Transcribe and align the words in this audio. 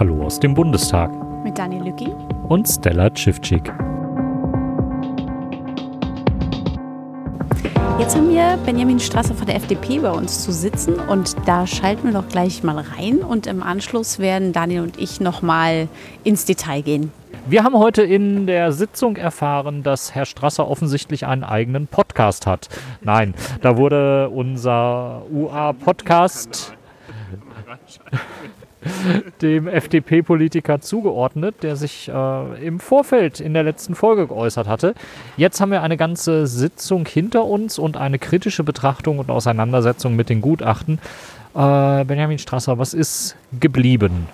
Hallo 0.00 0.24
aus 0.24 0.40
dem 0.40 0.54
Bundestag. 0.54 1.10
Mit 1.44 1.58
Daniel 1.58 1.82
Lücki 1.82 2.08
und 2.48 2.66
Stella 2.66 3.10
Tschiffczyk. 3.10 3.70
Jetzt 7.98 8.16
haben 8.16 8.30
wir 8.30 8.58
Benjamin 8.64 8.98
Strasser 8.98 9.34
von 9.34 9.46
der 9.46 9.56
FDP 9.56 9.98
bei 9.98 10.10
uns 10.10 10.42
zu 10.42 10.52
sitzen 10.52 10.94
und 10.94 11.36
da 11.46 11.66
schalten 11.66 12.04
wir 12.04 12.12
doch 12.12 12.26
gleich 12.30 12.62
mal 12.62 12.78
rein 12.78 13.18
und 13.18 13.46
im 13.46 13.62
Anschluss 13.62 14.18
werden 14.18 14.54
Daniel 14.54 14.80
und 14.80 14.98
ich 14.98 15.20
noch 15.20 15.42
mal 15.42 15.86
ins 16.24 16.46
Detail 16.46 16.80
gehen. 16.80 17.12
Wir 17.44 17.62
haben 17.62 17.76
heute 17.76 18.00
in 18.02 18.46
der 18.46 18.72
Sitzung 18.72 19.16
erfahren, 19.16 19.82
dass 19.82 20.14
Herr 20.14 20.24
Strasser 20.24 20.66
offensichtlich 20.66 21.26
einen 21.26 21.44
eigenen 21.44 21.88
Podcast 21.88 22.46
hat. 22.46 22.70
Nein, 23.02 23.34
da 23.60 23.76
wurde 23.76 24.30
unser 24.30 25.24
UA-Podcast 25.30 26.74
dem 29.42 29.68
FDP-Politiker 29.68 30.80
zugeordnet, 30.80 31.56
der 31.62 31.76
sich 31.76 32.08
äh, 32.08 32.66
im 32.66 32.80
Vorfeld 32.80 33.40
in 33.40 33.54
der 33.54 33.62
letzten 33.62 33.94
Folge 33.94 34.26
geäußert 34.26 34.66
hatte. 34.66 34.94
Jetzt 35.36 35.60
haben 35.60 35.70
wir 35.70 35.82
eine 35.82 35.96
ganze 35.96 36.46
Sitzung 36.46 37.06
hinter 37.06 37.44
uns 37.44 37.78
und 37.78 37.96
eine 37.96 38.18
kritische 38.18 38.64
Betrachtung 38.64 39.18
und 39.18 39.30
Auseinandersetzung 39.30 40.16
mit 40.16 40.28
den 40.28 40.40
Gutachten. 40.40 40.98
Äh, 41.54 42.04
Benjamin 42.04 42.38
Strasser, 42.38 42.78
was 42.78 42.94
ist 42.94 43.36
geblieben? 43.58 44.28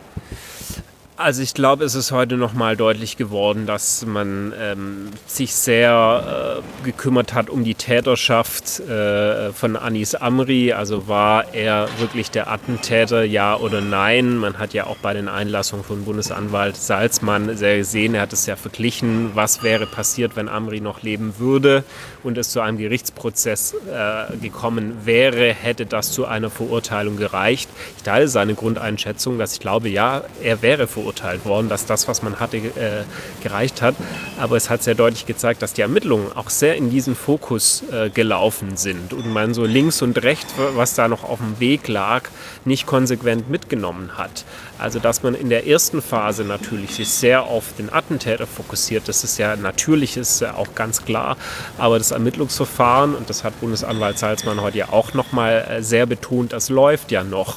Also 1.19 1.41
ich 1.41 1.55
glaube, 1.55 1.83
es 1.83 1.95
ist 1.95 2.13
heute 2.13 2.37
nochmal 2.37 2.77
deutlich 2.77 3.17
geworden, 3.17 3.65
dass 3.65 4.05
man 4.05 4.53
ähm, 4.61 5.09
sich 5.27 5.55
sehr 5.55 6.61
äh, 6.61 6.85
gekümmert 6.85 7.33
hat 7.33 7.49
um 7.49 7.65
die 7.65 7.75
Täterschaft 7.75 8.81
äh, 8.81 9.51
von 9.55 9.77
Anis 9.77 10.15
Amri. 10.15 10.75
Also 10.75 11.09
war 11.09 11.55
er 11.55 11.89
wirklich 12.01 12.31
der 12.31 12.51
Attentäter, 12.51 13.25
ja 13.25 13.57
oder 13.57 13.81
nein? 13.81 14.37
Man 14.37 14.59
hat 14.59 14.75
ja 14.75 14.87
auch 14.87 14.99
bei 14.99 15.15
den 15.15 15.31
Einlassungen 15.31 15.87
von 15.87 16.05
Bundesanwalt 16.05 16.77
Salzmann 16.77 17.57
sehr 17.57 17.79
gesehen, 17.79 18.15
er 18.15 18.21
hat 18.21 18.35
es 18.35 18.45
ja 18.45 18.57
verglichen, 18.57 19.31
was 19.33 19.63
wäre 19.63 19.87
passiert, 19.87 20.37
wenn 20.37 20.51
Amri 20.51 20.83
noch 20.83 21.03
leben 21.03 21.39
würde 21.39 21.83
und 22.25 22.37
es 22.37 22.51
zu 22.51 22.61
einem 22.61 22.77
Gerichtsprozess 22.77 23.75
äh, 23.91 24.37
gekommen 24.37 25.07
wäre, 25.07 25.55
hätte 25.55 25.87
das 25.87 26.13
zu 26.13 26.27
einer 26.27 26.51
Verurteilung 26.51 27.17
gereicht. 27.17 27.71
Ich 27.97 28.03
teile 28.03 28.29
seine 28.29 28.55
Grundeinschätzung, 28.55 29.39
dass 29.39 29.55
ich 29.55 29.61
glaube, 29.61 29.89
ja, 29.89 30.23
er 30.43 30.61
wäre 30.61 30.87
verurteilt 30.87 31.06
verurteilt 31.07 31.45
worden, 31.45 31.69
dass 31.69 31.87
das, 31.87 32.09
was 32.09 32.23
man 32.23 32.41
hatte, 32.41 32.57
äh, 32.57 33.05
gereicht 33.43 33.81
hat. 33.81 33.95
Aber 34.41 34.57
es 34.57 34.71
hat 34.71 34.83
sehr 34.83 34.97
deutlich 34.97 35.25
gezeigt, 35.25 35.63
dass 35.63 35.73
die 35.73 35.83
Ermittlungen 35.83 36.33
auch 36.35 36.51
sehr 36.51 36.75
in 36.77 36.91
diesen 36.91 37.15
Fokus 37.15 37.85
äh, 37.93 38.11
gelaufen 38.11 38.77
sind 38.77 39.13
und 39.13 39.33
man 39.33 39.55
so 39.55 39.65
links 39.65 40.03
und 40.03 40.21
rechts, 40.23 40.53
was 40.75 40.95
da 40.95 41.07
noch 41.07 41.23
auf 41.23 41.39
dem 41.39 41.61
Weg 41.61 41.87
lag, 41.87 42.25
nicht 42.65 42.87
konsequent 42.87 43.49
mitgenommen 43.49 44.19
hat. 44.19 44.45
Also 44.79 44.99
dass 44.99 45.23
man 45.23 45.35
in 45.35 45.49
der 45.49 45.67
ersten 45.67 46.03
Phase 46.03 46.45
natürlich 46.45 46.95
sich 46.95 47.09
sehr 47.09 47.45
auf 47.45 47.65
den 47.79 47.93
Attentäter 47.93 48.47
fokussiert, 48.47 49.07
das 49.07 49.23
ist 49.23 49.39
ja 49.39 49.55
natürlich, 49.55 50.17
ist 50.17 50.41
ja 50.41 50.55
auch 50.55 50.75
ganz 50.75 51.05
klar. 51.05 51.37
Aber 51.79 51.99
das 51.99 52.11
Ermittlungsverfahren, 52.11 53.15
und 53.15 53.31
das 53.31 53.45
hat 53.45 53.59
Bundesanwalt 53.61 54.19
Salzmann 54.19 54.61
heute 54.61 54.79
ja 54.79 54.89
auch 54.91 55.15
nochmal 55.15 55.67
äh, 55.71 55.83
sehr 55.83 56.07
betont, 56.07 56.53
das 56.53 56.69
läuft 56.69 57.13
ja 57.13 57.23
noch 57.23 57.57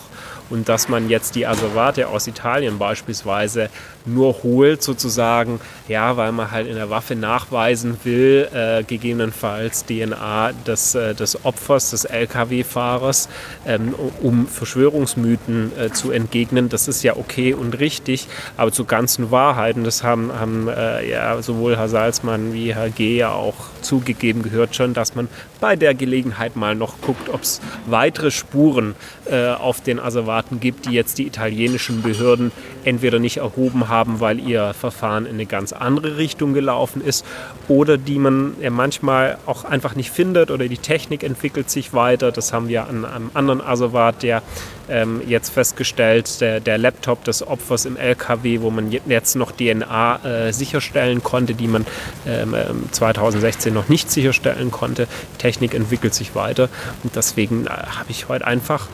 und 0.50 0.69
dass 0.69 0.89
man 0.89 1.09
jetzt 1.09 1.36
die 1.36 1.45
Asservate 1.45 2.08
aus 2.08 2.28
Italien 2.28 2.78
beispielsweise 2.78 3.69
nur 4.05 4.44
holt, 4.44 4.81
sozusagen, 4.81 5.59
ja, 5.88 6.17
weil 6.17 6.31
man 6.31 6.52
halt 6.52 6.67
in 6.67 6.75
der 6.75 6.89
Waffe 6.89 7.16
nachweisen 7.16 7.97
will, 8.03 8.47
äh, 8.53 8.83
gegebenenfalls 8.83 9.86
DNA 9.86 10.52
des, 10.66 10.95
äh, 10.95 11.14
des 11.14 11.45
Opfers, 11.45 11.91
des 11.91 12.06
Lkw-Fahrers, 12.06 13.30
ähm, 13.66 13.94
um 14.22 14.47
Verschwörungsmythen 14.47 15.72
äh, 15.78 15.91
zu 15.91 16.11
entgegnen. 16.11 16.69
Das 16.69 16.88
ist 16.88 17.03
ja 17.03 17.17
okay 17.17 17.53
und 17.53 17.80
richtig, 17.80 18.28
aber 18.58 18.72
zu 18.72 18.86
ganzen 18.86 19.31
Wahrheiten, 19.31 19.83
das 19.83 20.03
haben, 20.03 20.31
haben 20.34 20.67
äh, 20.67 21.09
ja 21.09 21.41
sowohl 21.41 21.78
Herr 21.78 21.89
Salzmann 21.89 22.53
wie 22.53 22.73
Herr 22.73 22.89
G. 22.89 23.17
ja 23.17 23.31
auch 23.31 23.56
zugegeben, 23.81 24.44
gehört 24.44 24.75
schon, 24.75 24.94
dass 24.94 25.16
man 25.16 25.28
bei 25.59 25.75
der 25.75 25.94
Gelegenheit 25.94 26.56
mal 26.56 26.75
noch 26.75 27.01
guckt, 27.01 27.29
ob 27.29 27.41
es 27.41 27.62
weitere 27.85 28.31
Spuren 28.31 28.95
äh, 29.25 29.50
auf 29.50 29.81
den 29.81 30.00
Asservaten 30.00 30.59
gibt, 30.59 30.85
die 30.85 30.91
jetzt 30.91 31.18
die 31.18 31.28
italienischen 31.28 32.01
Behörden 32.01 32.51
entweder 32.85 33.19
nicht 33.19 33.38
erhoben 33.38 33.90
haben, 33.90 34.19
weil 34.19 34.40
ihr 34.40 34.73
Verfahren 34.73 35.25
in 35.25 35.34
eine 35.34 35.45
ganz 35.45 35.73
andere 35.73 36.17
Richtung 36.17 36.53
gelaufen 36.53 37.01
ist 37.03 37.25
oder 37.67 37.97
die 37.97 38.19
man 38.19 38.53
ja 38.62 38.69
manchmal 38.69 39.38
auch 39.45 39.66
einfach 39.66 39.95
nicht 39.95 40.12
findet 40.12 40.51
oder 40.51 40.67
die 40.67 40.78
Technik 40.78 41.23
entwickelt 41.23 41.69
sich 41.69 41.94
weiter. 41.94 42.31
Das 42.31 42.53
haben 42.53 42.68
wir 42.68 42.88
an 42.88 43.06
einem 43.06 43.31
anderen 43.34 43.62
Asservat, 43.62 44.23
der 44.23 44.41
ähm, 44.89 45.22
jetzt 45.28 45.50
festgestellt, 45.50 46.41
der, 46.41 46.59
der, 46.59 46.78
Laptop 46.78 47.23
des 47.23 47.45
Opfers 47.45 47.85
im 47.85 47.97
LKW, 47.97 48.62
wo 48.62 48.72
man 48.72 48.91
jetzt 48.91 49.35
noch 49.35 49.51
DNA 49.51 50.47
äh, 50.47 50.53
sicherstellen 50.53 51.23
konnte, 51.23 51.53
die 51.53 51.68
man 51.68 51.85
ähm, 52.25 52.56
2016 52.91 53.69
ähm, 53.69 53.75
noch 53.75 53.89
nicht 53.89 54.09
sicherstellen 54.09 54.72
konnte. 54.72 55.07
Die 55.35 55.38
Technik 55.38 55.73
entwickelt 55.73 56.13
sich 56.13 56.35
weiter 56.35 56.69
und 57.03 57.16
deswegen 57.16 57.68
äh, 57.68 57.69
habe 57.69 58.09
ich 58.09 58.28
heute 58.29 58.47
einfach 58.47 58.88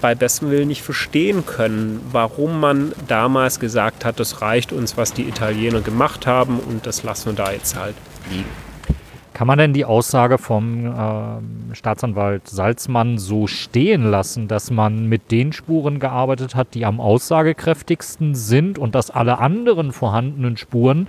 bei 0.00 0.14
bestem 0.14 0.50
Willen 0.50 0.68
nicht 0.68 0.82
verstehen 0.82 1.46
können, 1.46 2.00
warum 2.12 2.60
man 2.60 2.92
damals 3.08 3.60
gesagt 3.60 4.04
hat, 4.04 4.20
das 4.20 4.42
reicht 4.42 4.72
uns, 4.72 4.96
was 4.96 5.12
die 5.12 5.28
Italiener 5.28 5.80
gemacht 5.80 6.26
haben 6.26 6.58
und 6.58 6.86
das 6.86 7.02
lassen 7.02 7.30
wir 7.30 7.44
da 7.44 7.52
jetzt 7.52 7.76
halt 7.76 7.94
liegen. 8.30 8.66
Kann 9.36 9.46
man 9.46 9.58
denn 9.58 9.74
die 9.74 9.84
Aussage 9.84 10.38
vom 10.38 10.86
äh, 10.86 11.74
Staatsanwalt 11.74 12.48
Salzmann 12.48 13.18
so 13.18 13.46
stehen 13.46 14.10
lassen, 14.10 14.48
dass 14.48 14.70
man 14.70 15.10
mit 15.10 15.30
den 15.30 15.52
Spuren 15.52 16.00
gearbeitet 16.00 16.54
hat, 16.54 16.68
die 16.72 16.86
am 16.86 17.00
aussagekräftigsten 17.00 18.34
sind 18.34 18.78
und 18.78 18.94
dass 18.94 19.10
alle 19.10 19.38
anderen 19.38 19.92
vorhandenen 19.92 20.56
Spuren 20.56 21.06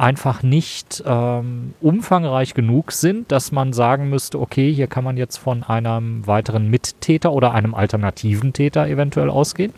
einfach 0.00 0.42
nicht 0.42 1.02
ähm, 1.06 1.74
umfangreich 1.80 2.54
genug 2.54 2.92
sind, 2.92 3.30
dass 3.30 3.52
man 3.52 3.72
sagen 3.72 4.08
müsste, 4.08 4.40
okay, 4.40 4.72
hier 4.72 4.86
kann 4.86 5.04
man 5.04 5.16
jetzt 5.16 5.36
von 5.36 5.62
einem 5.62 6.26
weiteren 6.26 6.68
Mittäter 6.68 7.32
oder 7.32 7.52
einem 7.52 7.74
alternativen 7.74 8.52
Täter 8.52 8.86
eventuell 8.88 9.28
ausgehen? 9.30 9.72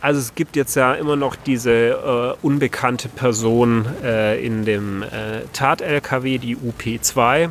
Also 0.00 0.20
es 0.20 0.34
gibt 0.34 0.56
jetzt 0.56 0.74
ja 0.74 0.92
immer 0.92 1.16
noch 1.16 1.34
diese 1.34 1.72
äh, 1.72 2.46
unbekannte 2.46 3.08
Person 3.08 3.86
äh, 4.02 4.44
in 4.44 4.64
dem 4.66 5.02
äh, 5.02 5.06
Tat-LKW, 5.54 6.36
die 6.38 6.56
UP2. 6.56 7.48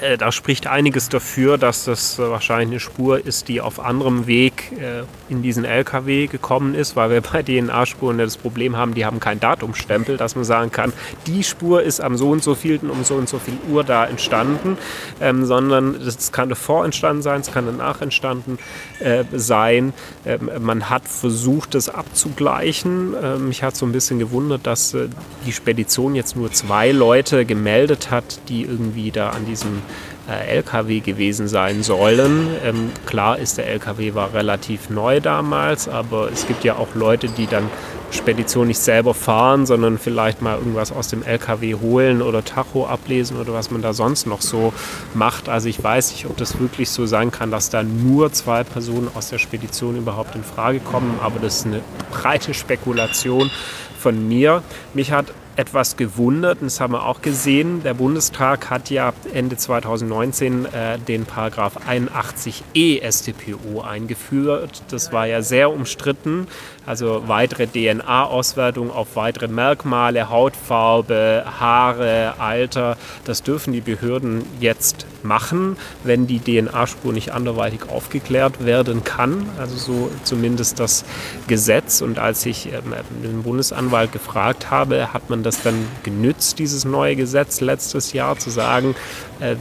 Äh, 0.00 0.18
da 0.18 0.32
spricht 0.32 0.66
einiges 0.66 1.08
dafür, 1.08 1.56
dass 1.56 1.84
das 1.84 2.18
wahrscheinlich 2.18 2.68
eine 2.68 2.80
Spur 2.80 3.24
ist, 3.24 3.48
die 3.48 3.60
auf 3.60 3.78
anderem 3.78 4.26
Weg 4.26 4.72
äh, 4.72 5.04
in 5.28 5.42
diesen 5.42 5.64
LKW 5.64 6.26
gekommen 6.26 6.74
ist, 6.74 6.96
weil 6.96 7.10
wir 7.10 7.20
bei 7.20 7.42
DNA-Spuren 7.42 8.18
das 8.18 8.36
Problem 8.36 8.76
haben, 8.76 8.94
die 8.94 9.04
haben 9.06 9.20
keinen 9.20 9.38
Datumstempel, 9.38 10.16
dass 10.16 10.34
man 10.34 10.44
sagen 10.44 10.72
kann, 10.72 10.92
die 11.26 11.44
Spur 11.44 11.82
ist 11.82 12.00
am 12.00 12.16
so 12.16 12.30
und 12.30 12.42
so 12.42 12.54
vielten 12.56 12.90
um 12.90 13.04
so 13.04 13.14
und 13.14 13.28
so 13.28 13.38
viel 13.38 13.56
Uhr 13.70 13.84
da 13.84 14.04
entstanden, 14.04 14.78
ähm, 15.20 15.44
sondern 15.44 15.94
es 15.94 16.32
kann 16.32 16.48
davor 16.48 16.84
entstanden 16.84 17.22
sein, 17.22 17.40
es 17.40 17.52
kann 17.52 17.66
danach 17.66 18.02
entstanden 18.02 18.58
äh, 18.98 19.24
sein. 19.32 19.92
Ähm, 20.26 20.50
man 20.60 20.90
hat 20.90 21.06
versucht, 21.06 21.74
das 21.74 21.88
abzugleichen. 21.88 23.14
Ähm, 23.22 23.48
mich 23.48 23.62
hat 23.62 23.76
so 23.76 23.86
ein 23.86 23.92
bisschen 23.92 24.18
gewundert, 24.18 24.66
dass 24.66 24.92
äh, 24.94 25.08
die 25.46 25.52
Spedition 25.52 26.16
jetzt 26.16 26.34
nur 26.34 26.50
zwei 26.50 26.90
Leute 26.90 27.44
gemeldet 27.44 28.10
hat, 28.10 28.40
die 28.48 28.62
irgendwie 28.62 29.12
da 29.12 29.30
an 29.30 29.46
diesem 29.46 29.76
äh, 29.76 29.83
LKW 30.26 31.00
gewesen 31.00 31.48
sein 31.48 31.82
sollen. 31.82 32.48
Ähm, 32.64 32.90
klar 33.06 33.38
ist, 33.38 33.58
der 33.58 33.66
LKW 33.66 34.14
war 34.14 34.32
relativ 34.32 34.88
neu 34.88 35.20
damals, 35.20 35.88
aber 35.88 36.30
es 36.32 36.46
gibt 36.46 36.64
ja 36.64 36.76
auch 36.76 36.94
Leute, 36.94 37.28
die 37.28 37.46
dann 37.46 37.68
Spedition 38.10 38.68
nicht 38.68 38.78
selber 38.78 39.12
fahren, 39.12 39.66
sondern 39.66 39.98
vielleicht 39.98 40.40
mal 40.40 40.56
irgendwas 40.56 40.92
aus 40.92 41.08
dem 41.08 41.22
LKW 41.22 41.74
holen 41.74 42.22
oder 42.22 42.44
Tacho 42.44 42.86
ablesen 42.86 43.38
oder 43.38 43.52
was 43.52 43.70
man 43.70 43.82
da 43.82 43.92
sonst 43.92 44.26
noch 44.26 44.40
so 44.40 44.72
macht. 45.14 45.48
Also 45.48 45.68
ich 45.68 45.82
weiß 45.82 46.12
nicht, 46.12 46.26
ob 46.26 46.36
das 46.36 46.58
wirklich 46.60 46.90
so 46.90 47.06
sein 47.06 47.30
kann, 47.30 47.50
dass 47.50 47.70
da 47.70 47.82
nur 47.82 48.32
zwei 48.32 48.62
Personen 48.62 49.08
aus 49.14 49.30
der 49.30 49.38
Spedition 49.38 49.96
überhaupt 49.96 50.34
in 50.36 50.44
Frage 50.44 50.80
kommen, 50.80 51.18
aber 51.22 51.40
das 51.40 51.58
ist 51.58 51.66
eine 51.66 51.80
breite 52.12 52.54
Spekulation 52.54 53.50
von 53.98 54.28
mir. 54.28 54.62
Mich 54.94 55.12
hat 55.12 55.26
etwas 55.56 55.96
gewundert, 55.96 56.60
und 56.60 56.66
das 56.66 56.80
haben 56.80 56.92
wir 56.92 57.04
auch 57.04 57.22
gesehen. 57.22 57.82
Der 57.82 57.94
Bundestag 57.94 58.70
hat 58.70 58.90
ja 58.90 59.12
Ende 59.32 59.56
2019 59.56 60.66
äh, 60.66 60.98
den 60.98 61.24
Paragraph 61.24 61.78
81e 61.88 63.02
StPO 63.10 63.82
eingeführt. 63.82 64.82
Das 64.90 65.12
war 65.12 65.26
ja 65.26 65.42
sehr 65.42 65.70
umstritten. 65.70 66.46
Also 66.86 67.24
weitere 67.26 67.66
DNA-Auswertung 67.66 68.90
auf 68.90 69.16
weitere 69.16 69.48
Merkmale, 69.48 70.28
Hautfarbe, 70.28 71.44
Haare, 71.58 72.34
Alter. 72.38 72.96
Das 73.24 73.42
dürfen 73.42 73.72
die 73.72 73.80
Behörden 73.80 74.44
jetzt 74.60 75.06
machen, 75.22 75.76
wenn 76.02 76.26
die 76.26 76.40
DNA-Spur 76.40 77.12
nicht 77.12 77.32
anderweitig 77.32 77.88
aufgeklärt 77.88 78.64
werden 78.64 79.02
kann. 79.02 79.48
Also 79.58 79.76
so 79.76 80.10
zumindest 80.24 80.78
das 80.78 81.04
Gesetz. 81.46 82.02
Und 82.02 82.18
als 82.18 82.44
ich 82.44 82.66
ähm, 82.72 82.94
den 83.22 83.42
Bundesanwalt 83.42 84.12
gefragt 84.12 84.70
habe, 84.70 85.12
hat 85.12 85.30
man 85.30 85.42
das 85.42 85.62
dann 85.62 85.86
genützt, 86.02 86.58
dieses 86.58 86.84
neue 86.84 87.16
Gesetz 87.16 87.60
letztes 87.60 88.12
Jahr, 88.12 88.38
zu 88.38 88.50
sagen, 88.50 88.94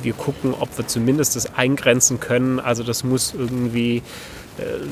wir 0.01 0.13
gucken, 0.13 0.53
ob 0.59 0.77
wir 0.77 0.87
zumindest 0.87 1.35
das 1.35 1.55
eingrenzen 1.55 2.19
können. 2.19 2.59
Also 2.59 2.83
das 2.83 3.03
muss 3.03 3.33
irgendwie 3.33 4.01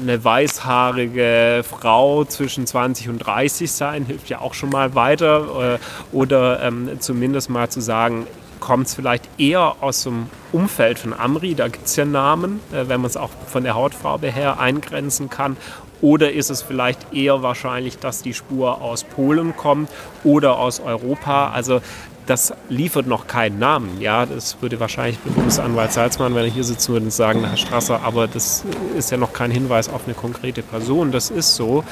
eine 0.02 0.24
weißhaarige 0.24 1.64
Frau 1.68 2.26
zwischen 2.26 2.66
20 2.66 3.10
und 3.10 3.20
30 3.20 3.72
sein, 3.72 4.06
hilft 4.06 4.30
ja 4.30 4.42
auch 4.42 4.54
schon 4.54 4.70
mal 4.70 4.96
weiter. 4.96 5.78
Äh, 5.80 6.16
oder 6.16 6.62
ähm, 6.64 6.90
zumindest 7.00 7.50
mal 7.50 7.70
zu 7.70 7.82
sagen, 7.82 8.26
kommt 8.60 8.88
es 8.88 8.96
vielleicht 8.96 9.28
eher 9.38 9.76
aus 9.82 10.04
dem 10.04 10.28
Umfeld 10.52 11.00
von 11.00 11.14
Amri, 11.14 11.56
da 11.56 11.68
gibt 11.68 11.88
es 11.88 11.96
ja 11.96 12.06
Namen, 12.06 12.60
äh, 12.72 12.88
wenn 12.88 13.02
man 13.02 13.06
es 13.10 13.18
auch 13.18 13.30
von 13.48 13.64
der 13.64 13.76
Hautfarbe 13.76 14.32
her 14.32 14.60
eingrenzen 14.60 15.30
kann. 15.30 15.58
Oder 16.02 16.32
ist 16.32 16.50
es 16.50 16.64
vielleicht 16.64 17.14
eher 17.14 17.44
wahrscheinlich, 17.44 18.00
dass 18.00 18.24
die 18.24 18.34
Spur 18.34 18.82
aus 18.82 19.04
Polen 19.04 19.56
kommt 19.56 19.88
oder 20.24 20.58
aus 20.58 20.80
Europa? 20.80 21.52
Also 21.52 21.82
das 22.26 22.54
liefert 22.70 23.08
noch 23.08 23.28
keinen 23.28 23.60
Namen. 23.60 24.00
Ja, 24.00 24.26
das 24.26 24.58
würde 24.62 24.80
wahrscheinlich 24.80 25.20
Bundesanwalt 25.20 25.92
Salzmann, 25.92 26.36
wenn 26.36 26.46
er 26.46 26.52
hier 26.52 26.64
sitzen 26.64 26.94
würde, 26.94 27.12
sagen, 27.12 27.44
Herr 27.46 27.58
Strasser, 27.58 28.02
aber 28.04 28.28
das 28.28 28.64
ist 28.96 29.12
ja 29.12 29.18
noch 29.18 29.34
kein 29.34 29.52
Hinweis 29.52 29.90
auf 29.90 30.06
eine 30.06 30.14
konkrete 30.14 30.62
Person. 30.62 31.12
Das 31.12 31.30
ist 31.30 31.56
so. 31.56 31.84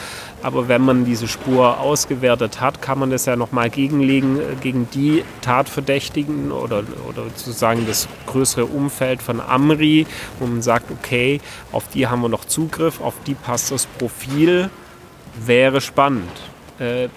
Aber 0.41 0.67
wenn 0.67 0.81
man 0.81 1.05
diese 1.05 1.27
Spur 1.27 1.79
ausgewertet 1.79 2.61
hat, 2.61 2.81
kann 2.81 2.99
man 2.99 3.09
das 3.09 3.25
ja 3.25 3.35
nochmal 3.35 3.69
gegenlegen 3.69 4.39
gegen 4.61 4.89
die 4.91 5.23
Tatverdächtigen 5.41 6.51
oder, 6.51 6.83
oder 7.07 7.23
sozusagen 7.35 7.85
das 7.87 8.07
größere 8.27 8.65
Umfeld 8.65 9.21
von 9.21 9.41
Amri, 9.41 10.05
wo 10.39 10.45
man 10.45 10.61
sagt, 10.61 10.91
okay, 10.91 11.41
auf 11.71 11.87
die 11.89 12.07
haben 12.07 12.21
wir 12.21 12.29
noch 12.29 12.45
Zugriff, 12.45 13.01
auf 13.01 13.15
die 13.25 13.33
passt 13.33 13.71
das 13.71 13.85
Profil, 13.85 14.69
wäre 15.45 15.81
spannend. 15.81 16.31
Äh, 16.79 17.09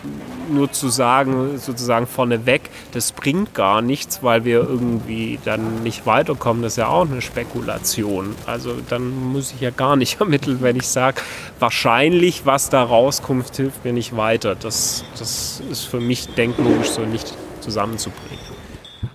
nur 0.51 0.73
zu 0.73 0.89
sagen, 0.89 1.57
sozusagen 1.57 2.09
vorneweg, 2.09 2.63
das 2.91 3.13
bringt 3.13 3.55
gar 3.55 3.81
nichts, 3.81 4.21
weil 4.23 4.45
wir 4.45 4.57
irgendwie 4.57 5.39
dann 5.45 5.85
nicht 5.85 6.05
weiterkommen, 6.05 6.65
das 6.65 6.73
ist 6.73 6.79
ja 6.79 6.89
auch 6.89 7.09
eine 7.09 7.23
Spekulation. 7.23 8.35
Also 8.45 8.75
dann 8.89 9.33
muss 9.33 9.53
ich 9.53 9.61
ja 9.61 9.71
gar 9.71 9.95
nicht 9.95 10.21
ermitteln, 10.21 10.59
wenn 10.63 10.75
ich 10.75 10.89
sage, 10.89 11.21
wahrscheinlich, 11.61 12.45
was 12.45 12.71
da 12.71 12.83
rauskommt, 12.83 13.55
hilft 13.55 13.85
mir 13.85 13.93
nicht 13.93 14.17
weiter. 14.17 14.57
Das, 14.57 15.05
das 15.17 15.63
ist 15.71 15.85
für 15.85 16.01
mich 16.01 16.27
denklogisch 16.35 16.91
so 16.91 17.03
nicht 17.03 17.33
zusammenzubringen. 17.61 18.41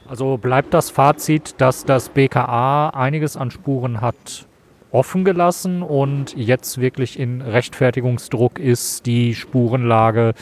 Also 0.07 0.37
bleibt 0.37 0.73
das 0.73 0.89
Fazit, 0.89 1.55
dass 1.57 1.83
das 1.83 2.07
BKA 2.07 2.91
einiges 2.91 3.35
an 3.35 3.51
Spuren 3.51 3.99
hat 3.99 4.47
offen 4.91 5.25
gelassen 5.25 5.81
und 5.83 6.35
jetzt 6.35 6.79
wirklich 6.79 7.19
in 7.19 7.41
Rechtfertigungsdruck 7.41 8.59
ist, 8.59 9.05
die 9.05 9.35
Spurenlage 9.35 10.33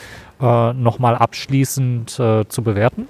äh, 0.41 0.73
nochmal 0.73 1.15
abschließend 1.15 2.19
äh, 2.19 2.47
zu 2.47 2.63
bewerten? 2.63 3.07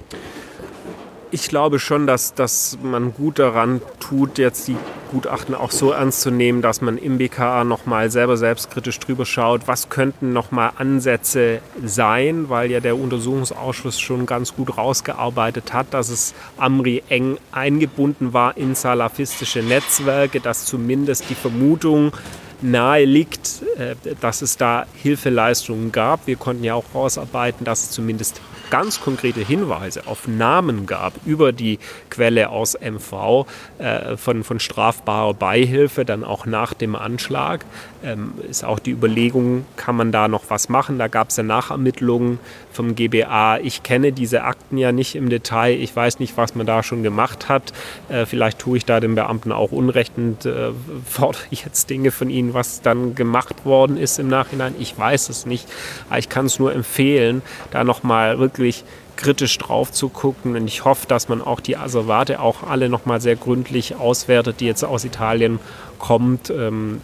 Ich 1.35 1.49
glaube 1.49 1.79
schon, 1.79 2.07
dass, 2.07 2.33
dass 2.33 2.77
man 2.81 3.13
gut 3.13 3.39
daran 3.39 3.81
tut, 3.99 4.37
jetzt 4.37 4.69
die 4.69 4.77
Gutachten 5.11 5.53
auch 5.53 5.71
so 5.71 5.91
ernst 5.91 6.21
zu 6.21 6.31
nehmen, 6.31 6.61
dass 6.61 6.79
man 6.79 6.97
im 6.97 7.17
BKA 7.17 7.65
nochmal 7.65 8.09
selber 8.09 8.37
selbstkritisch 8.37 8.97
drüber 9.01 9.25
schaut, 9.25 9.67
was 9.67 9.89
könnten 9.89 10.31
nochmal 10.31 10.71
Ansätze 10.77 11.59
sein, 11.83 12.47
weil 12.47 12.71
ja 12.71 12.79
der 12.79 12.97
Untersuchungsausschuss 12.97 13.99
schon 13.99 14.25
ganz 14.25 14.55
gut 14.55 14.77
rausgearbeitet 14.77 15.73
hat, 15.73 15.87
dass 15.93 16.07
es 16.07 16.33
Amri 16.55 17.03
eng 17.09 17.37
eingebunden 17.51 18.31
war 18.31 18.55
in 18.55 18.73
salafistische 18.73 19.59
Netzwerke, 19.59 20.39
dass 20.39 20.63
zumindest 20.63 21.29
die 21.29 21.35
Vermutung 21.35 22.13
nahe 22.61 23.03
liegt, 23.03 23.61
äh, 23.77 23.95
dass 24.21 24.41
es 24.41 24.55
da 24.55 24.85
Hilfeleistungen 24.93 25.91
gab. 25.91 26.27
Wir 26.27 26.37
konnten 26.37 26.63
ja 26.63 26.75
auch 26.75 26.85
rausarbeiten, 26.95 27.65
dass 27.65 27.83
es 27.83 27.91
zumindest 27.91 28.39
ganz 28.69 29.01
konkrete 29.01 29.41
Hinweise 29.41 30.07
auf 30.07 30.27
Namen 30.27 30.85
gab 30.85 31.13
über 31.25 31.51
die 31.51 31.79
Quelle 32.09 32.49
aus 32.49 32.77
MV 32.79 33.45
äh, 33.77 34.17
von, 34.17 34.43
von 34.43 34.59
strafbarer 34.59 35.33
Beihilfe, 35.33 36.05
dann 36.05 36.23
auch 36.23 36.45
nach 36.45 36.73
dem 36.73 36.95
Anschlag. 36.95 37.65
Ähm, 38.05 38.33
ist 38.49 38.63
auch 38.63 38.79
die 38.79 38.91
Überlegung, 38.91 39.65
kann 39.75 39.95
man 39.95 40.11
da 40.11 40.27
noch 40.27 40.43
was 40.49 40.69
machen? 40.69 40.97
Da 40.97 41.07
gab 41.07 41.29
es 41.29 41.37
ja 41.37 41.43
Nachermittlungen 41.43 42.39
vom 42.71 42.95
GBA. 42.95 43.59
Ich 43.59 43.83
kenne 43.83 44.11
diese 44.11 44.43
Akten 44.43 44.77
ja 44.77 44.91
nicht 44.91 45.15
im 45.15 45.29
Detail. 45.29 45.73
Ich 45.73 45.95
weiß 45.95 46.19
nicht, 46.19 46.37
was 46.37 46.55
man 46.55 46.65
da 46.65 46.83
schon 46.83 47.03
gemacht 47.03 47.49
hat. 47.49 47.73
Äh, 48.09 48.25
vielleicht 48.25 48.59
tue 48.59 48.77
ich 48.77 48.85
da 48.85 48.99
den 48.99 49.15
Beamten 49.15 49.51
auch 49.51 49.71
Unrecht 49.71 50.13
und 50.17 50.45
äh, 50.45 50.71
fordere 51.05 51.43
jetzt 51.51 51.89
Dinge 51.89 52.11
von 52.11 52.29
ihnen, 52.29 52.53
was 52.53 52.81
dann 52.81 53.15
gemacht 53.15 53.65
worden 53.65 53.97
ist 53.97 54.19
im 54.19 54.27
Nachhinein. 54.27 54.75
Ich 54.79 54.97
weiß 54.97 55.29
es 55.29 55.45
nicht. 55.45 55.67
Aber 56.09 56.19
ich 56.19 56.29
kann 56.29 56.45
es 56.45 56.59
nur 56.59 56.73
empfehlen, 56.73 57.41
da 57.71 57.83
nochmal 57.83 58.39
wirklich 58.39 58.55
wirklich 58.55 58.83
kritisch 59.15 59.57
drauf 59.57 59.91
zu 59.91 60.09
gucken. 60.09 60.55
Und 60.55 60.67
ich 60.67 60.85
hoffe, 60.85 61.07
dass 61.07 61.29
man 61.29 61.41
auch 61.41 61.59
die 61.59 61.77
Asservate 61.77 62.39
auch 62.39 62.63
alle 62.63 62.89
nochmal 62.89 63.21
sehr 63.21 63.35
gründlich 63.35 63.95
auswertet, 63.95 64.59
die 64.59 64.65
jetzt 64.65 64.83
aus 64.83 65.05
Italien 65.05 65.59
kommt. 65.99 66.49
Ähm, 66.49 67.01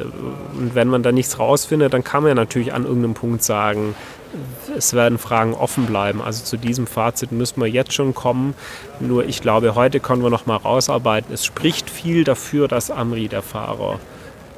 und 0.57 0.75
wenn 0.75 0.87
man 0.87 1.03
da 1.03 1.11
nichts 1.11 1.39
rausfindet, 1.39 1.93
dann 1.93 2.03
kann 2.03 2.23
man 2.23 2.29
ja 2.29 2.35
natürlich 2.35 2.73
an 2.73 2.85
irgendeinem 2.85 3.13
Punkt 3.13 3.43
sagen, 3.43 3.95
es 4.77 4.93
werden 4.93 5.17
Fragen 5.17 5.53
offen 5.53 5.85
bleiben. 5.85 6.21
Also 6.21 6.43
zu 6.43 6.57
diesem 6.57 6.87
Fazit 6.87 7.31
müssen 7.31 7.59
wir 7.61 7.67
jetzt 7.67 7.93
schon 7.93 8.13
kommen. 8.13 8.53
Nur 8.99 9.25
ich 9.25 9.41
glaube, 9.41 9.75
heute 9.75 9.99
können 9.99 10.23
wir 10.23 10.29
noch 10.29 10.45
mal 10.45 10.55
rausarbeiten. 10.55 11.33
Es 11.33 11.45
spricht 11.45 11.89
viel 11.89 12.23
dafür, 12.23 12.67
dass 12.67 12.91
Amri 12.91 13.27
der 13.27 13.41
Fahrer 13.41 13.99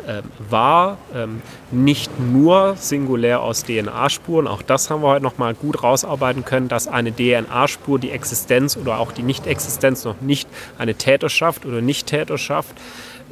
ähm, 0.07 0.23
war, 0.49 0.97
ähm, 1.13 1.41
nicht 1.71 2.19
nur 2.19 2.75
singulär 2.77 3.41
aus 3.41 3.63
DNA-Spuren, 3.63 4.47
auch 4.47 4.61
das 4.61 4.89
haben 4.89 5.01
wir 5.01 5.07
heute 5.07 5.23
noch 5.23 5.37
mal 5.37 5.53
gut 5.53 5.83
rausarbeiten 5.83 6.45
können, 6.45 6.67
dass 6.67 6.87
eine 6.87 7.13
DNA-Spur 7.13 7.99
die 7.99 8.11
Existenz 8.11 8.77
oder 8.77 8.99
auch 8.99 9.11
die 9.11 9.23
Nicht-Existenz 9.23 10.03
noch 10.03 10.21
nicht 10.21 10.47
eine 10.77 10.95
Täterschaft 10.95 11.65
oder 11.65 11.81
Nicht-Täterschaft 11.81 12.75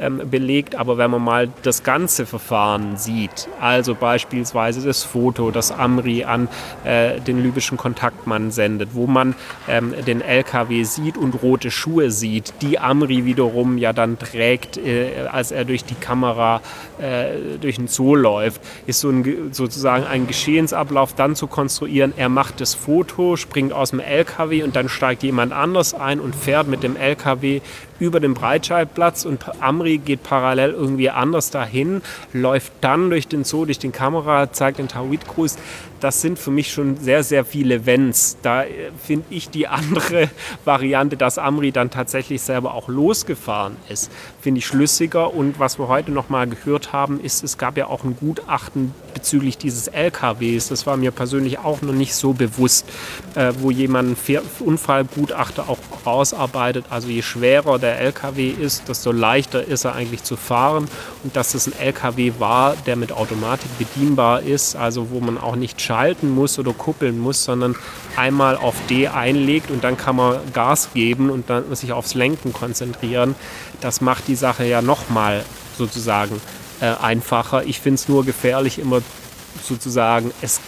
ähm, 0.02 0.22
belegt. 0.30 0.76
Aber 0.76 0.98
wenn 0.98 1.12
man 1.12 1.24
mal 1.24 1.50
das 1.64 1.84
ganze 1.84 2.26
Verfahren 2.26 2.98
sieht, 2.98 3.48
also 3.60 3.96
beispielsweise 3.96 4.86
das 4.86 5.04
Foto, 5.04 5.52
das 5.52 5.72
Amri 5.72 6.24
an 6.24 6.48
äh, 6.84 7.20
den 7.22 7.42
libyschen 7.42 7.78
Kontaktmann 7.78 8.52
sendet, 8.52 8.90
wo 8.94 9.08
man 9.08 9.36
ähm, 9.68 9.94
den 10.06 10.22
LKW 10.22 10.84
sieht 10.84 11.18
und 11.18 11.42
rote 11.42 11.72
Schuhe 11.72 12.12
sieht, 12.12 12.54
die 12.62 12.80
Amri 12.80 13.26
wiederum 13.26 13.78
ja 13.78 13.94
dann 13.94 14.18
trägt, 14.20 14.78
äh, 14.78 15.28
als 15.32 15.52
er 15.52 15.66
durch 15.66 15.86
die 15.86 15.96
Kamera 15.96 16.62
äh, 17.00 17.58
durch 17.60 17.76
den 17.76 17.88
Zoo 17.88 18.16
läuft, 18.16 18.62
ist 18.88 19.00
so 19.00 19.10
ein, 19.10 19.52
sozusagen 19.52 20.06
ein 20.06 20.28
Geschehensablauf 20.28 21.14
dann 21.14 21.36
zu 21.36 21.48
konstruieren. 21.48 22.14
Er 22.18 22.30
macht 22.30 22.62
das 22.62 22.74
Foto, 22.74 23.36
springt 23.38 23.74
aus 23.74 23.92
dem 23.92 24.00
LKW 24.00 24.64
und 24.64 24.76
dann 24.76 24.90
steigt 24.90 25.24
jemand 25.24 25.54
anders 25.54 25.94
ein 25.94 26.20
und 26.20 26.36
fährt 26.36 26.68
mit 26.68 26.84
dem 26.84 26.96
LKW 26.96 27.62
über 28.02 28.20
den 28.20 28.34
Breitscheidplatz 28.34 29.26
und 29.26 29.62
Amri 29.62 30.00
geht 30.00 30.24
parallel 30.24 30.72
irgendwie 30.72 31.12
anders 31.12 31.52
dahin, 31.52 32.02
läuft 32.34 32.74
dann 32.82 33.12
durch 33.12 33.28
den 33.28 33.44
Zoo, 33.44 33.66
durch 33.66 33.78
den 33.78 33.92
Kamera, 33.92 34.52
zeigt 34.52 34.80
den 34.80 34.88
Tawhid-Gruß. 34.88 35.58
Das 36.02 36.20
sind 36.20 36.40
für 36.40 36.50
mich 36.50 36.74
schon 36.74 36.98
sehr, 36.98 37.24
sehr 37.24 37.46
viele 37.46 37.86
Wenns. 37.86 38.38
Da 38.42 38.64
äh, 38.64 38.92
finde 39.06 39.26
ich 39.30 39.52
die 39.52 39.68
andere 39.68 40.32
Variante, 40.66 41.16
dass 41.16 41.38
Amri 41.38 41.72
dann 41.72 41.92
tatsächlich 41.92 42.42
selber 42.42 42.74
auch 42.74 42.88
losgefahren 42.88 43.76
ist, 43.88 44.12
finde 44.42 44.60
ich 44.60 44.66
schlüssiger. 44.66 45.32
Und 45.32 45.60
was 45.60 45.78
wir 45.78 45.88
heute 45.88 46.12
noch 46.12 46.30
mal 46.30 46.48
gehört 46.48 46.92
haben, 46.92 47.20
ist, 47.22 47.44
es 47.44 47.60
gab 47.60 47.78
ja 47.78 47.86
auch 47.86 48.04
ein 48.04 48.18
Gutachten 48.20 48.96
bezüglich 49.14 49.60
dieses 49.60 49.88
LKWs. 49.90 50.70
Das 50.70 50.88
war 50.88 50.98
mir 50.98 51.12
persönlich 51.12 51.60
auch 51.60 51.84
noch 51.84 51.94
nicht 51.94 52.16
so 52.16 52.34
bewusst, 52.34 52.88
äh, 53.36 53.54
wo 53.60 53.70
jemand 53.70 54.18
einen 54.28 54.42
Unfallgutachter 54.60 55.70
auch 55.70 55.78
rausarbeitet. 56.04 56.86
Also 56.90 57.10
je 57.10 57.22
schwerer 57.22 57.78
der 57.78 58.00
LKW 58.00 58.50
ist, 58.50 58.90
desto 58.90 59.12
leichter 59.12 59.64
ist 59.64 59.86
er 59.86 59.94
eigentlich 59.94 60.24
zu 60.24 60.36
fahren. 60.36 60.88
Und 61.24 61.36
dass 61.36 61.54
es 61.54 61.68
ein 61.68 61.74
LKW 61.80 62.34
war, 62.40 62.76
der 62.88 62.96
mit 62.96 63.12
Automatik 63.12 63.70
bedienbar 63.78 64.42
ist, 64.42 64.76
also 64.76 65.12
wo 65.12 65.20
man 65.20 65.38
auch 65.38 65.56
nicht 65.56 65.80
schalten 65.92 66.30
muss 66.30 66.58
oder 66.58 66.72
kuppeln 66.72 67.20
muss, 67.20 67.44
sondern 67.44 67.76
einmal 68.16 68.56
auf 68.56 68.76
D 68.90 69.10
einlegt 69.10 69.70
und 69.70 69.84
dann 69.84 69.98
kann 69.98 70.16
man 70.16 70.40
Gas 70.54 70.88
geben 70.94 71.30
und 71.30 71.50
dann 71.50 71.76
sich 71.76 71.92
aufs 71.92 72.14
Lenken 72.14 72.54
konzentrieren. 72.54 73.36
Das 73.82 74.00
macht 74.00 74.30
die 74.30 74.36
Sache 74.36 74.64
ja 74.64 74.82
nochmal 74.82 75.44
sozusagen 75.78 76.40
äh, 76.80 76.86
einfacher. 76.86 77.66
Ich 77.66 77.82
finde 77.82 77.96
es 77.96 78.08
nur 78.08 78.24
gefährlich, 78.24 78.80
immer 78.80 79.02
sozusagen 79.62 80.32
es 80.42 80.62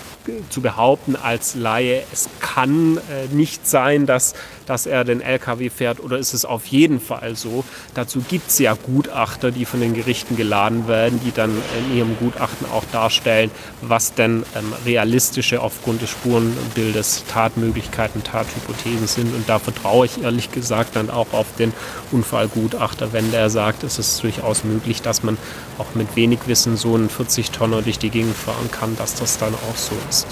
zu 0.50 0.60
behaupten 0.62 1.16
als 1.16 1.56
Laie, 1.56 2.04
es 2.12 2.28
kann 2.42 2.98
äh, 2.98 3.34
nicht 3.34 3.66
sein, 3.66 4.06
dass 4.06 4.34
dass 4.66 4.86
er 4.86 5.04
den 5.04 5.22
LKW 5.22 5.70
fährt 5.70 6.00
oder 6.00 6.18
ist 6.18 6.34
es 6.34 6.46
auf 6.46 6.66
jeden 6.68 7.00
Fall 7.00 7.36
so? 7.36 7.64
Dazu 7.94 8.22
gibt 8.22 8.50
es 8.50 8.60
ja 8.60 8.74
Gutachter, 8.74 9.52
die 9.52 9.66
von 9.66 9.80
den 9.80 9.94
Gerichten 9.94 10.36
geladen 10.36 10.88
werden, 10.88 11.20
die 11.26 11.32
dann 11.32 11.52
in 11.80 11.98
ihrem 11.98 12.18
Gutachten 12.18 12.68
auch 12.72 12.84
darstellen, 12.92 13.52
was 13.82 14.14
denn 14.14 14.44
ähm, 14.56 14.74
realistische 14.86 15.62
aufgrund 15.62 16.02
des 16.02 16.10
Spurenbildes 16.10 17.26
Tatmöglichkeiten, 17.28 18.24
Tathypothesen 18.24 19.08
sind. 19.08 19.34
Und 19.34 19.48
da 19.48 19.60
vertraue 19.60 20.06
ich 20.06 20.22
ehrlich 20.24 20.52
gesagt 20.52 20.96
dann 20.96 21.10
auch 21.10 21.34
auf 21.34 21.48
den 21.58 21.74
Unfallgutachter, 22.12 23.14
wenn 23.14 23.32
der 23.32 23.50
sagt, 23.50 23.84
es 23.84 24.00
ist 24.00 24.24
durchaus 24.24 24.64
möglich, 24.64 25.02
dass 25.02 25.24
man 25.24 25.38
auch 25.78 25.96
mit 25.96 26.16
wenig 26.16 26.40
Wissen 26.48 26.78
so 26.78 26.96
einen 26.96 27.10
40-Tonner 27.10 27.82
durch 27.82 28.00
die 28.00 28.10
Gegend 28.10 28.36
fahren 28.36 28.70
kann, 28.72 28.96
dass 28.98 29.16
das 29.16 29.38
dann 29.38 29.54
auch 29.54 29.78
so 29.78 29.96
ist. 30.10 30.28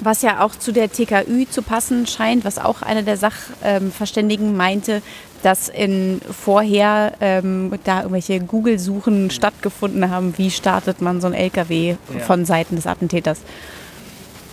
Was 0.00 0.22
ja 0.22 0.44
auch 0.44 0.54
zu 0.56 0.72
der 0.72 0.90
TKÜ 0.90 1.46
zu 1.50 1.62
passen 1.62 2.06
scheint, 2.06 2.44
was 2.44 2.58
auch 2.58 2.82
einer 2.82 3.02
der 3.02 3.16
Sachverständigen 3.16 4.56
meinte, 4.56 5.02
dass 5.42 5.68
in 5.68 6.20
vorher 6.30 7.14
ähm, 7.20 7.72
da 7.84 7.98
irgendwelche 7.98 8.40
Google-Suchen 8.40 9.30
stattgefunden 9.30 10.10
haben, 10.10 10.36
wie 10.36 10.50
startet 10.50 11.00
man 11.00 11.20
so 11.20 11.26
ein 11.26 11.34
LKW 11.34 11.90
ja. 11.90 12.20
von 12.20 12.44
Seiten 12.44 12.76
des 12.76 12.86
Attentäters. 12.86 13.40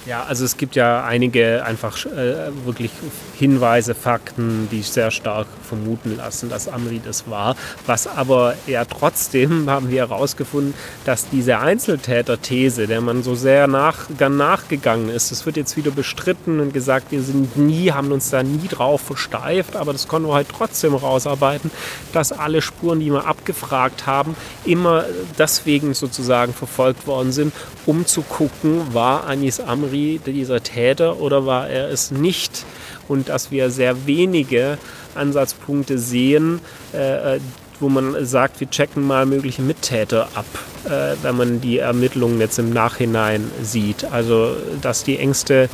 Ja, 0.07 0.23
also 0.23 0.45
es 0.45 0.55
gibt 0.55 0.77
ja 0.77 1.03
einige 1.03 1.65
einfach 1.65 2.05
äh, 2.05 2.49
wirklich 2.63 2.91
Hinweise, 3.37 3.93
Fakten, 3.93 4.69
die 4.71 4.81
sehr 4.81 5.11
stark 5.11 5.47
vermuten 5.67 6.15
lassen, 6.15 6.49
dass 6.49 6.69
Amri 6.69 7.01
das 7.03 7.29
war. 7.29 7.57
Was 7.87 8.07
aber 8.07 8.55
ja 8.67 8.85
trotzdem 8.85 9.69
haben 9.69 9.89
wir 9.89 10.07
herausgefunden, 10.07 10.73
dass 11.03 11.29
diese 11.29 11.59
Einzeltäter-These, 11.59 12.87
der 12.87 13.01
man 13.01 13.21
so 13.21 13.35
sehr 13.35 13.67
nach, 13.67 14.07
nachgegangen 14.17 15.09
ist, 15.09 15.31
das 15.31 15.45
wird 15.45 15.57
jetzt 15.57 15.75
wieder 15.75 15.91
bestritten 15.91 16.61
und 16.61 16.73
gesagt, 16.73 17.11
wir 17.11 17.21
sind 17.21 17.57
nie, 17.57 17.91
haben 17.91 18.13
uns 18.13 18.29
da 18.29 18.43
nie 18.43 18.69
drauf 18.69 19.01
versteift, 19.01 19.75
aber 19.75 19.91
das 19.91 20.07
konnten 20.07 20.29
wir 20.29 20.35
halt 20.35 20.47
trotzdem 20.47 20.95
rausarbeiten, 20.95 21.69
dass 22.13 22.31
alle 22.31 22.61
Spuren, 22.61 23.01
die 23.01 23.11
wir 23.11 23.27
abgefragt 23.27 24.07
haben, 24.07 24.37
immer 24.63 25.03
deswegen 25.37 25.93
sozusagen 25.93 26.53
verfolgt 26.53 27.07
worden 27.07 27.33
sind, 27.33 27.53
um 27.85 28.05
zu 28.05 28.21
gucken, 28.21 28.93
war 28.93 29.25
Anis 29.25 29.59
Amri 29.59 29.96
Henry 29.97 30.19
dieser 30.25 30.61
Täter 30.61 31.19
oder 31.19 31.45
war 31.45 31.69
er 31.69 31.89
es 31.89 32.11
nicht? 32.11 32.65
Und 33.07 33.29
dass 33.29 33.51
wir 33.51 33.69
sehr 33.69 34.05
wenige 34.05 34.77
Ansatzpunkte 35.15 35.97
sehen, 35.97 36.59
äh, 36.93 37.39
wo 37.79 37.89
man 37.89 38.25
sagt, 38.25 38.59
wir 38.59 38.69
checken 38.69 39.05
mal 39.05 39.25
mögliche 39.25 39.61
Mittäter 39.61 40.27
ab, 40.33 40.45
äh, 40.85 41.15
wenn 41.21 41.37
man 41.37 41.61
die 41.61 41.77
Ermittlungen 41.77 42.39
jetzt 42.39 42.59
im 42.59 42.71
Nachhinein 42.71 43.49
sieht. 43.61 44.03
Also 44.05 44.55
dass 44.81 45.03
die 45.03 45.17
Ängste 45.17 45.69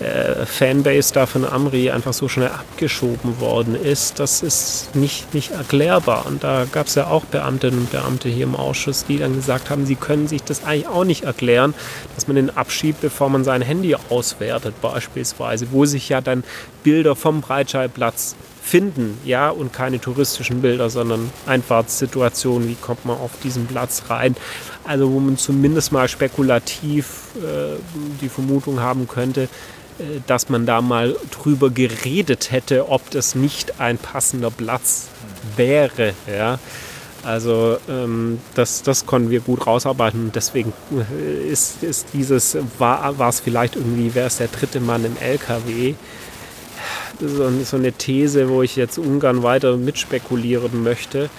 äh, 0.00 0.44
Fanbase 0.44 1.14
da 1.14 1.26
von 1.26 1.44
Amri 1.44 1.90
einfach 1.90 2.12
so 2.12 2.28
schnell 2.28 2.48
abgeschoben 2.48 3.40
worden 3.40 3.76
ist, 3.76 4.18
das 4.18 4.42
ist 4.42 4.94
nicht, 4.94 5.32
nicht 5.34 5.52
erklärbar. 5.52 6.26
Und 6.26 6.42
da 6.42 6.66
gab 6.70 6.88
es 6.88 6.96
ja 6.96 7.06
auch 7.06 7.24
Beamtinnen 7.24 7.80
und 7.80 7.90
Beamte 7.92 8.28
hier 8.28 8.44
im 8.44 8.56
Ausschuss, 8.56 9.04
die 9.06 9.18
dann 9.18 9.34
gesagt 9.34 9.70
haben, 9.70 9.86
sie 9.86 9.94
können 9.94 10.26
sich 10.26 10.42
das 10.42 10.64
eigentlich 10.64 10.88
auch 10.88 11.04
nicht 11.04 11.24
erklären, 11.24 11.74
dass 12.14 12.26
man 12.26 12.36
den 12.36 12.50
abschiebt, 12.50 13.00
bevor 13.00 13.28
man 13.28 13.44
sein 13.44 13.62
Handy 13.62 13.96
auswertet 14.10 14.80
beispielsweise, 14.80 15.68
wo 15.70 15.84
sich 15.84 16.08
ja 16.08 16.20
dann 16.20 16.44
Bilder 16.82 17.14
vom 17.14 17.40
Breitscheidplatz 17.40 18.34
finden, 18.64 19.18
ja, 19.24 19.50
und 19.50 19.74
keine 19.74 20.00
touristischen 20.00 20.62
Bilder, 20.62 20.88
sondern 20.88 21.30
Einfahrtssituationen, 21.46 22.66
wie 22.66 22.76
kommt 22.76 23.04
man 23.04 23.18
auf 23.18 23.32
diesen 23.42 23.66
Platz 23.66 24.04
rein. 24.08 24.34
Also 24.84 25.12
wo 25.12 25.20
man 25.20 25.36
zumindest 25.36 25.92
mal 25.92 26.08
spekulativ 26.08 27.34
äh, 27.36 27.76
die 28.22 28.30
Vermutung 28.30 28.80
haben 28.80 29.06
könnte, 29.06 29.42
äh, 29.42 30.20
dass 30.26 30.48
man 30.48 30.64
da 30.64 30.80
mal 30.80 31.14
drüber 31.30 31.68
geredet 31.68 32.52
hätte, 32.52 32.88
ob 32.88 33.10
das 33.10 33.34
nicht 33.34 33.80
ein 33.80 33.98
passender 33.98 34.50
Platz 34.50 35.08
wäre. 35.56 36.14
Ja. 36.26 36.58
Also 37.22 37.76
ähm, 37.88 38.40
das, 38.54 38.82
das 38.82 39.04
konnten 39.04 39.30
wir 39.30 39.40
gut 39.40 39.66
rausarbeiten 39.66 40.30
deswegen 40.34 40.72
äh, 40.90 41.48
ist, 41.48 41.82
ist 41.82 42.08
dieses, 42.14 42.56
war, 42.78 43.18
war 43.18 43.28
es 43.28 43.40
vielleicht 43.40 43.76
irgendwie, 43.76 44.10
wer 44.14 44.26
ist 44.26 44.40
der 44.40 44.48
dritte 44.48 44.80
Mann 44.80 45.04
im 45.04 45.16
LKW? 45.18 45.94
Ist 47.20 47.70
so 47.70 47.76
eine 47.76 47.92
These, 47.92 48.48
wo 48.48 48.62
ich 48.62 48.76
jetzt 48.76 48.98
ungern 48.98 49.42
weiter 49.42 49.76
mitspekulieren 49.76 50.82
möchte. 50.82 51.30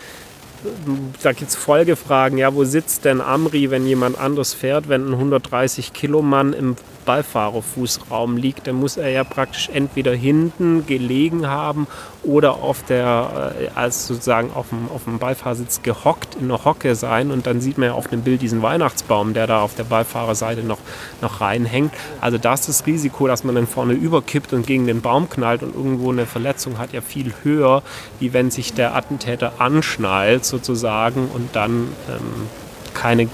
Da 1.21 1.31
gibt 1.31 1.51
es 1.51 1.55
Folgefragen, 1.55 2.37
ja, 2.37 2.53
wo 2.55 2.63
sitzt 2.63 3.05
denn 3.05 3.21
Amri, 3.21 3.69
wenn 3.69 3.85
jemand 3.85 4.17
anders 4.17 4.53
fährt, 4.53 4.89
wenn 4.89 5.07
ein 5.09 5.13
130 5.13 5.93
Kilo 5.93 6.21
Mann 6.21 6.53
im 6.53 6.75
Beifahrerfußraum 7.05 8.37
liegt, 8.37 8.67
dann 8.67 8.75
muss 8.75 8.97
er 8.97 9.09
ja 9.09 9.23
praktisch 9.23 9.69
entweder 9.71 10.13
hinten 10.13 10.85
gelegen 10.85 11.47
haben 11.47 11.87
oder 12.23 12.55
auf 12.55 12.83
der, 12.83 13.53
äh, 13.59 13.67
als 13.75 14.07
sozusagen 14.07 14.51
auf 14.53 14.69
dem, 14.69 14.89
auf 14.93 15.03
dem 15.05 15.19
Beifahrersitz 15.19 15.81
gehockt 15.83 16.35
in 16.39 16.47
der 16.47 16.65
Hocke 16.65 16.95
sein. 16.95 17.31
Und 17.31 17.47
dann 17.47 17.61
sieht 17.61 17.77
man 17.77 17.89
ja 17.89 17.93
auf 17.93 18.07
dem 18.07 18.21
Bild 18.21 18.41
diesen 18.41 18.61
Weihnachtsbaum, 18.61 19.33
der 19.33 19.47
da 19.47 19.61
auf 19.61 19.75
der 19.75 19.83
Beifahrerseite 19.83 20.63
noch, 20.63 20.79
noch 21.21 21.41
reinhängt. 21.41 21.93
Also 22.21 22.37
da 22.37 22.53
ist 22.53 22.67
das 22.67 22.85
Risiko, 22.85 23.27
dass 23.27 23.43
man 23.43 23.55
dann 23.55 23.67
vorne 23.67 23.93
überkippt 23.93 24.53
und 24.53 24.65
gegen 24.65 24.87
den 24.87 25.01
Baum 25.01 25.29
knallt 25.29 25.63
und 25.63 25.75
irgendwo 25.75 26.11
eine 26.11 26.25
Verletzung 26.25 26.77
hat, 26.77 26.93
ja 26.93 27.01
viel 27.01 27.33
höher, 27.43 27.83
wie 28.19 28.33
wenn 28.33 28.51
sich 28.51 28.73
der 28.73 28.95
Attentäter 28.95 29.53
anschnallt 29.59 30.45
sozusagen 30.45 31.29
und 31.33 31.55
dann 31.55 31.89
ähm, 32.09 32.47
keine, 32.95 33.27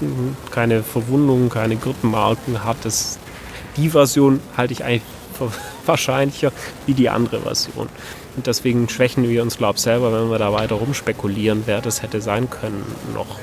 keine 0.49 0.83
Verwundungen, 0.83 1.49
keine 1.49 1.77
Gürtelmarken 1.77 2.65
hat. 2.65 2.77
Das, 2.83 3.17
die 3.77 3.89
Version 3.89 4.39
halte 4.57 4.73
ich 4.73 4.83
eigentlich 4.83 5.03
für 5.33 5.51
wahrscheinlicher 5.85 6.51
wie 6.85 6.93
die 6.93 7.09
andere 7.09 7.39
Version. 7.41 7.89
Und 8.35 8.47
deswegen 8.47 8.87
schwächen 8.87 9.27
wir 9.27 9.41
uns, 9.41 9.57
glaube 9.57 9.75
ich, 9.75 9.81
selber, 9.81 10.13
wenn 10.13 10.29
wir 10.29 10.39
da 10.39 10.53
weiter 10.53 10.75
rumspekulieren, 10.75 11.63
wer 11.65 11.81
das 11.81 12.01
hätte 12.01 12.21
sein 12.21 12.49
können 12.49 12.83
noch. 13.13 13.39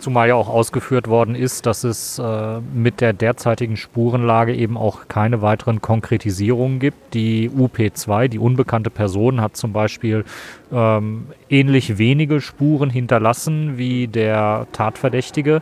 Zumal 0.00 0.28
ja 0.28 0.34
auch 0.34 0.48
ausgeführt 0.48 1.08
worden 1.08 1.34
ist, 1.34 1.66
dass 1.66 1.84
es 1.84 2.18
äh, 2.18 2.60
mit 2.72 3.02
der 3.02 3.12
derzeitigen 3.12 3.76
Spurenlage 3.76 4.54
eben 4.54 4.78
auch 4.78 5.08
keine 5.08 5.42
weiteren 5.42 5.82
Konkretisierungen 5.82 6.78
gibt. 6.78 7.12
Die 7.12 7.50
UP2, 7.50 8.28
die 8.28 8.38
unbekannte 8.38 8.88
Person, 8.88 9.42
hat 9.42 9.58
zum 9.58 9.74
Beispiel 9.74 10.24
ähm, 10.72 11.26
ähnlich 11.50 11.98
wenige 11.98 12.40
Spuren 12.40 12.88
hinterlassen 12.88 13.76
wie 13.76 14.08
der 14.08 14.66
Tatverdächtige. 14.72 15.60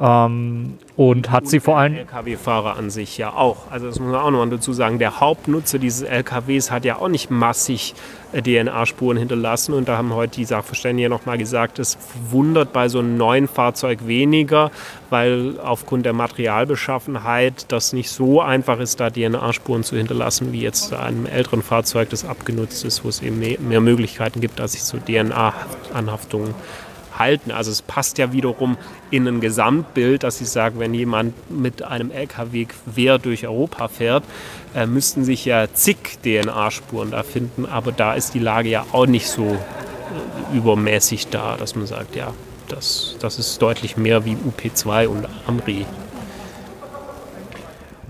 Ähm, 0.00 0.78
und 0.96 1.30
hat 1.30 1.46
sie 1.46 1.60
vor 1.60 1.78
allem. 1.78 1.94
LKW-Fahrer 1.94 2.76
an 2.76 2.88
sich 2.88 3.18
ja 3.18 3.34
auch. 3.34 3.70
Also, 3.70 3.86
das 3.86 4.00
muss 4.00 4.12
man 4.12 4.20
auch 4.20 4.30
noch 4.30 4.46
dazu 4.46 4.72
sagen. 4.72 4.98
Der 4.98 5.20
Hauptnutzer 5.20 5.78
dieses 5.78 6.02
LKWs 6.02 6.70
hat 6.70 6.86
ja 6.86 6.96
auch 6.96 7.08
nicht 7.08 7.30
massig 7.30 7.94
äh, 8.32 8.40
DNA-Spuren 8.40 9.18
hinterlassen. 9.18 9.74
Und 9.74 9.88
da 9.88 9.98
haben 9.98 10.14
heute 10.14 10.36
die 10.36 10.46
Sachverständigen 10.46 11.10
nochmal 11.10 11.36
gesagt, 11.36 11.78
es 11.78 11.98
wundert 12.30 12.72
bei 12.72 12.88
so 12.88 13.00
einem 13.00 13.18
neuen 13.18 13.46
Fahrzeug 13.46 14.06
weniger, 14.06 14.70
weil 15.10 15.60
aufgrund 15.60 16.06
der 16.06 16.14
Materialbeschaffenheit 16.14 17.66
das 17.68 17.92
nicht 17.92 18.08
so 18.08 18.40
einfach 18.40 18.80
ist, 18.80 19.00
da 19.00 19.10
DNA-Spuren 19.10 19.84
zu 19.84 19.96
hinterlassen, 19.96 20.52
wie 20.52 20.62
jetzt 20.62 20.94
einem 20.94 21.26
älteren 21.26 21.62
Fahrzeug, 21.62 22.08
das 22.08 22.24
abgenutzt 22.24 22.86
ist, 22.86 23.04
wo 23.04 23.10
es 23.10 23.20
eben 23.20 23.38
mehr 23.38 23.80
Möglichkeiten 23.82 24.40
gibt, 24.40 24.60
dass 24.60 24.72
sich 24.72 24.82
so 24.82 24.96
DNA-Anhaftungen 24.96 26.54
halten. 27.20 27.52
Also 27.52 27.70
es 27.70 27.82
passt 27.82 28.18
ja 28.18 28.32
wiederum 28.32 28.76
in 29.12 29.28
ein 29.28 29.40
Gesamtbild, 29.40 30.24
dass 30.24 30.40
ich 30.40 30.48
sage, 30.48 30.80
wenn 30.80 30.92
jemand 30.92 31.34
mit 31.48 31.82
einem 31.82 32.10
LKW 32.10 32.66
quer 32.66 33.18
durch 33.18 33.46
Europa 33.46 33.86
fährt, 33.86 34.24
äh, 34.74 34.86
müssten 34.86 35.24
sich 35.24 35.44
ja 35.44 35.72
zig 35.72 36.18
DNA-Spuren 36.24 37.12
da 37.12 37.22
finden, 37.22 37.66
aber 37.66 37.92
da 37.92 38.14
ist 38.14 38.34
die 38.34 38.40
Lage 38.40 38.68
ja 38.70 38.84
auch 38.90 39.06
nicht 39.06 39.28
so 39.28 39.44
äh, 39.44 40.56
übermäßig 40.56 41.28
da, 41.28 41.56
dass 41.56 41.76
man 41.76 41.86
sagt, 41.86 42.16
ja, 42.16 42.32
das, 42.68 43.16
das 43.20 43.38
ist 43.38 43.62
deutlich 43.62 43.96
mehr 43.96 44.24
wie 44.24 44.36
UP2 44.36 45.06
und 45.06 45.28
Amri. 45.46 45.86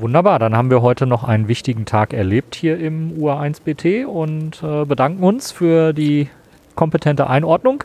Wunderbar, 0.00 0.38
dann 0.38 0.57
haben 0.57 0.71
wir 0.71 0.81
heute 0.81 1.07
noch 1.07 1.25
einen 1.25 1.47
wichtigen 1.47 1.85
Tag 1.85 2.14
erlebt 2.14 2.55
hier 2.55 2.79
im 2.79 3.19
UA1BT 3.19 4.07
und 4.07 4.62
äh, 4.62 4.87
bedanken 4.87 5.23
uns 5.23 5.52
für 5.52 5.93
die 5.93 6.31
kompetente 6.75 7.29
Einordnung. 7.29 7.85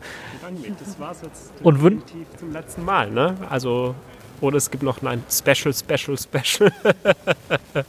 Das 0.80 1.00
war 1.00 1.12
es 1.12 1.22
jetzt 1.22 1.54
und 1.64 1.76
definitiv 1.76 2.28
zum 2.38 2.52
letzten 2.52 2.86
Mal. 2.86 3.12
Ne? 3.12 3.36
Also, 3.50 3.96
oder 4.42 4.58
es 4.58 4.70
gibt 4.70 4.84
noch 4.84 5.02
ein 5.02 5.24
Special, 5.30 5.74
Special, 5.74 6.18
Special. 6.18 6.72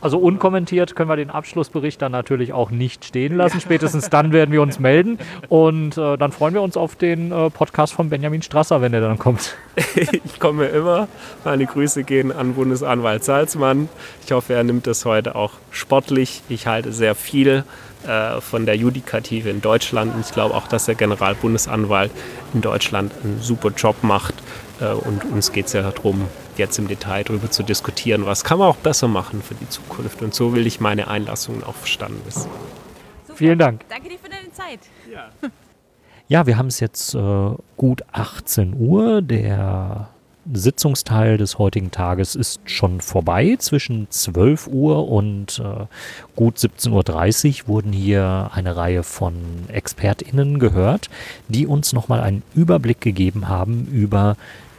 also 0.00 0.18
unkommentiert 0.18 0.96
können 0.96 1.08
wir 1.08 1.16
den 1.16 1.30
Abschlussbericht 1.30 2.02
dann 2.02 2.12
natürlich 2.12 2.52
auch 2.52 2.70
nicht 2.70 3.04
stehen 3.04 3.36
lassen. 3.36 3.60
Spätestens 3.60 4.10
dann 4.10 4.32
werden 4.32 4.52
wir 4.52 4.62
uns 4.62 4.78
melden. 4.78 5.18
Und 5.48 5.96
äh, 5.96 6.16
dann 6.16 6.32
freuen 6.32 6.54
wir 6.54 6.62
uns 6.62 6.76
auf 6.76 6.96
den 6.96 7.32
äh, 7.32 7.50
Podcast 7.50 7.92
von 7.92 8.10
Benjamin 8.10 8.42
Strasser, 8.42 8.80
wenn 8.80 8.92
er 8.94 9.00
dann 9.00 9.18
kommt. 9.18 9.56
ich 9.94 10.40
komme 10.40 10.66
immer. 10.66 11.08
Meine 11.44 11.66
Grüße 11.66 12.04
gehen 12.04 12.32
an 12.32 12.54
Bundesanwalt 12.54 13.24
Salzmann. 13.24 13.88
Ich 14.24 14.32
hoffe, 14.32 14.54
er 14.54 14.64
nimmt 14.64 14.86
das 14.86 15.04
heute 15.04 15.34
auch 15.34 15.52
sportlich. 15.70 16.42
Ich 16.48 16.66
halte 16.66 16.92
sehr 16.92 17.14
viel 17.14 17.64
äh, 18.06 18.40
von 18.40 18.66
der 18.66 18.76
Judikative 18.76 19.50
in 19.50 19.60
Deutschland. 19.60 20.14
Und 20.14 20.20
ich 20.20 20.32
glaube 20.32 20.54
auch, 20.54 20.68
dass 20.68 20.86
der 20.86 20.94
Generalbundesanwalt 20.94 22.10
in 22.54 22.60
Deutschland 22.60 23.12
einen 23.22 23.40
super 23.40 23.70
Job 23.70 23.96
macht. 24.02 24.34
Äh, 24.80 24.92
und 24.92 25.24
uns 25.24 25.52
geht 25.52 25.66
es 25.66 25.72
ja 25.72 25.82
darum, 25.82 26.26
jetzt 26.56 26.78
im 26.78 26.88
Detail 26.88 27.24
darüber 27.24 27.50
zu 27.50 27.62
diskutieren, 27.62 28.26
was 28.26 28.44
kann 28.44 28.58
man 28.58 28.68
auch 28.68 28.76
besser 28.76 29.08
machen 29.08 29.42
für 29.42 29.54
die 29.54 29.68
Zukunft. 29.68 30.22
Und 30.22 30.34
so 30.34 30.54
will 30.54 30.66
ich 30.66 30.80
meine 30.80 31.08
Einlassungen 31.08 31.64
auch 31.64 31.74
verstanden 31.74 32.20
wissen. 32.24 32.50
Super. 33.26 33.38
Vielen 33.38 33.58
Dank. 33.58 33.82
Danke 33.88 34.08
dir 34.08 34.18
für 34.18 34.30
deine 34.30 34.52
Zeit. 34.52 34.80
Ja. 35.12 35.30
Ja, 36.28 36.44
wir 36.46 36.58
haben 36.58 36.66
es 36.66 36.80
jetzt 36.80 37.14
äh, 37.14 37.50
gut 37.76 38.02
18 38.12 38.74
Uhr. 38.76 39.22
Der 39.22 40.08
Sitzungsteil 40.52 41.36
des 41.38 41.58
heutigen 41.58 41.90
Tages 41.90 42.34
ist 42.34 42.60
schon 42.64 43.00
vorbei. 43.00 43.56
Zwischen 43.58 44.06
12 44.10 44.68
Uhr 44.68 45.08
und 45.08 45.58
äh, 45.58 45.86
gut 46.34 46.56
17.30 46.58 47.62
Uhr 47.62 47.68
wurden 47.68 47.92
hier 47.92 48.50
eine 48.52 48.76
Reihe 48.76 49.02
von 49.02 49.34
ExpertInnen 49.68 50.58
gehört, 50.58 51.08
die 51.48 51.66
uns 51.66 51.92
nochmal 51.92 52.20
einen 52.20 52.42
Überblick 52.54 53.00
gegeben 53.00 53.48
haben 53.48 53.86
über 53.92 54.36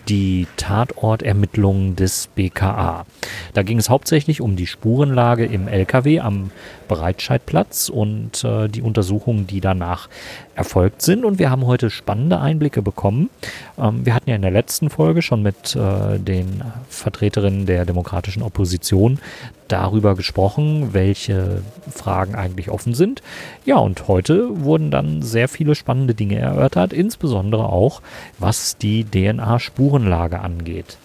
die 0.07 0.47
Tatortermittlungen 0.55 1.95
des 1.95 2.27
BKA. 2.27 3.05
Da 3.53 3.63
ging 3.63 3.77
es 3.77 3.89
hauptsächlich 3.89 4.41
um 4.41 4.55
die 4.55 4.67
Spurenlage 4.67 5.45
im 5.45 5.67
LKW 5.67 6.21
am 6.21 6.51
Breitscheidplatz 6.87 7.89
und 7.89 8.43
äh, 8.43 8.69
die 8.69 8.81
Untersuchungen, 8.81 9.47
die 9.47 9.59
danach 9.59 10.07
erfolgt 10.57 11.01
sind. 11.01 11.23
Und 11.23 11.39
wir 11.39 11.49
haben 11.49 11.65
heute 11.65 11.89
spannende 11.89 12.39
Einblicke 12.39 12.81
bekommen. 12.81 13.29
Ähm, 13.77 14.05
wir 14.05 14.13
hatten 14.13 14.29
ja 14.29 14.35
in 14.35 14.41
der 14.41 14.51
letzten 14.51 14.89
Folge 14.89 15.21
schon 15.21 15.43
mit 15.43 15.75
äh, 15.75 16.19
den 16.19 16.63
Vertreterinnen 16.89 17.65
der 17.65 17.85
demokratischen 17.85 18.41
Opposition 18.41 19.19
darüber 19.67 20.15
gesprochen, 20.15 20.93
welche 20.93 21.61
Fragen 21.89 22.35
eigentlich 22.35 22.69
offen 22.69 22.93
sind. 22.93 23.21
Ja, 23.65 23.77
und 23.77 24.07
heute 24.07 24.63
wurden 24.63 24.91
dann 24.91 25.21
sehr 25.21 25.47
viele 25.47 25.75
spannende 25.75 26.15
Dinge 26.15 26.37
erörtert, 26.39 26.93
insbesondere 26.93 27.67
auch, 27.67 28.01
was 28.39 28.77
die 28.77 29.03
DNA-Spurenlage 29.03 30.39
angeht. 30.39 30.97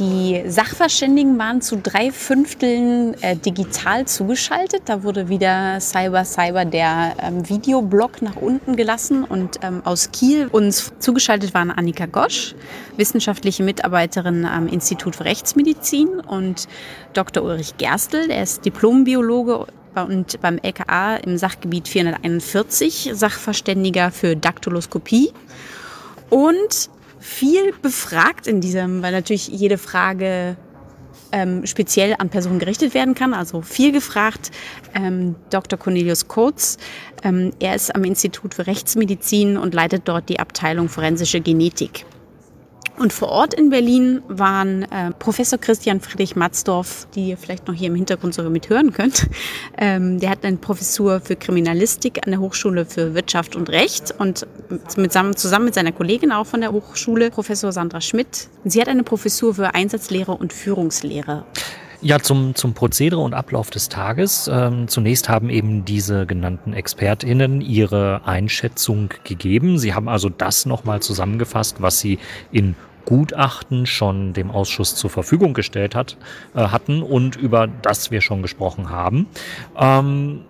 Die 0.00 0.42
Sachverständigen 0.46 1.38
waren 1.38 1.60
zu 1.60 1.76
drei 1.76 2.10
Fünfteln 2.10 3.12
äh, 3.22 3.36
digital 3.36 4.06
zugeschaltet. 4.06 4.84
Da 4.86 5.02
wurde 5.02 5.28
wieder 5.28 5.78
Cyber 5.78 6.24
Cyber 6.24 6.64
der 6.64 7.16
ähm, 7.22 7.46
Videoblog 7.46 8.22
nach 8.22 8.36
unten 8.36 8.76
gelassen 8.76 9.24
und 9.24 9.58
ähm, 9.60 9.82
aus 9.84 10.10
Kiel 10.10 10.46
uns 10.46 10.90
zugeschaltet 11.00 11.52
waren 11.52 11.70
Annika 11.70 12.06
Gosch, 12.06 12.54
wissenschaftliche 12.96 13.62
Mitarbeiterin 13.62 14.46
am 14.46 14.68
Institut 14.68 15.16
für 15.16 15.26
Rechtsmedizin 15.26 16.08
und 16.20 16.66
Dr. 17.12 17.42
Ulrich 17.42 17.76
Gerstl, 17.76 18.30
er 18.30 18.42
ist 18.42 18.64
Diplombiologe 18.64 19.66
und 19.94 20.40
beim 20.40 20.56
LKA 20.62 21.16
im 21.16 21.36
Sachgebiet 21.36 21.88
441 21.88 23.10
Sachverständiger 23.12 24.10
für 24.10 24.34
Daktyloskopie. 24.34 25.34
Und 26.30 26.88
viel 27.20 27.72
befragt 27.80 28.46
in 28.46 28.60
diesem, 28.60 29.02
weil 29.02 29.12
natürlich 29.12 29.48
jede 29.48 29.78
Frage 29.78 30.56
ähm, 31.32 31.66
speziell 31.66 32.14
an 32.18 32.28
Personen 32.28 32.58
gerichtet 32.58 32.94
werden 32.94 33.14
kann. 33.14 33.34
Also 33.34 33.62
viel 33.62 33.92
gefragt. 33.92 34.50
Ähm, 34.94 35.36
Dr. 35.50 35.78
Cornelius 35.78 36.28
Kurz, 36.28 36.78
ähm, 37.22 37.52
er 37.60 37.74
ist 37.74 37.94
am 37.94 38.04
Institut 38.04 38.54
für 38.54 38.66
Rechtsmedizin 38.66 39.56
und 39.56 39.74
leitet 39.74 40.02
dort 40.06 40.28
die 40.28 40.40
Abteilung 40.40 40.88
forensische 40.88 41.40
Genetik. 41.40 42.04
Und 43.00 43.14
vor 43.14 43.30
Ort 43.30 43.54
in 43.54 43.70
Berlin 43.70 44.20
waren 44.28 44.82
äh, 44.82 45.10
Professor 45.18 45.58
Christian 45.58 46.02
Friedrich 46.02 46.36
Matzdorf, 46.36 47.08
die 47.14 47.30
ihr 47.30 47.38
vielleicht 47.38 47.66
noch 47.66 47.72
hier 47.72 47.86
im 47.86 47.94
Hintergrund 47.94 48.34
sogar 48.34 48.50
mit 48.50 48.68
hören 48.68 48.92
könnt. 48.92 49.26
Ähm, 49.82 50.20
der 50.20 50.30
hat 50.30 50.44
eine 50.44 50.58
Professur 50.58 51.20
für 51.20 51.36
Kriminalistik 51.36 52.26
an 52.26 52.32
der 52.32 52.40
Hochschule 52.40 52.84
für 52.84 53.14
Wirtschaft 53.14 53.56
und 53.56 53.70
Recht 53.70 54.12
und 54.18 54.46
mit, 54.96 55.12
zusammen 55.12 55.64
mit 55.64 55.74
seiner 55.74 55.92
Kollegin 55.92 56.32
auch 56.32 56.44
von 56.44 56.60
der 56.60 56.72
Hochschule, 56.72 57.30
Professor 57.30 57.72
Sandra 57.72 58.02
Schmidt. 58.02 58.50
Sie 58.64 58.78
hat 58.78 58.88
eine 58.88 59.04
Professur 59.04 59.54
für 59.54 59.74
Einsatzlehre 59.74 60.32
und 60.32 60.52
Führungslehre. 60.52 61.46
Ja, 62.02 62.18
zum, 62.18 62.54
zum 62.54 62.74
Prozedere 62.74 63.20
und 63.20 63.32
Ablauf 63.32 63.70
des 63.70 63.88
Tages. 63.88 64.50
Ähm, 64.52 64.88
zunächst 64.88 65.28
haben 65.30 65.48
eben 65.48 65.84
diese 65.84 66.26
genannten 66.26 66.74
ExpertInnen 66.74 67.62
ihre 67.62 68.22
Einschätzung 68.24 69.10
gegeben. 69.24 69.78
Sie 69.78 69.94
haben 69.94 70.08
also 70.08 70.28
das 70.28 70.66
nochmal 70.66 71.00
zusammengefasst, 71.00 71.80
was 71.80 72.00
sie 72.00 72.18
in 72.52 72.74
Gutachten 73.04 73.86
schon 73.86 74.32
dem 74.32 74.50
Ausschuss 74.50 74.94
zur 74.94 75.10
Verfügung 75.10 75.54
gestellt 75.54 75.94
hat, 75.94 76.16
äh, 76.54 76.60
hatten 76.60 77.02
und 77.02 77.36
über 77.36 77.66
das 77.66 78.10
wir 78.10 78.20
schon 78.20 78.42
gesprochen 78.42 78.90
haben. 78.90 79.26
Ähm, 79.78 80.42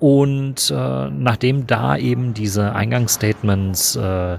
und 0.00 0.70
äh, 0.70 1.10
nachdem 1.10 1.66
da 1.66 1.96
eben 1.96 2.34
diese 2.34 2.74
Eingangsstatements 2.74 3.96
äh, 3.96 4.38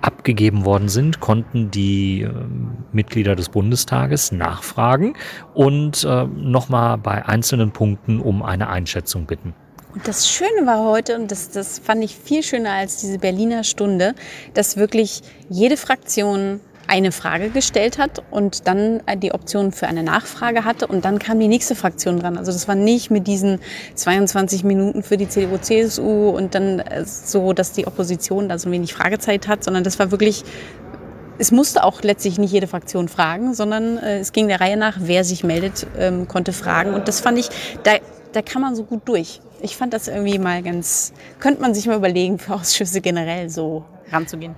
abgegeben 0.00 0.64
worden 0.64 0.88
sind, 0.88 1.20
konnten 1.20 1.70
die 1.70 2.22
äh, 2.22 2.30
Mitglieder 2.92 3.36
des 3.36 3.48
Bundestages 3.48 4.32
nachfragen 4.32 5.14
und 5.52 6.04
äh, 6.04 6.24
nochmal 6.24 6.98
bei 6.98 7.26
einzelnen 7.26 7.70
Punkten 7.72 8.20
um 8.20 8.42
eine 8.42 8.68
Einschätzung 8.68 9.26
bitten. 9.26 9.54
Und 9.94 10.08
das 10.08 10.28
Schöne 10.28 10.66
war 10.66 10.84
heute, 10.84 11.16
und 11.16 11.30
das, 11.30 11.50
das 11.50 11.78
fand 11.78 12.02
ich 12.02 12.16
viel 12.16 12.42
schöner 12.42 12.72
als 12.72 12.96
diese 12.96 13.18
Berliner 13.18 13.62
Stunde, 13.62 14.14
dass 14.52 14.76
wirklich 14.76 15.22
jede 15.48 15.76
Fraktion 15.76 16.60
eine 16.86 17.12
Frage 17.12 17.50
gestellt 17.50 17.98
hat 17.98 18.22
und 18.30 18.66
dann 18.66 19.02
die 19.18 19.32
Option 19.32 19.72
für 19.72 19.86
eine 19.86 20.02
Nachfrage 20.02 20.64
hatte 20.64 20.86
und 20.86 21.04
dann 21.04 21.18
kam 21.18 21.40
die 21.40 21.48
nächste 21.48 21.74
Fraktion 21.74 22.18
dran. 22.20 22.38
Also 22.38 22.52
das 22.52 22.68
war 22.68 22.74
nicht 22.74 23.10
mit 23.10 23.26
diesen 23.26 23.60
22 23.94 24.64
Minuten 24.64 25.02
für 25.02 25.16
die 25.16 25.28
CDU, 25.28 25.58
CSU 25.58 26.30
und 26.30 26.54
dann 26.54 26.80
äh, 26.80 27.04
so, 27.04 27.52
dass 27.52 27.72
die 27.72 27.86
Opposition 27.86 28.48
da 28.48 28.58
so 28.58 28.70
wenig 28.70 28.94
Fragezeit 28.94 29.48
hat, 29.48 29.64
sondern 29.64 29.84
das 29.84 29.98
war 29.98 30.10
wirklich 30.10 30.44
es 31.36 31.50
musste 31.50 31.82
auch 31.82 32.02
letztlich 32.02 32.38
nicht 32.38 32.52
jede 32.52 32.68
Fraktion 32.68 33.08
fragen, 33.08 33.54
sondern 33.54 33.98
äh, 33.98 34.18
es 34.18 34.32
ging 34.32 34.46
der 34.46 34.60
Reihe 34.60 34.76
nach, 34.76 34.98
wer 35.00 35.24
sich 35.24 35.42
meldet, 35.42 35.86
ähm, 35.98 36.28
konnte 36.28 36.52
fragen. 36.52 36.94
Und 36.94 37.08
das 37.08 37.20
fand 37.20 37.38
ich, 37.38 37.48
da, 37.82 37.96
da 38.32 38.40
kann 38.40 38.62
man 38.62 38.76
so 38.76 38.84
gut 38.84 39.02
durch. 39.06 39.40
Ich 39.60 39.76
fand 39.76 39.92
das 39.92 40.06
irgendwie 40.06 40.38
mal 40.38 40.62
ganz, 40.62 41.12
könnte 41.40 41.60
man 41.60 41.74
sich 41.74 41.86
mal 41.86 41.96
überlegen, 41.96 42.38
für 42.38 42.54
Ausschüsse 42.54 43.00
generell 43.00 43.50
so 43.50 43.84
ranzugehen 44.12 44.54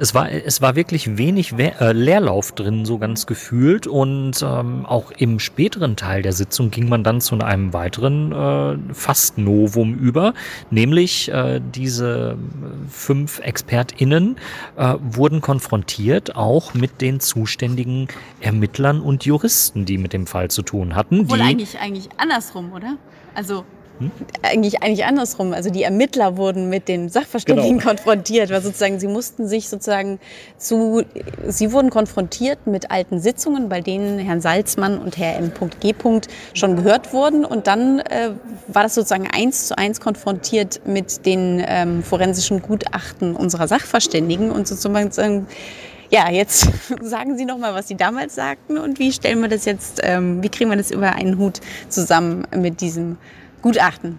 es 0.00 0.14
war, 0.14 0.30
es 0.30 0.62
war 0.62 0.76
wirklich 0.76 1.18
wenig 1.18 1.54
äh, 1.58 1.92
Leerlauf 1.92 2.52
drin, 2.52 2.84
so 2.84 2.98
ganz 2.98 3.26
gefühlt. 3.26 3.86
Und 3.86 4.42
ähm, 4.42 4.86
auch 4.86 5.10
im 5.10 5.38
späteren 5.38 5.96
Teil 5.96 6.22
der 6.22 6.32
Sitzung 6.32 6.70
ging 6.70 6.88
man 6.88 7.04
dann 7.04 7.20
zu 7.20 7.38
einem 7.38 7.72
weiteren 7.72 8.32
äh, 8.32 8.94
Fast-Novum 8.94 9.94
über, 9.94 10.34
nämlich 10.70 11.30
äh, 11.30 11.60
diese 11.74 12.36
fünf 12.88 13.40
ExpertInnen 13.40 14.36
äh, 14.76 14.94
wurden 15.00 15.40
konfrontiert, 15.40 16.36
auch 16.36 16.74
mit 16.74 17.00
den 17.00 17.20
zuständigen 17.20 18.08
Ermittlern 18.40 19.00
und 19.00 19.24
Juristen, 19.24 19.84
die 19.84 19.98
mit 19.98 20.12
dem 20.12 20.26
Fall 20.26 20.48
zu 20.50 20.62
tun 20.62 20.94
hatten. 20.94 21.20
Obwohl 21.20 21.40
eigentlich, 21.40 21.78
eigentlich 21.78 22.08
andersrum, 22.16 22.72
oder? 22.72 22.96
Also 23.34 23.64
hm? 23.98 24.10
Eigentlich, 24.42 24.82
eigentlich 24.82 25.04
andersrum. 25.04 25.52
Also 25.52 25.70
die 25.70 25.82
Ermittler 25.82 26.36
wurden 26.36 26.68
mit 26.68 26.88
den 26.88 27.08
Sachverständigen 27.08 27.78
genau. 27.78 27.90
konfrontiert, 27.90 28.50
weil 28.50 28.62
sozusagen 28.62 29.00
sie 29.00 29.08
mussten 29.08 29.48
sich 29.48 29.68
sozusagen 29.68 30.20
zu, 30.56 31.02
sie 31.46 31.72
wurden 31.72 31.90
konfrontiert 31.90 32.66
mit 32.66 32.90
alten 32.90 33.20
Sitzungen, 33.20 33.68
bei 33.68 33.80
denen 33.80 34.18
Herrn 34.18 34.40
Salzmann 34.40 34.98
und 34.98 35.18
Herr 35.18 35.36
M.G. 35.36 35.94
schon 36.54 36.76
gehört 36.76 37.12
wurden. 37.12 37.44
Und 37.44 37.66
dann 37.66 37.98
äh, 38.00 38.30
war 38.68 38.84
das 38.84 38.94
sozusagen 38.94 39.28
eins 39.30 39.66
zu 39.66 39.76
eins 39.76 40.00
konfrontiert 40.00 40.80
mit 40.86 41.26
den 41.26 41.62
ähm, 41.66 42.02
forensischen 42.02 42.62
Gutachten 42.62 43.34
unserer 43.34 43.66
Sachverständigen 43.66 44.50
und 44.50 44.68
sozusagen 44.68 45.46
ja, 46.10 46.30
jetzt 46.30 46.70
sagen 47.02 47.36
Sie 47.36 47.44
noch 47.44 47.58
mal, 47.58 47.74
was 47.74 47.88
Sie 47.88 47.96
damals 47.96 48.34
sagten 48.34 48.78
und 48.78 48.98
wie 48.98 49.12
stellen 49.12 49.40
wir 49.40 49.48
das 49.48 49.64
jetzt, 49.64 50.00
ähm, 50.02 50.42
wie 50.42 50.48
kriegen 50.48 50.70
wir 50.70 50.76
das 50.76 50.90
über 50.90 51.14
einen 51.14 51.38
Hut 51.38 51.60
zusammen 51.88 52.46
mit 52.56 52.80
diesem 52.80 53.18
Gutachten. 53.68 54.18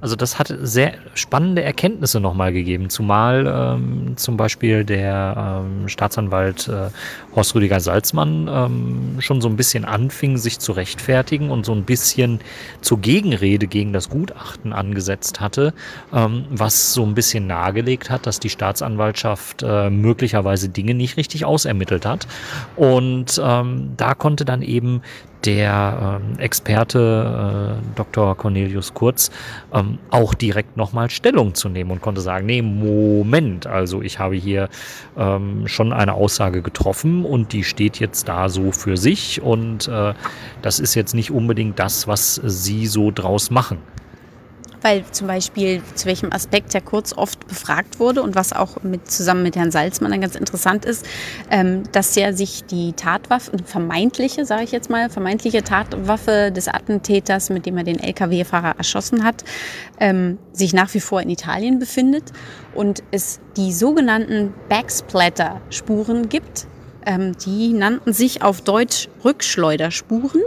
Also 0.00 0.14
das 0.14 0.38
hat 0.38 0.54
sehr 0.60 0.94
spannende 1.14 1.62
Erkenntnisse 1.62 2.20
nochmal 2.20 2.52
gegeben, 2.52 2.88
zumal 2.88 3.46
ähm, 3.48 4.16
zum 4.16 4.36
Beispiel 4.36 4.84
der 4.84 5.62
ähm, 5.64 5.88
Staatsanwalt 5.88 6.68
äh, 6.68 6.90
Horst 7.34 7.56
Rüdiger 7.56 7.80
Salzmann 7.80 8.48
ähm, 8.48 9.20
schon 9.20 9.40
so 9.40 9.48
ein 9.48 9.56
bisschen 9.56 9.84
anfing, 9.84 10.36
sich 10.36 10.60
zu 10.60 10.70
rechtfertigen 10.70 11.50
und 11.50 11.66
so 11.66 11.72
ein 11.72 11.82
bisschen 11.82 12.38
zur 12.80 13.00
Gegenrede 13.00 13.66
gegen 13.66 13.92
das 13.92 14.08
Gutachten 14.08 14.72
angesetzt 14.72 15.40
hatte, 15.40 15.74
ähm, 16.12 16.44
was 16.50 16.94
so 16.94 17.04
ein 17.04 17.14
bisschen 17.14 17.48
nahegelegt 17.48 18.08
hat, 18.08 18.26
dass 18.26 18.38
die 18.38 18.50
Staatsanwaltschaft 18.50 19.64
äh, 19.64 19.90
möglicherweise 19.90 20.68
Dinge 20.68 20.94
nicht 20.94 21.16
richtig 21.16 21.44
ausermittelt 21.44 22.06
hat. 22.06 22.28
Und 22.76 23.40
ähm, 23.42 23.94
da 23.96 24.14
konnte 24.14 24.44
dann 24.44 24.62
eben 24.62 25.02
der 25.44 26.20
ähm, 26.20 26.38
Experte 26.38 27.78
äh, 27.80 27.96
Dr. 27.96 28.36
Cornelius 28.36 28.94
Kurz 28.94 29.30
ähm, 29.72 29.98
auch 30.10 30.34
direkt 30.34 30.76
nochmal 30.76 31.10
Stellung 31.10 31.54
zu 31.54 31.68
nehmen 31.68 31.90
und 31.90 32.00
konnte 32.00 32.20
sagen, 32.20 32.46
nee, 32.46 32.62
Moment, 32.62 33.66
also 33.66 34.02
ich 34.02 34.18
habe 34.18 34.34
hier 34.36 34.68
ähm, 35.16 35.66
schon 35.66 35.92
eine 35.92 36.14
Aussage 36.14 36.62
getroffen 36.62 37.24
und 37.24 37.52
die 37.52 37.64
steht 37.64 38.00
jetzt 38.00 38.28
da 38.28 38.48
so 38.48 38.72
für 38.72 38.96
sich 38.96 39.40
und 39.40 39.88
äh, 39.88 40.14
das 40.62 40.80
ist 40.80 40.94
jetzt 40.94 41.14
nicht 41.14 41.30
unbedingt 41.30 41.78
das, 41.78 42.08
was 42.08 42.40
Sie 42.44 42.86
so 42.86 43.10
draus 43.10 43.50
machen 43.50 43.78
weil 44.82 45.04
zum 45.10 45.26
Beispiel 45.26 45.82
zu 45.94 46.06
welchem 46.06 46.32
Aspekt 46.32 46.74
Herr 46.74 46.80
Kurz 46.80 47.12
oft 47.12 47.46
befragt 47.46 47.98
wurde 47.98 48.22
und 48.22 48.34
was 48.34 48.52
auch 48.52 48.82
mit, 48.82 49.10
zusammen 49.10 49.42
mit 49.42 49.56
Herrn 49.56 49.70
Salzmann 49.70 50.10
dann 50.10 50.20
ganz 50.20 50.34
interessant 50.34 50.84
ist, 50.84 51.06
ähm, 51.50 51.84
dass 51.92 52.16
er 52.16 52.34
sich 52.34 52.64
die 52.64 52.92
Tatwaffe, 52.92 53.52
vermeintliche, 53.64 54.44
sage 54.44 54.64
ich 54.64 54.72
jetzt 54.72 54.90
mal, 54.90 55.10
vermeintliche 55.10 55.62
Tatwaffe 55.62 56.52
des 56.52 56.68
Attentäters, 56.68 57.50
mit 57.50 57.66
dem 57.66 57.76
er 57.78 57.84
den 57.84 57.98
Lkw-Fahrer 57.98 58.76
erschossen 58.78 59.24
hat, 59.24 59.44
ähm, 60.00 60.38
sich 60.52 60.72
nach 60.72 60.92
wie 60.94 61.00
vor 61.00 61.20
in 61.20 61.30
Italien 61.30 61.78
befindet 61.78 62.24
und 62.74 63.02
es 63.10 63.40
die 63.56 63.72
sogenannten 63.72 64.54
Backsplatter-Spuren 64.68 66.28
gibt, 66.28 66.66
ähm, 67.06 67.36
die 67.44 67.72
nannten 67.72 68.12
sich 68.12 68.42
auf 68.42 68.60
Deutsch 68.60 69.08
Rückschleuderspuren. 69.24 70.42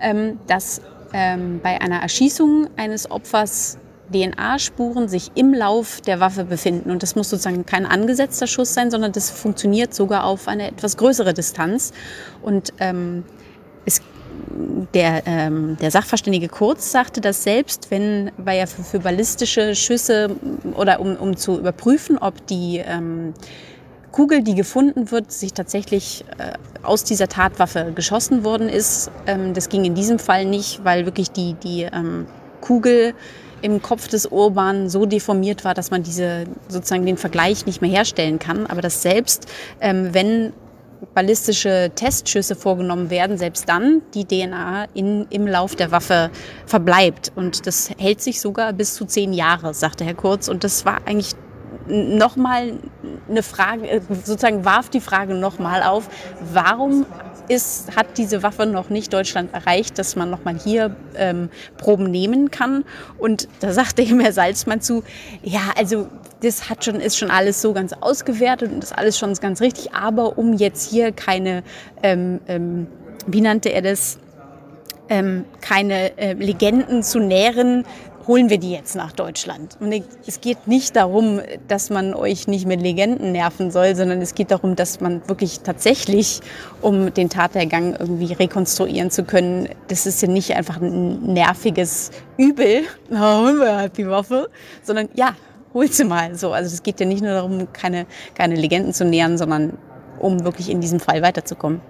Ähm, 0.00 0.38
das 0.46 0.80
ähm, 1.12 1.60
bei 1.62 1.80
einer 1.80 2.00
Erschießung 2.00 2.68
eines 2.76 3.10
Opfers 3.10 3.78
DNA-Spuren 4.12 5.08
sich 5.08 5.30
im 5.34 5.54
Lauf 5.54 6.00
der 6.00 6.20
Waffe 6.20 6.44
befinden. 6.44 6.90
Und 6.90 7.02
das 7.02 7.14
muss 7.14 7.30
sozusagen 7.30 7.64
kein 7.64 7.86
angesetzter 7.86 8.46
Schuss 8.46 8.74
sein, 8.74 8.90
sondern 8.90 9.12
das 9.12 9.30
funktioniert 9.30 9.94
sogar 9.94 10.24
auf 10.24 10.48
eine 10.48 10.68
etwas 10.68 10.96
größere 10.96 11.32
Distanz. 11.32 11.92
Und 12.42 12.72
ähm, 12.78 13.24
es 13.86 14.02
der, 14.94 15.22
ähm, 15.26 15.76
der 15.80 15.90
Sachverständige 15.90 16.48
Kurz 16.48 16.90
sagte, 16.90 17.20
dass 17.20 17.42
selbst 17.42 17.90
wenn, 17.90 18.32
weil 18.36 18.58
ja 18.58 18.66
für, 18.66 18.82
für 18.82 19.00
ballistische 19.00 19.74
Schüsse 19.74 20.36
oder 20.74 21.00
um, 21.00 21.16
um 21.16 21.36
zu 21.36 21.58
überprüfen, 21.58 22.18
ob 22.18 22.46
die 22.46 22.78
ähm, 22.78 23.34
Kugel, 24.12 24.42
die 24.42 24.54
gefunden 24.54 25.10
wird, 25.10 25.30
sich 25.32 25.52
tatsächlich 25.52 26.24
äh, 26.38 26.52
aus 26.82 27.04
dieser 27.04 27.28
Tatwaffe 27.28 27.92
geschossen 27.94 28.44
worden 28.44 28.68
ist. 28.68 29.10
Ähm, 29.26 29.54
das 29.54 29.68
ging 29.68 29.84
in 29.84 29.94
diesem 29.94 30.18
Fall 30.18 30.44
nicht, 30.44 30.84
weil 30.84 31.06
wirklich 31.06 31.30
die, 31.30 31.54
die 31.54 31.82
ähm, 31.82 32.26
Kugel 32.60 33.14
im 33.62 33.82
Kopf 33.82 34.08
des 34.08 34.26
Urban 34.26 34.88
so 34.88 35.06
deformiert 35.06 35.64
war, 35.64 35.74
dass 35.74 35.90
man 35.90 36.02
diese 36.02 36.44
sozusagen 36.68 37.04
den 37.04 37.18
Vergleich 37.18 37.66
nicht 37.66 37.82
mehr 37.82 37.90
herstellen 37.90 38.38
kann. 38.38 38.66
Aber 38.66 38.80
dass 38.80 39.02
selbst 39.02 39.46
ähm, 39.80 40.08
wenn 40.12 40.52
ballistische 41.14 41.90
Testschüsse 41.94 42.54
vorgenommen 42.54 43.10
werden, 43.10 43.38
selbst 43.38 43.68
dann 43.68 44.02
die 44.14 44.24
DNA 44.24 44.86
in, 44.94 45.26
im 45.30 45.46
Lauf 45.46 45.74
der 45.74 45.90
Waffe 45.90 46.30
verbleibt. 46.66 47.32
Und 47.36 47.66
das 47.66 47.90
hält 47.98 48.20
sich 48.20 48.40
sogar 48.40 48.72
bis 48.72 48.94
zu 48.94 49.04
zehn 49.04 49.32
Jahre, 49.32 49.74
sagte 49.74 50.04
Herr 50.04 50.14
Kurz. 50.14 50.48
Und 50.48 50.64
das 50.64 50.84
war 50.84 50.98
eigentlich 51.06 51.34
nochmal 51.90 52.74
eine 53.28 53.42
Frage, 53.42 53.88
äh, 53.88 54.00
sozusagen 54.24 54.64
warf 54.64 54.88
die 54.88 55.00
Frage 55.00 55.34
nochmal 55.34 55.82
auf, 55.82 56.08
warum 56.52 57.06
ist, 57.48 57.96
hat 57.96 58.16
diese 58.16 58.42
Waffe 58.42 58.64
noch 58.64 58.90
nicht 58.90 59.12
Deutschland 59.12 59.52
erreicht, 59.52 59.98
dass 59.98 60.14
man 60.14 60.30
nochmal 60.30 60.56
hier 60.56 60.94
ähm, 61.16 61.50
Proben 61.78 62.10
nehmen 62.10 62.50
kann. 62.50 62.84
Und 63.18 63.48
da 63.58 63.72
sagte 63.72 64.02
ihm 64.02 64.20
Herr 64.20 64.32
Salzmann 64.32 64.80
zu, 64.80 65.02
ja, 65.42 65.60
also 65.76 66.08
das 66.42 66.70
hat 66.70 66.84
schon, 66.84 66.96
ist 66.96 67.18
schon 67.18 67.30
alles 67.30 67.60
so 67.60 67.72
ganz 67.72 67.92
ausgewertet 67.92 68.72
und 68.72 68.82
ist 68.82 68.96
alles 68.96 69.18
schon 69.18 69.34
ganz 69.34 69.60
richtig, 69.60 69.92
aber 69.92 70.38
um 70.38 70.54
jetzt 70.54 70.88
hier 70.88 71.12
keine, 71.12 71.62
ähm, 72.02 72.40
ähm, 72.46 72.86
wie 73.26 73.40
nannte 73.40 73.70
er 73.70 73.82
das, 73.82 74.18
ähm, 75.08 75.44
keine 75.60 76.16
äh, 76.18 76.34
Legenden 76.34 77.02
zu 77.02 77.18
nähren, 77.18 77.84
holen 78.30 78.48
wir 78.48 78.58
die 78.58 78.70
jetzt 78.70 78.94
nach 78.94 79.10
Deutschland. 79.10 79.76
Und 79.80 79.92
es 80.24 80.40
geht 80.40 80.68
nicht 80.68 80.94
darum, 80.94 81.40
dass 81.66 81.90
man 81.90 82.14
euch 82.14 82.46
nicht 82.46 82.64
mit 82.64 82.80
Legenden 82.80 83.32
nerven 83.32 83.72
soll, 83.72 83.96
sondern 83.96 84.22
es 84.22 84.36
geht 84.36 84.52
darum, 84.52 84.76
dass 84.76 85.00
man 85.00 85.28
wirklich 85.28 85.60
tatsächlich, 85.60 86.40
um 86.80 87.12
den 87.12 87.28
Tatergang 87.28 87.96
irgendwie 87.98 88.32
rekonstruieren 88.32 89.10
zu 89.10 89.24
können, 89.24 89.68
das 89.88 90.06
ist 90.06 90.22
ja 90.22 90.28
nicht 90.28 90.54
einfach 90.54 90.80
ein 90.80 91.32
nerviges 91.32 92.12
Übel, 92.36 92.82
holen 93.10 93.58
wir 93.58 93.76
halt 93.76 93.96
die 93.96 94.08
Waffe, 94.08 94.48
sondern 94.84 95.08
ja, 95.14 95.34
hol 95.74 95.90
sie 95.90 96.04
mal. 96.04 96.36
So, 96.36 96.52
also 96.52 96.72
es 96.72 96.84
geht 96.84 97.00
ja 97.00 97.06
nicht 97.06 97.24
nur 97.24 97.32
darum, 97.32 97.72
keine, 97.72 98.06
keine 98.36 98.54
Legenden 98.54 98.94
zu 98.94 99.04
nähern, 99.04 99.38
sondern 99.38 99.76
um 100.20 100.44
wirklich 100.44 100.70
in 100.70 100.80
diesem 100.80 101.00
Fall 101.00 101.20
weiterzukommen. 101.20 101.80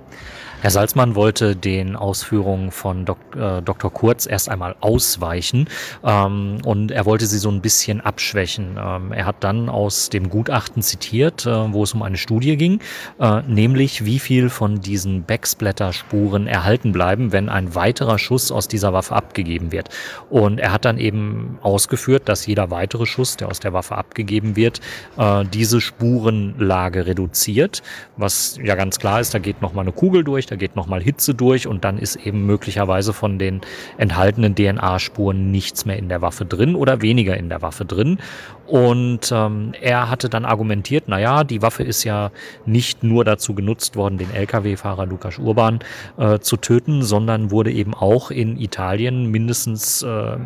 Herr 0.62 0.70
Salzmann 0.70 1.14
wollte 1.14 1.57
den 1.57 1.96
Ausführungen 1.96 2.70
von 2.70 3.07
Dok 3.07 3.18
äh, 3.35 3.62
Dr. 3.62 3.90
Kurz 3.90 4.27
erst 4.27 4.51
einmal 4.51 4.77
ausweichen 4.81 5.68
ähm, 6.05 6.59
und 6.66 6.90
er 6.90 7.07
wollte 7.07 7.25
sie 7.25 7.38
so 7.38 7.51
ein 7.51 7.62
bisschen 7.62 8.03
abschwächen. 8.03 8.79
Ähm, 8.79 9.12
er 9.12 9.25
hat 9.25 9.37
dann 9.40 9.70
aus 9.70 10.11
dem 10.11 10.29
Gutachten 10.29 10.83
zitiert, 10.83 11.46
äh, 11.46 11.73
wo 11.73 11.85
es 11.85 11.94
um 11.94 12.03
eine 12.03 12.18
Studie 12.18 12.59
ging, 12.59 12.81
äh, 13.18 13.40
nämlich 13.46 14.05
wie 14.05 14.18
viel 14.18 14.51
von 14.51 14.83
diesen 14.83 15.25
Backsplatter-Spuren 15.25 16.46
erhalten 16.46 16.92
bleiben, 16.92 17.33
wenn 17.33 17.49
ein 17.49 17.75
weiterer 17.75 18.18
Schuss 18.18 18.53
aus 18.53 18.68
dieser 18.68 18.92
Waffe 18.92 19.16
abgegeben 19.16 19.73
wird. 19.73 19.88
Und 20.29 20.61
er 20.61 20.75
hat 20.75 20.85
dann 20.85 20.99
eben 20.99 21.59
ausgeführt, 21.62 22.29
dass 22.29 22.44
jeder 22.44 22.70
weitere 22.70 23.07
Schuss, 23.07 23.38
der 23.38 23.49
aus 23.49 23.61
der 23.61 23.73
Waffe 23.73 23.96
abgegeben 23.96 24.57
wird, 24.57 24.81
äh, 25.16 25.42
diese 25.46 25.81
Spurenlage 25.81 27.07
reduziert, 27.07 27.83
was 28.18 28.59
ja 28.62 28.75
ganz 28.75 28.99
klar 28.99 29.20
ist, 29.20 29.33
da 29.33 29.38
geht 29.38 29.62
nochmal 29.62 29.85
eine 29.85 29.92
Kugel 29.92 30.23
durch, 30.23 30.49
da 30.50 30.56
geht 30.56 30.74
nochmal 30.74 31.00
Hitze 31.00 31.32
durch 31.32 31.68
und 31.68 31.84
dann 31.84 31.96
ist 31.96 32.16
eben 32.16 32.44
möglicherweise 32.44 33.12
von 33.12 33.38
den 33.38 33.60
enthaltenen 33.98 34.56
DNA-Spuren 34.56 35.52
nichts 35.52 35.84
mehr 35.84 35.96
in 35.96 36.08
der 36.08 36.22
Waffe 36.22 36.44
drin 36.44 36.74
oder 36.74 37.02
weniger 37.02 37.36
in 37.36 37.48
der 37.48 37.62
Waffe 37.62 37.84
drin. 37.84 38.18
Und 38.66 39.32
ähm, 39.32 39.72
er 39.80 40.10
hatte 40.10 40.28
dann 40.28 40.44
argumentiert, 40.44 41.08
naja, 41.08 41.44
die 41.44 41.62
Waffe 41.62 41.84
ist 41.84 42.02
ja 42.02 42.32
nicht 42.66 43.04
nur 43.04 43.24
dazu 43.24 43.54
genutzt 43.54 43.94
worden, 43.94 44.18
den 44.18 44.32
Lkw-Fahrer 44.32 45.06
Lukas 45.06 45.38
Urban 45.38 45.80
äh, 46.18 46.40
zu 46.40 46.56
töten, 46.56 47.02
sondern 47.02 47.52
wurde 47.52 47.70
eben 47.70 47.94
auch 47.94 48.32
in 48.32 48.56
Italien 48.58 49.30
mindestens 49.30 50.02
äh, 50.02 50.36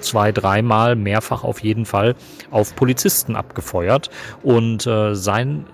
zwei, 0.00 0.32
dreimal, 0.32 0.96
mehrfach 0.96 1.44
auf 1.44 1.62
jeden 1.62 1.86
Fall 1.86 2.16
auf 2.50 2.74
Polizisten 2.74 3.36
abgefeuert. 3.36 4.10
Und 4.42 4.86
äh, 4.86 5.14
sein 5.14 5.66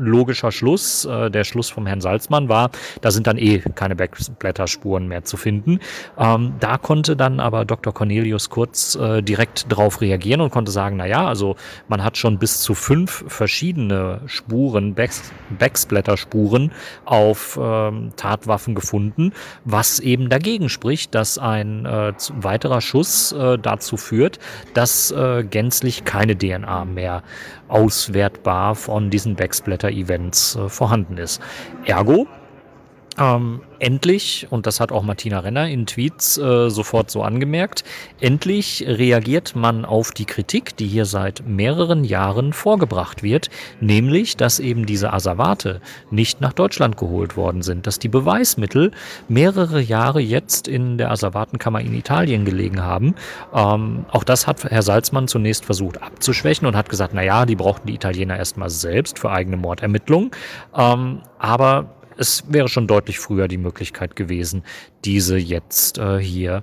logischer 0.00 0.52
Schluss, 0.52 1.04
äh, 1.04 1.30
der 1.30 1.44
Schluss 1.44 1.70
vom 1.70 1.86
Herrn 1.86 2.00
Salzmann 2.00 2.48
war, 2.48 2.70
da 3.00 3.10
sind 3.10 3.26
dann 3.26 3.38
eh 3.38 3.58
keine 3.74 3.96
Backblätterspuren 3.96 5.06
mehr 5.08 5.24
zu 5.24 5.36
finden. 5.36 5.80
Ähm, 6.18 6.54
da 6.60 6.78
konnte 6.78 7.16
dann 7.16 7.40
aber 7.40 7.64
Dr. 7.64 7.92
Cornelius 7.92 8.50
Kurz 8.50 8.96
äh, 8.96 9.22
direkt 9.22 9.66
drauf 9.68 10.00
reagieren 10.00 10.40
und 10.40 10.50
konnte 10.50 10.70
sagen, 10.70 10.96
na 10.96 11.06
ja, 11.06 11.26
also 11.26 11.56
man 11.88 12.02
hat 12.02 12.16
schon 12.16 12.38
bis 12.38 12.60
zu 12.60 12.74
fünf 12.74 13.24
verschiedene 13.28 14.20
Spuren, 14.26 14.94
Backs 14.94 15.32
Backsplatter-Spuren 15.58 16.72
auf 17.04 17.58
ähm, 17.60 18.12
Tatwaffen 18.16 18.74
gefunden, 18.74 19.32
was 19.64 20.00
eben 20.00 20.28
dagegen 20.28 20.68
spricht, 20.68 21.14
dass 21.14 21.38
ein 21.38 21.86
äh, 21.86 22.12
weiterer 22.34 22.80
Schuss 22.80 23.32
äh, 23.32 23.58
dazu 23.58 23.96
führt, 23.96 24.38
dass 24.74 25.10
äh, 25.10 25.44
gänzlich 25.44 26.04
keine 26.04 26.36
DNA 26.36 26.84
mehr 26.84 27.22
auswertbar 27.70 28.74
von 28.74 29.10
diesen 29.10 29.36
Backsplatter-Events 29.36 30.56
äh, 30.56 30.68
vorhanden 30.68 31.16
ist. 31.18 31.40
Ergo, 31.84 32.26
ähm, 33.18 33.60
endlich, 33.80 34.46
und 34.50 34.66
das 34.66 34.78
hat 34.78 34.92
auch 34.92 35.02
Martina 35.02 35.40
Renner 35.40 35.68
in 35.68 35.86
Tweets 35.86 36.38
äh, 36.38 36.70
sofort 36.70 37.10
so 37.10 37.22
angemerkt, 37.22 37.82
endlich 38.20 38.84
reagiert 38.86 39.56
man 39.56 39.84
auf 39.84 40.12
die 40.12 40.26
Kritik, 40.26 40.76
die 40.76 40.86
hier 40.86 41.06
seit 41.06 41.46
mehreren 41.46 42.04
Jahren 42.04 42.52
vorgebracht 42.52 43.22
wird, 43.22 43.50
nämlich, 43.80 44.36
dass 44.36 44.60
eben 44.60 44.86
diese 44.86 45.12
Asservate 45.12 45.80
nicht 46.10 46.40
nach 46.40 46.52
Deutschland 46.52 46.96
geholt 46.96 47.36
worden 47.36 47.62
sind, 47.62 47.86
dass 47.86 47.98
die 47.98 48.08
Beweismittel 48.08 48.92
mehrere 49.28 49.80
Jahre 49.80 50.20
jetzt 50.20 50.68
in 50.68 50.96
der 50.96 51.10
Asservatenkammer 51.10 51.80
in 51.80 51.94
Italien 51.94 52.44
gelegen 52.44 52.82
haben. 52.82 53.14
Ähm, 53.52 54.04
auch 54.10 54.24
das 54.24 54.46
hat 54.46 54.64
Herr 54.64 54.82
Salzmann 54.82 55.26
zunächst 55.26 55.64
versucht 55.64 56.00
abzuschwächen 56.00 56.66
und 56.66 56.76
hat 56.76 56.88
gesagt, 56.88 57.12
na 57.14 57.22
ja, 57.22 57.44
die 57.44 57.56
brauchten 57.56 57.88
die 57.88 57.94
Italiener 57.94 58.36
erstmal 58.36 58.70
selbst 58.70 59.18
für 59.18 59.30
eigene 59.30 59.56
Mordermittlungen. 59.56 60.30
Ähm, 60.76 61.22
aber 61.38 61.99
es 62.20 62.44
wäre 62.48 62.68
schon 62.68 62.86
deutlich 62.86 63.18
früher 63.18 63.48
die 63.48 63.56
Möglichkeit 63.56 64.14
gewesen, 64.14 64.62
diese 65.04 65.38
jetzt 65.38 65.96
äh, 65.98 66.18
hier 66.18 66.62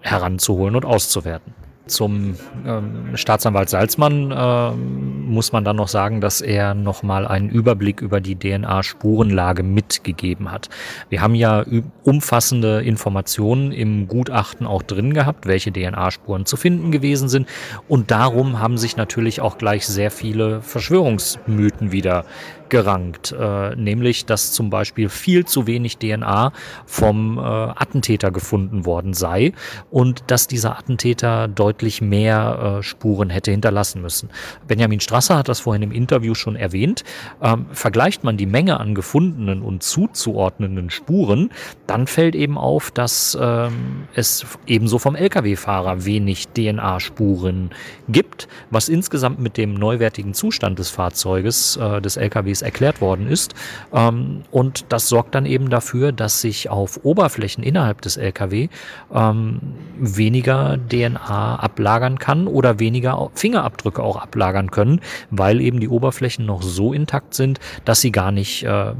heranzuholen 0.00 0.74
und 0.76 0.86
auszuwerten. 0.86 1.52
Zum 1.86 2.34
ähm, 2.66 3.16
Staatsanwalt 3.16 3.70
Salzmann 3.70 4.30
äh, 4.30 4.70
muss 4.72 5.52
man 5.52 5.64
dann 5.64 5.76
noch 5.76 5.88
sagen, 5.88 6.20
dass 6.20 6.40
er 6.40 6.74
nochmal 6.74 7.26
einen 7.26 7.48
Überblick 7.48 8.00
über 8.02 8.20
die 8.20 8.36
DNA-Spurenlage 8.36 9.62
mitgegeben 9.62 10.50
hat. 10.52 10.68
Wir 11.08 11.22
haben 11.22 11.34
ja 11.34 11.64
umfassende 12.04 12.82
Informationen 12.82 13.72
im 13.72 14.06
Gutachten 14.06 14.66
auch 14.66 14.82
drin 14.82 15.14
gehabt, 15.14 15.46
welche 15.46 15.72
DNA-Spuren 15.72 16.44
zu 16.44 16.56
finden 16.56 16.92
gewesen 16.92 17.28
sind. 17.28 17.48
Und 17.88 18.10
darum 18.10 18.58
haben 18.60 18.76
sich 18.76 18.96
natürlich 18.96 19.40
auch 19.40 19.56
gleich 19.56 19.86
sehr 19.86 20.10
viele 20.10 20.60
Verschwörungsmythen 20.60 21.90
wieder 21.90 22.24
gerankt, 22.68 23.34
äh, 23.38 23.74
nämlich 23.76 24.26
dass 24.26 24.52
zum 24.52 24.70
Beispiel 24.70 25.08
viel 25.08 25.44
zu 25.44 25.66
wenig 25.66 25.98
DNA 25.98 26.52
vom 26.86 27.38
äh, 27.38 27.40
Attentäter 27.40 28.30
gefunden 28.30 28.84
worden 28.86 29.14
sei 29.14 29.52
und 29.90 30.24
dass 30.28 30.46
dieser 30.46 30.78
Attentäter 30.78 31.48
deutlich 31.48 32.00
mehr 32.00 32.78
äh, 32.78 32.82
Spuren 32.82 33.30
hätte 33.30 33.50
hinterlassen 33.50 34.02
müssen. 34.02 34.30
Benjamin 34.66 35.00
Strasser 35.00 35.38
hat 35.38 35.48
das 35.48 35.60
vorhin 35.60 35.82
im 35.82 35.92
Interview 35.92 36.34
schon 36.34 36.56
erwähnt. 36.56 37.04
Ähm, 37.42 37.66
vergleicht 37.72 38.24
man 38.24 38.36
die 38.36 38.46
Menge 38.46 38.80
an 38.80 38.94
gefundenen 38.94 39.62
und 39.62 39.82
zuzuordnenden 39.82 40.90
Spuren, 40.90 41.50
dann 41.86 42.06
fällt 42.06 42.34
eben 42.34 42.58
auf, 42.58 42.90
dass 42.90 43.36
ähm, 43.40 44.08
es 44.14 44.46
ebenso 44.66 44.98
vom 44.98 45.14
Lkw-Fahrer 45.16 46.04
wenig 46.04 46.48
DNA-Spuren 46.48 47.70
gibt, 48.08 48.48
was 48.70 48.88
insgesamt 48.88 49.38
mit 49.40 49.56
dem 49.56 49.74
neuwertigen 49.74 50.34
Zustand 50.34 50.78
des 50.78 50.90
Fahrzeuges 50.90 51.76
äh, 51.76 52.00
des 52.00 52.16
LKWs 52.16 52.57
es 52.58 52.62
erklärt 52.62 53.00
worden 53.00 53.28
ist. 53.28 53.54
Ähm, 53.92 54.42
und 54.50 54.86
das 54.92 55.08
sorgt 55.08 55.34
dann 55.34 55.46
eben 55.46 55.70
dafür, 55.70 56.12
dass 56.12 56.40
sich 56.40 56.70
auf 56.70 57.00
Oberflächen 57.04 57.64
innerhalb 57.64 58.00
des 58.02 58.16
LKW 58.16 58.68
ähm, 59.14 59.60
weniger 59.98 60.78
DNA 60.88 61.56
ablagern 61.56 62.18
kann 62.18 62.46
oder 62.46 62.78
weniger 62.78 63.30
Fingerabdrücke 63.34 64.02
auch 64.02 64.16
ablagern 64.16 64.70
können, 64.70 65.00
weil 65.30 65.60
eben 65.60 65.80
die 65.80 65.88
Oberflächen 65.88 66.46
noch 66.46 66.62
so 66.62 66.92
intakt 66.92 67.34
sind, 67.34 67.60
dass 67.84 68.00
sie 68.00 68.12
gar 68.12 68.32
nicht 68.32 68.64
äh, 68.64 68.92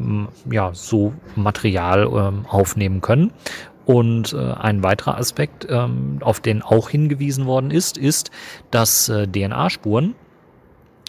ja, 0.51 0.71
so 0.73 1.13
Material 1.37 2.05
äh, 2.05 2.49
aufnehmen 2.49 3.01
können. 3.01 3.33
Und 3.85 4.35
äh, 4.35 4.37
ein 4.37 4.83
weiterer 4.83 5.17
Aspekt, 5.17 5.67
ähm, 5.71 6.19
auf 6.21 6.41
den 6.41 6.61
auch 6.61 6.91
hingewiesen 6.91 7.47
worden 7.47 7.71
ist, 7.71 7.97
ist, 7.97 8.31
dass 8.71 9.09
äh, 9.09 9.27
DNA-Spuren 9.27 10.15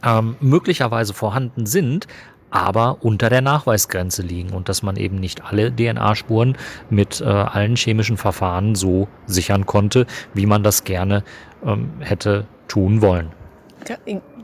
ähm, 0.03 0.38
möglicherweise 0.39 1.13
vorhanden 1.13 1.65
sind, 1.65 2.07
aber 2.51 2.97
unter 3.01 3.29
der 3.29 3.41
Nachweisgrenze 3.41 4.21
liegen 4.21 4.51
und 4.51 4.69
dass 4.69 4.83
man 4.83 4.95
eben 4.95 5.17
nicht 5.17 5.43
alle 5.45 5.71
DNA-Spuren 5.71 6.57
mit 6.89 7.21
äh, 7.21 7.25
allen 7.25 7.75
chemischen 7.75 8.17
Verfahren 8.17 8.75
so 8.75 9.07
sichern 9.25 9.65
konnte, 9.65 10.05
wie 10.33 10.45
man 10.45 10.63
das 10.63 10.83
gerne 10.83 11.23
ähm, 11.65 11.91
hätte 11.99 12.45
tun 12.67 13.01
wollen. 13.01 13.31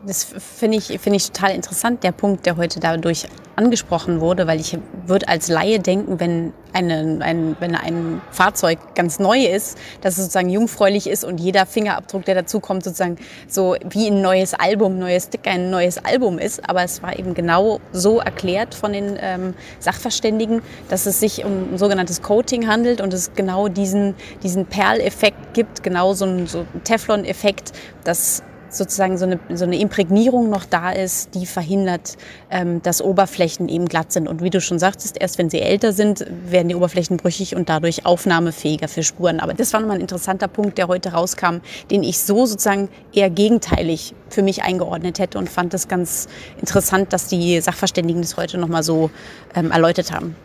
Das 0.08 0.24
finde 0.24 0.78
ich, 0.78 0.86
finde 1.00 1.18
ich 1.18 1.32
total 1.32 1.56
interessant, 1.56 2.04
der 2.04 2.12
Punkt, 2.12 2.46
der 2.46 2.58
heute 2.58 2.80
dadurch 2.80 3.26
angesprochen 3.56 4.20
wurde, 4.20 4.46
weil 4.48 4.60
ich 4.60 4.78
würde 5.08 5.28
als 5.28 5.48
Laie 5.48 5.80
denken, 5.80 6.20
wenn, 6.20 6.54
eine, 6.74 7.20
ein, 7.22 7.56
wenn 7.60 7.74
ein 7.74 8.22
Fahrzeug 8.32 8.78
ganz 8.96 9.18
neu 9.18 9.46
ist, 9.46 9.78
dass 10.02 10.18
es 10.18 10.26
sozusagen 10.26 10.50
jungfräulich 10.50 11.08
ist 11.08 11.24
und 11.24 11.40
jeder 11.40 11.66
Fingerabdruck, 11.66 12.26
der 12.26 12.36
dazu 12.36 12.60
kommt, 12.60 12.84
sozusagen 12.84 13.18
so 13.48 13.76
wie 13.90 14.08
ein 14.08 14.22
neues 14.22 14.54
Album, 14.54 15.00
neues 15.00 15.24
Sticker, 15.24 15.52
ein 15.52 15.70
neues 15.70 15.98
Album 16.04 16.38
ist. 16.38 16.70
Aber 16.70 16.84
es 16.84 17.02
war 17.02 17.18
eben 17.18 17.34
genau 17.34 17.80
so 17.92 18.20
erklärt 18.20 18.76
von 18.76 18.94
den 18.94 19.18
ähm, 19.20 19.54
Sachverständigen, 19.80 20.62
dass 20.90 21.06
es 21.06 21.20
sich 21.20 21.46
um 21.46 21.74
ein 21.74 21.78
sogenanntes 21.78 22.22
Coating 22.22 22.68
handelt 22.68 23.02
und 23.02 23.14
es 23.14 23.34
genau 23.34 23.70
diesen, 23.70 24.16
diesen 24.44 24.66
Perleffekt 24.66 25.54
gibt, 25.54 25.82
genau 25.82 26.14
so 26.14 26.26
einen 26.26 26.48
so 26.48 26.66
Teflon-Effekt, 26.84 27.72
dass 28.04 28.44
sozusagen 28.70 29.18
so 29.18 29.26
eine, 29.26 29.40
so 29.54 29.66
eine 29.66 29.80
Imprägnierung 29.80 30.50
noch 30.50 30.66
da 30.66 30.92
ist, 30.92 31.34
die 31.36 31.46
verhindert, 31.46 32.18
ähm, 32.50 32.82
dass 32.82 33.02
Oberflächen 33.02 33.70
eben 33.70 33.88
glatt 33.88 34.12
sind. 34.12 34.28
Und 34.28 34.42
wie 34.42 34.50
du 34.50 34.62
schon 34.62 34.80
sagtest, 34.80 35.18
erst 35.20 35.38
wenn 35.38 35.50
sie 35.50 35.62
älter 35.62 35.94
sind, 35.94 36.26
werden 36.48 36.70
die 36.70 36.76
Oberflächen 36.76 37.18
brüchig 37.18 37.56
und 37.56 37.70
dadurch 37.70 38.06
aufnahmefähiger 38.06 38.88
für 38.88 39.04
Spuren. 39.04 39.40
Aber 39.40 39.54
das 39.54 39.74
war 39.74 39.80
nochmal 39.80 39.98
ein 39.98 40.02
interessanter 40.02 40.48
Punkt, 40.48 40.78
der 40.78 40.88
heute 40.88 41.14
rauskam, 41.14 41.58
den 41.92 42.04
ich 42.04 42.20
so 42.20 42.46
sozusagen 42.46 42.90
eher 43.14 43.30
gegenteilig 43.30 44.14
für 44.30 44.42
mich 44.42 44.64
eingeordnet 44.64 45.20
hätte 45.20 45.38
und 45.38 45.50
fand 45.50 45.74
es 45.74 45.88
ganz 45.88 46.28
interessant, 46.60 47.14
dass 47.14 47.28
die 47.28 47.60
Sachverständigen 47.62 48.22
das 48.22 48.38
heute 48.38 48.58
nochmal 48.58 48.84
so 48.84 49.10
ähm, 49.56 49.72
erläutert 49.72 50.12
haben. 50.12 50.36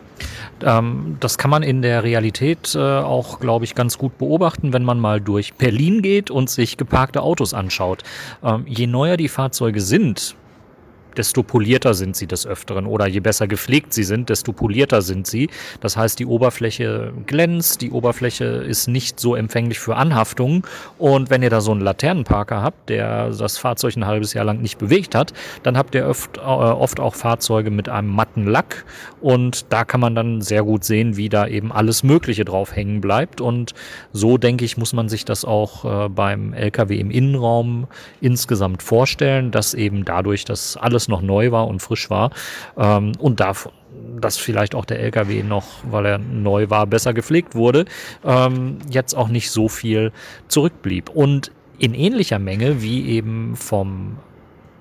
Ähm, 0.64 1.16
das 1.20 1.38
kann 1.38 1.51
man 1.51 1.62
in 1.62 1.83
der 1.83 2.05
Realität 2.05 2.75
äh, 2.75 2.79
auch, 2.79 3.40
glaube 3.40 3.64
ich, 3.64 3.75
ganz 3.75 3.99
gut 3.99 4.18
beobachten, 4.18 4.73
wenn 4.73 4.85
man 4.85 4.99
mal 4.99 5.20
durch 5.20 5.55
Berlin 5.55 6.03
geht 6.03 6.31
und 6.31 6.51
sich 6.51 6.77
geparkte 6.77 7.23
Autos 7.23 7.55
anschaut. 7.55 8.03
Ähm, 8.42 8.64
je 8.66 8.87
neuer 8.87 9.16
die 9.16 9.29
Fahrzeuge 9.29 9.81
sind, 9.81 10.37
desto 11.16 11.42
polierter 11.42 11.94
sind 11.94 12.16
sie 12.16 12.27
des 12.27 12.46
Öfteren. 12.46 12.87
Oder 12.87 13.07
je 13.07 13.20
besser 13.20 13.46
gepflegt 13.46 13.92
sie 13.92 14.05
sind, 14.05 14.29
desto 14.29 14.53
polierter 14.53 15.03
sind 15.03 15.27
sie. 15.27 15.49
Das 15.81 15.96
heißt, 15.96 16.18
die 16.18 16.27
Oberfläche 16.27 17.12
glänzt, 17.27 17.81
die 17.81 17.90
Oberfläche 17.90 18.44
ist 18.44 18.88
nicht 18.88 19.20
so 19.20 19.35
empfänglich 19.35 19.79
für 19.79 19.96
Anhaftungen 19.96 20.62
und 20.99 21.31
wenn 21.31 21.42
ihr 21.42 21.51
da 21.51 21.61
so 21.61 21.73
einen 21.73 21.81
Laternenparker 21.81 22.62
habt, 22.62 22.88
der 22.88 23.31
das 23.31 23.59
Fahrzeug 23.59 23.96
ein 23.96 24.07
halbes 24.07 24.35
Jahr 24.35 24.44
lang 24.44 24.61
nicht 24.61 24.79
bewegt 24.79 25.14
hat, 25.14 25.33
dann 25.62 25.77
habt 25.77 25.94
ihr 25.94 26.07
oft, 26.07 26.38
äh, 26.38 26.40
oft 26.40 27.01
auch 27.01 27.14
Fahrzeuge 27.14 27.70
mit 27.70 27.88
einem 27.88 28.09
matten 28.09 28.46
Lack. 28.46 28.85
Und 29.20 29.73
da 29.73 29.85
kann 29.85 30.01
man 30.01 30.14
dann 30.14 30.40
sehr 30.40 30.62
gut 30.62 30.85
sehen, 30.85 31.16
wie 31.16 31.29
da 31.29 31.46
eben 31.46 31.73
alles 31.73 32.03
Mögliche 32.03 32.44
drauf 32.44 32.75
hängen 32.75 33.01
bleibt. 33.01 33.40
Und 33.40 33.75
so 34.12 34.38
denke 34.38 34.64
ich, 34.64 34.77
muss 34.77 34.92
man 34.92 35.09
sich 35.09 35.25
das 35.25 35.44
auch 35.44 36.07
äh, 36.07 36.09
beim 36.09 36.53
LKW 36.53 36.99
im 36.99 37.11
Innenraum 37.11 37.87
insgesamt 38.20 38.83
vorstellen, 38.83 39.51
dass 39.51 39.75
eben 39.75 40.05
dadurch, 40.05 40.44
dass 40.44 40.77
alles 40.77 41.00
alles 41.01 41.09
noch 41.09 41.23
neu 41.23 41.51
war 41.51 41.67
und 41.67 41.81
frisch 41.81 42.11
war. 42.11 42.31
Ähm, 42.77 43.13
und 43.19 43.41
davon 43.41 43.73
dass 44.21 44.37
vielleicht 44.37 44.75
auch 44.75 44.85
der 44.85 45.01
LKW 45.01 45.43
noch, 45.43 45.67
weil 45.91 46.07
er 46.07 46.19
neu 46.19 46.71
war, 46.71 46.87
besser 46.87 47.13
gepflegt 47.13 47.55
wurde, 47.55 47.87
ähm, 48.25 48.79
jetzt 48.89 49.15
auch 49.15 49.29
nicht 49.29 49.51
so 49.51 49.69
viel 49.69 50.13
zurückblieb. 50.47 51.09
Und 51.09 51.51
in 51.79 51.95
ähnlicher 51.95 52.39
Menge 52.39 52.83
wie 52.83 53.09
eben 53.09 53.57
vom 53.57 54.19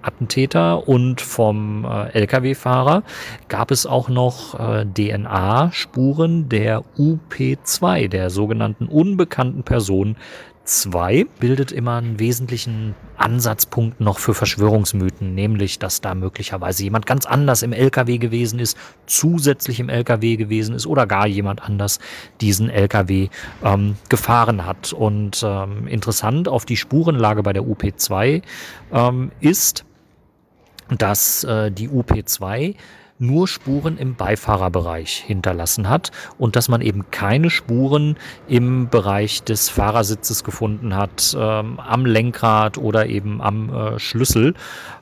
Attentäter 0.02 0.88
und 0.88 1.22
vom 1.22 1.86
äh, 1.86 2.10
Lkw-Fahrer 2.12 3.04
gab 3.48 3.72
es 3.72 3.86
auch 3.86 4.10
noch 4.10 4.60
äh, 4.60 4.86
DNA-Spuren 4.86 6.50
der 6.50 6.84
UP2, 6.98 8.08
der 8.08 8.30
sogenannten 8.30 8.86
unbekannten 8.86 9.64
Person 9.64 10.16
2 10.70 11.26
bildet 11.40 11.72
immer 11.72 11.98
einen 11.98 12.20
wesentlichen 12.20 12.94
Ansatzpunkt 13.18 14.00
noch 14.00 14.20
für 14.20 14.36
Verschwörungsmythen, 14.36 15.34
nämlich, 15.34 15.80
dass 15.80 16.00
da 16.00 16.14
möglicherweise 16.14 16.84
jemand 16.84 17.08
ganz 17.08 17.26
anders 17.26 17.64
im 17.64 17.74
LKW 17.74 18.20
gewesen 18.20 18.60
ist, 18.60 18.78
zusätzlich 19.08 19.80
im 19.80 19.90
LKW 19.90 20.36
gewesen 20.36 20.76
ist 20.76 20.86
oder 20.86 21.08
gar 21.08 21.26
jemand 21.26 21.64
anders 21.64 22.00
diesen 22.40 22.70
LKW 22.70 23.30
ähm, 23.64 23.96
gefahren 24.10 24.66
hat. 24.66 24.94
Und 24.94 25.44
ähm, 25.44 25.88
interessant 25.88 26.48
auf 26.48 26.66
die 26.66 26.78
Spurenlage 26.78 27.42
bei 27.42 27.54
der 27.54 27.64
UP2 27.64 28.44
ähm, 28.94 29.32
ist, 29.40 29.86
dass 30.96 31.44
äh, 31.46 31.72
die 31.72 31.90
UP2 31.90 32.76
nur 33.20 33.48
Spuren 33.48 33.98
im 33.98 34.16
Beifahrerbereich 34.16 35.24
hinterlassen 35.26 35.90
hat 35.90 36.12
und 36.38 36.56
dass 36.56 36.70
man 36.70 36.82
eben 36.82 37.12
keine 37.12 37.50
Spuren 37.50 38.16
im 38.48 38.90
Bereich 38.90 39.44
des 39.44 39.70
Fahrersitzes 39.70 40.44
gefunden 40.44 40.96
hat, 40.96 41.36
ähm, 41.38 41.80
am 41.80 42.06
Lenkrad 42.06 42.78
oder 42.78 43.08
eben 43.08 43.42
am 43.42 43.74
äh, 43.74 44.00
Schlüssel, 44.00 44.54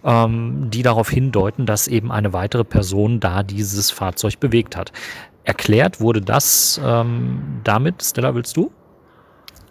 ähm, 0.03 0.69
die 0.71 0.81
darauf 0.81 1.09
hindeuten, 1.09 1.65
dass 1.65 1.87
eben 1.87 2.11
eine 2.11 2.33
weitere 2.33 2.63
Person 2.63 3.19
da 3.19 3.43
dieses 3.43 3.91
Fahrzeug 3.91 4.39
bewegt 4.39 4.75
hat. 4.75 4.91
Erklärt 5.43 6.01
wurde 6.01 6.21
das 6.21 6.81
ähm, 6.83 7.61
damit, 7.63 8.03
Stella, 8.03 8.35
willst 8.35 8.57
du? 8.57 8.71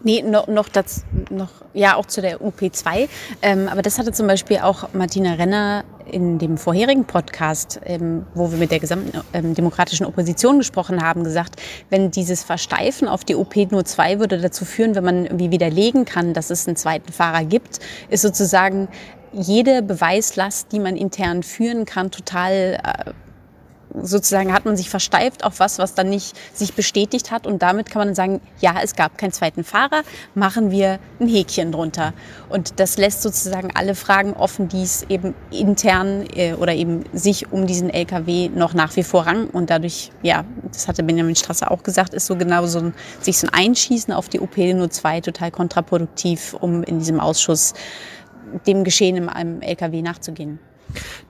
Nee, 0.03 0.23
noch, 0.23 0.47
noch, 0.47 0.69
das, 0.69 1.05
noch 1.31 1.51
ja, 1.73 1.97
auch 1.97 2.07
zu 2.07 2.21
der 2.21 2.41
UP2. 2.41 3.09
Ähm, 3.43 3.69
aber 3.69 3.83
das 3.83 3.99
hatte 3.99 4.13
zum 4.13 4.27
Beispiel 4.27 4.59
auch 4.59 4.93
Martina 4.93 5.35
Renner 5.35 5.85
in 6.11 6.39
dem 6.39 6.59
vorherigen 6.59 7.05
Podcast, 7.05 7.81
ähm, 7.85 8.27
wo 8.35 8.51
wir 8.51 8.59
mit 8.59 8.71
der 8.71 8.79
gesamten 8.79 9.21
ähm, 9.33 9.55
demokratischen 9.55 10.07
Opposition 10.07 10.59
gesprochen 10.59 11.03
haben, 11.03 11.25
gesagt, 11.25 11.61
wenn 11.91 12.11
dieses 12.11 12.45
Versteifen 12.45 13.09
auf 13.09 13.25
die 13.25 13.35
OP 13.35 13.57
nur 13.73 13.85
zwei 13.85 14.21
würde 14.21 14.39
dazu 14.39 14.65
führen, 14.65 14.95
wenn 14.95 15.05
man 15.05 15.25
irgendwie 15.25 15.51
widerlegen 15.51 16.05
kann, 16.05 16.35
dass 16.35 16.51
es 16.51 16.67
einen 16.67 16.77
zweiten 16.77 17.13
Fahrer 17.13 17.45
gibt, 17.45 17.81
ist 18.09 18.23
sozusagen 18.23 18.89
jede 19.33 19.83
Beweislast, 19.83 20.73
die 20.73 20.79
man 20.79 20.97
intern 20.97 21.43
führen 21.43 21.85
kann, 21.85 22.11
total 22.11 22.81
äh, 22.83 23.13
sozusagen 23.95 24.53
hat 24.53 24.65
man 24.65 24.77
sich 24.77 24.91
versteift 24.91 25.45
auf 25.45 25.61
was, 25.61 25.79
was 25.79 25.95
dann 25.95 26.09
nicht 26.09 26.37
sich 26.55 26.75
bestätigt 26.75 27.31
hat. 27.31 27.47
Und 27.47 27.63
damit 27.63 27.91
kann 27.91 28.07
man 28.07 28.15
sagen, 28.15 28.41
ja, 28.61 28.77
es 28.83 28.95
gab 28.95 29.19
keinen 29.19 29.33
zweiten 29.33 29.65
Fahrer, 29.65 30.03
machen 30.35 30.71
wir 30.71 30.99
ein 31.21 31.29
Häkchen 31.29 31.73
drunter. 31.73 32.13
Und 32.49 32.81
das 32.81 32.99
lässt 32.99 33.23
sozusagen 33.23 33.71
alle 33.75 33.95
Fragen 33.95 34.33
offen, 34.33 34.69
die 34.69 34.83
es 34.83 35.05
eben 35.09 35.35
intern 35.51 36.27
äh, 36.35 36.55
oder 36.55 36.75
eben 36.75 37.05
sich 37.13 37.53
um 37.53 37.67
diesen 37.67 37.91
LKW 37.91 38.49
noch 38.49 38.75
nach 38.75 38.95
wie 38.97 39.03
vor 39.03 39.27
rang. 39.27 39.49
Und 39.49 39.71
dadurch, 39.71 40.11
ja, 40.23 40.45
das 40.73 40.89
hatte 40.89 41.03
Benjamin 41.03 41.37
Strasser 41.37 41.71
auch 41.71 41.83
gesagt, 41.83 42.15
ist 42.15 42.27
so 42.27 42.37
genau 42.37 42.67
so 42.67 42.79
ein, 42.81 42.95
sich 43.21 43.39
so 43.39 43.47
ein 43.47 43.55
Einschießen 43.55 44.13
auf 44.13 44.29
die 44.29 44.41
OP 44.41 44.57
nur 44.57 44.91
zwei 44.91 45.21
total 45.21 45.51
kontraproduktiv, 45.51 46.55
um 46.55 46.83
in 46.83 46.99
diesem 46.99 47.21
Ausschuss 47.21 47.75
dem 48.67 48.85
Geschehen 48.85 49.17
im 49.17 49.63
LKW 49.63 50.03
nachzugehen. 50.03 50.59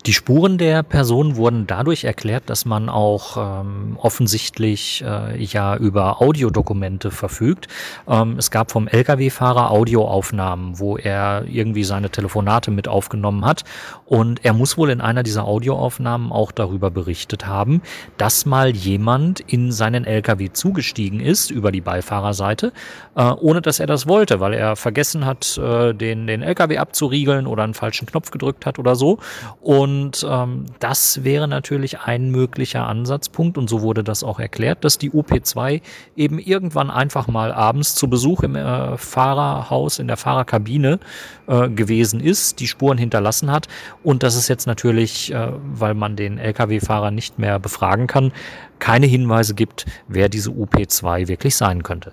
Die 0.07 0.13
Spuren 0.13 0.57
der 0.57 0.85
Person 0.85 1.35
wurden 1.35 1.67
dadurch 1.67 2.05
erklärt, 2.05 2.45
dass 2.47 2.65
man 2.65 2.89
auch 2.89 3.37
ähm, 3.37 3.99
offensichtlich 4.01 5.03
äh, 5.05 5.43
ja 5.43 5.77
über 5.77 6.23
Audiodokumente 6.23 7.11
verfügt. 7.11 7.67
Ähm, 8.09 8.37
es 8.39 8.53
gab 8.53 8.71
vom 8.71 8.87
Lkw-Fahrer 8.87 9.73
Audioaufnahmen, 9.73 10.79
wo 10.79 10.97
er 10.97 11.45
irgendwie 11.49 11.83
seine 11.83 12.11
Telefonate 12.11 12.71
mit 12.71 12.87
aufgenommen 12.87 13.45
hat. 13.45 13.65
Und 14.05 14.45
er 14.45 14.53
muss 14.53 14.79
wohl 14.79 14.91
in 14.91 15.01
einer 15.01 15.25
dieser 15.25 15.45
Audioaufnahmen 15.45 16.31
auch 16.31 16.53
darüber 16.53 16.93
berichtet 16.93 17.49
haben, 17.49 17.83
dass 18.17 18.47
mal 18.47 18.77
jemand 18.77 19.41
in 19.41 19.73
seinen 19.73 20.05
Lkw 20.05 20.53
zugestiegen 20.53 21.19
ist 21.19 21.51
über 21.51 21.73
die 21.73 21.81
Beifahrerseite, 21.81 22.73
äh, 23.17 23.23
ohne 23.25 23.61
dass 23.61 23.81
er 23.81 23.89
das 23.89 24.07
wollte, 24.07 24.39
weil 24.39 24.55
er 24.55 24.77
vergessen 24.77 25.27
hat, 25.27 25.59
äh, 25.59 25.95
den, 25.95 26.29
den 26.29 26.43
Lkw 26.43 26.79
abzuriegeln 26.79 27.49
oder 27.49 27.65
einen 27.65 27.75
falschen 27.75 28.07
Knopf 28.07 28.31
gedrückt 28.31 28.67
hat 28.67 28.79
oder 28.79 28.95
so. 28.95 29.19
Und 29.61 30.27
ähm, 30.29 30.67
das 30.81 31.25
wäre 31.25 31.49
natürlich 31.49 32.01
ein 32.01 32.31
möglicher 32.31 32.87
Ansatzpunkt. 32.87 33.59
Und 33.59 33.69
so 33.69 33.83
wurde 33.83 34.05
das 34.05 34.23
auch 34.23 34.39
erklärt, 34.39 34.85
dass 34.85 34.99
die 34.99 35.11
UP2 35.11 35.81
eben 36.17 36.39
irgendwann 36.39 36.91
einfach 36.91 37.29
mal 37.29 37.53
abends 37.53 37.95
zu 37.95 38.09
Besuch 38.09 38.43
im 38.43 38.57
äh, 38.57 38.97
Fahrerhaus, 38.97 39.99
in 39.99 40.09
der 40.09 40.17
Fahrerkabine 40.17 40.99
äh, 41.47 41.69
gewesen 41.69 42.21
ist, 42.21 42.61
die 42.61 42.67
Spuren 42.67 42.99
hinterlassen 42.99 43.51
hat. 43.51 43.69
Und 44.03 44.23
dass 44.23 44.37
es 44.37 44.49
jetzt 44.49 44.67
natürlich, 44.67 45.33
äh, 45.33 45.53
weil 45.65 45.95
man 45.95 46.17
den 46.17 46.39
Lkw-Fahrer 46.39 47.11
nicht 47.11 47.39
mehr 47.39 47.59
befragen 47.59 48.07
kann, 48.07 48.33
keine 48.79 49.07
Hinweise 49.07 49.55
gibt, 49.55 49.87
wer 50.09 50.29
diese 50.29 50.51
UP2 50.51 51.29
wirklich 51.29 51.57
sein 51.57 51.83
könnte. 51.83 52.13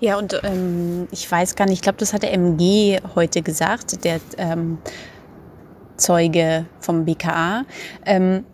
Ja, 0.00 0.18
und 0.18 0.38
ähm, 0.44 1.08
ich 1.12 1.30
weiß 1.30 1.56
gar 1.56 1.64
nicht, 1.66 1.76
ich 1.76 1.82
glaube, 1.82 1.98
das 1.98 2.12
hat 2.12 2.22
der 2.22 2.32
MG 2.34 3.00
heute 3.14 3.42
gesagt, 3.42 4.04
der 4.04 4.20
ähm, 4.36 4.78
Zeuge 5.96 6.66
vom 6.80 7.04
BKA, 7.04 7.64
ähm, 8.06 8.44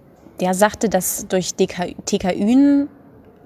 der 0.40 0.54
sagte, 0.54 0.88
dass 0.88 1.26
durch 1.28 1.54
TKÜ 1.54 2.86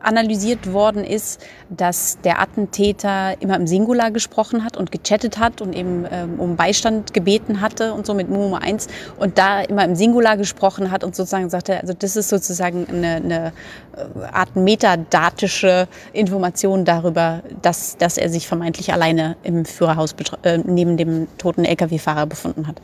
analysiert 0.04 0.72
worden 0.72 1.04
ist, 1.04 1.40
dass 1.70 2.18
der 2.22 2.40
Attentäter 2.40 3.40
immer 3.40 3.57
im 3.57 3.66
Singular 3.66 4.11
gesprochen 4.11 4.64
hat 4.64 4.76
und 4.76 4.92
gechattet 4.92 5.38
hat 5.38 5.61
und 5.61 5.74
eben 5.74 6.07
ähm, 6.11 6.38
um 6.38 6.57
Beistand 6.57 7.14
gebeten 7.14 7.61
hatte 7.61 7.94
und 7.94 8.07
so 8.07 8.14
mit 8.14 8.28
Momo 8.28 8.57
1 8.57 8.88
und 9.18 9.38
da 9.38 9.62
immer 9.62 9.85
im 9.85 9.96
Singular 9.96 10.37
gesprochen 10.37 10.90
hat 10.90 11.04
und 11.04 11.16
sozusagen 11.16 11.48
sagte, 11.50 11.80
also 11.80 11.94
das 11.94 12.16
ist 12.16 12.28
sozusagen 12.28 12.87
eine, 12.88 13.16
eine 13.16 13.52
äh, 13.96 14.26
Art 14.33 14.54
metadatische 14.57 15.88
Information 16.12 16.85
darüber, 16.85 17.42
dass, 17.62 17.96
dass 17.96 18.18
er 18.18 18.28
sich 18.28 18.46
vermeintlich 18.46 18.92
alleine 18.92 19.37
im 19.42 19.64
Führerhaus 19.64 20.14
äh, 20.42 20.59
neben 20.59 20.96
dem 20.96 21.28
toten 21.38 21.64
Lkw-Fahrer 21.64 22.26
befunden 22.26 22.66
hat. 22.66 22.80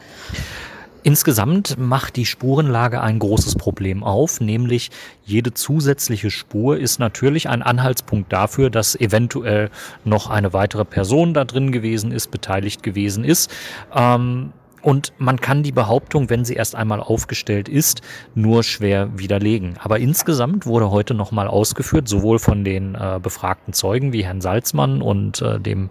Insgesamt 1.02 1.78
macht 1.78 2.16
die 2.16 2.26
Spurenlage 2.26 3.00
ein 3.00 3.18
großes 3.18 3.56
Problem 3.56 4.04
auf, 4.04 4.40
nämlich 4.40 4.90
jede 5.24 5.54
zusätzliche 5.54 6.30
Spur 6.30 6.78
ist 6.78 6.98
natürlich 6.98 7.48
ein 7.48 7.62
Anhaltspunkt 7.62 8.32
dafür, 8.32 8.68
dass 8.68 8.96
eventuell 8.96 9.70
noch 10.04 10.28
eine 10.28 10.52
weitere 10.52 10.84
Person 10.84 11.32
da 11.32 11.44
drin 11.44 11.72
gewesen 11.72 12.12
ist, 12.12 12.30
beteiligt 12.30 12.82
gewesen 12.82 13.24
ist. 13.24 13.50
Ähm, 13.94 14.52
und 14.82 15.12
man 15.18 15.40
kann 15.40 15.62
die 15.62 15.72
Behauptung, 15.72 16.30
wenn 16.30 16.44
sie 16.44 16.54
erst 16.54 16.74
einmal 16.74 17.00
aufgestellt 17.00 17.68
ist, 17.68 18.02
nur 18.34 18.62
schwer 18.62 19.10
widerlegen. 19.18 19.74
Aber 19.82 19.98
insgesamt 19.98 20.66
wurde 20.66 20.90
heute 20.90 21.14
nochmal 21.14 21.48
ausgeführt, 21.48 22.08
sowohl 22.08 22.38
von 22.38 22.64
den 22.64 22.94
äh, 22.94 23.18
befragten 23.22 23.72
Zeugen 23.72 24.12
wie 24.12 24.24
Herrn 24.24 24.40
Salzmann 24.40 25.02
und 25.02 25.42
äh, 25.42 25.60
dem 25.60 25.90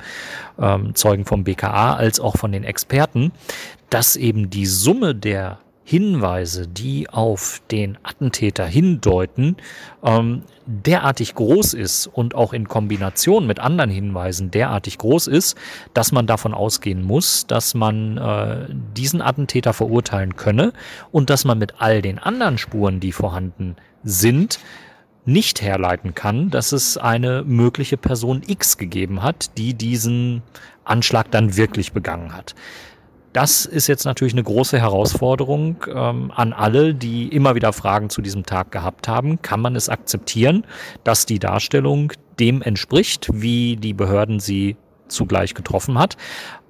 ähm, 0.60 0.96
Zeugen 0.96 1.26
vom 1.26 1.44
BKA, 1.44 1.94
als 1.94 2.20
auch 2.20 2.38
von 2.38 2.52
den 2.52 2.64
Experten, 2.64 3.32
dass 3.90 4.16
eben 4.16 4.50
die 4.50 4.66
Summe 4.66 5.16
der 5.16 5.60
Hinweise, 5.90 6.68
die 6.68 7.10
auf 7.10 7.64
den 7.72 7.98
Attentäter 8.04 8.68
hindeuten, 8.68 9.58
ähm, 10.04 10.44
derartig 10.68 11.34
groß 11.34 11.74
ist 11.74 12.06
und 12.06 12.36
auch 12.36 12.54
in 12.54 12.68
Kombination 12.68 13.48
mit 13.48 13.60
anderen 13.60 13.90
Hinweisen 13.90 14.52
derartig 14.52 15.00
groß 15.00 15.26
ist, 15.26 15.58
dass 15.96 16.12
man 16.12 16.28
davon 16.28 16.54
ausgehen 16.54 17.02
muss, 17.02 17.48
dass 17.48 17.74
man 17.74 18.18
äh, 18.18 18.68
diesen 18.96 19.24
Attentäter 19.24 19.74
verurteilen 19.74 20.36
könne 20.36 20.74
und 21.12 21.32
dass 21.32 21.44
man 21.44 21.58
mit 21.58 21.82
all 21.82 22.04
den 22.04 22.20
anderen 22.20 22.60
Spuren, 22.60 23.00
die 23.00 23.12
vorhanden 23.12 23.76
sind, 24.04 24.60
nicht 25.26 25.64
herleiten 25.64 26.14
kann, 26.14 26.52
dass 26.52 26.72
es 26.72 26.98
eine 27.00 27.44
mögliche 27.44 27.98
Person 27.98 28.44
X 28.46 28.78
gegeben 28.78 29.24
hat, 29.24 29.58
die 29.58 29.74
diesen 29.74 30.44
Anschlag 30.84 31.32
dann 31.32 31.58
wirklich 31.58 31.94
begangen 31.94 32.34
hat. 32.34 32.54
Das 33.34 33.66
ist 33.66 33.88
jetzt 33.88 34.06
natürlich 34.06 34.34
eine 34.34 34.44
große 34.44 34.80
Herausforderung 34.80 35.78
ähm, 35.88 36.32
an 36.36 36.52
alle, 36.52 36.96
die 36.96 37.28
immer 37.28 37.54
wieder 37.54 37.74
Fragen 37.74 38.10
zu 38.10 38.22
diesem 38.22 38.44
Tag 38.44 38.72
gehabt 38.72 39.08
haben. 39.08 39.42
Kann 39.42 39.62
man 39.62 39.76
es 39.76 39.88
akzeptieren, 39.88 40.66
dass 41.04 41.26
die 41.26 41.38
Darstellung 41.38 42.12
dem 42.40 42.62
entspricht, 42.62 43.30
wie 43.32 43.76
die 43.76 43.94
Behörden 43.94 44.40
sie 44.40 44.78
zugleich 45.08 45.54
getroffen 45.54 46.00
hat? 46.00 46.18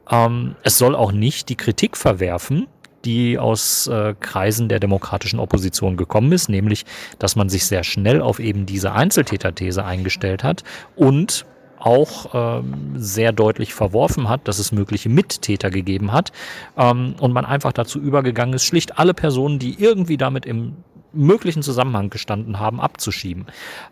Ähm, 0.10 0.56
es 0.64 0.78
soll 0.78 0.96
auch 0.96 1.14
nicht 1.14 1.48
die 1.48 1.56
Kritik 1.56 1.96
verwerfen, 1.96 2.68
die 3.06 3.40
aus 3.40 3.88
äh, 3.88 4.14
Kreisen 4.20 4.68
der 4.68 4.82
demokratischen 4.82 5.40
Opposition 5.40 5.96
gekommen 5.96 6.34
ist, 6.34 6.50
nämlich, 6.50 6.86
dass 7.20 7.38
man 7.38 7.48
sich 7.48 7.66
sehr 7.66 7.86
schnell 7.86 8.22
auf 8.22 8.40
eben 8.40 8.66
diese 8.66 8.92
Einzeltäterthese 8.92 9.86
eingestellt 9.86 10.44
hat 10.44 10.64
und 10.98 11.46
auch 11.80 12.34
ähm, 12.34 12.94
sehr 12.96 13.32
deutlich 13.32 13.74
verworfen 13.74 14.30
hat, 14.30 14.48
dass 14.48 14.60
es 14.60 14.72
mögliche 14.72 15.10
Mittäter 15.10 15.70
gegeben 15.70 16.12
hat 16.12 16.32
ähm, 16.78 17.16
und 17.20 17.34
man 17.34 17.46
einfach 17.46 17.74
dazu 17.74 18.00
übergegangen 18.00 18.56
ist, 18.56 18.66
schlicht 18.66 19.00
alle 19.00 19.14
Personen, 19.14 19.60
die 19.60 19.82
irgendwie 19.82 20.18
damit 20.18 20.46
im 20.46 20.76
möglichen 21.12 21.64
Zusammenhang 21.64 22.10
gestanden 22.10 22.60
haben, 22.60 22.80
abzuschieben. 22.80 23.46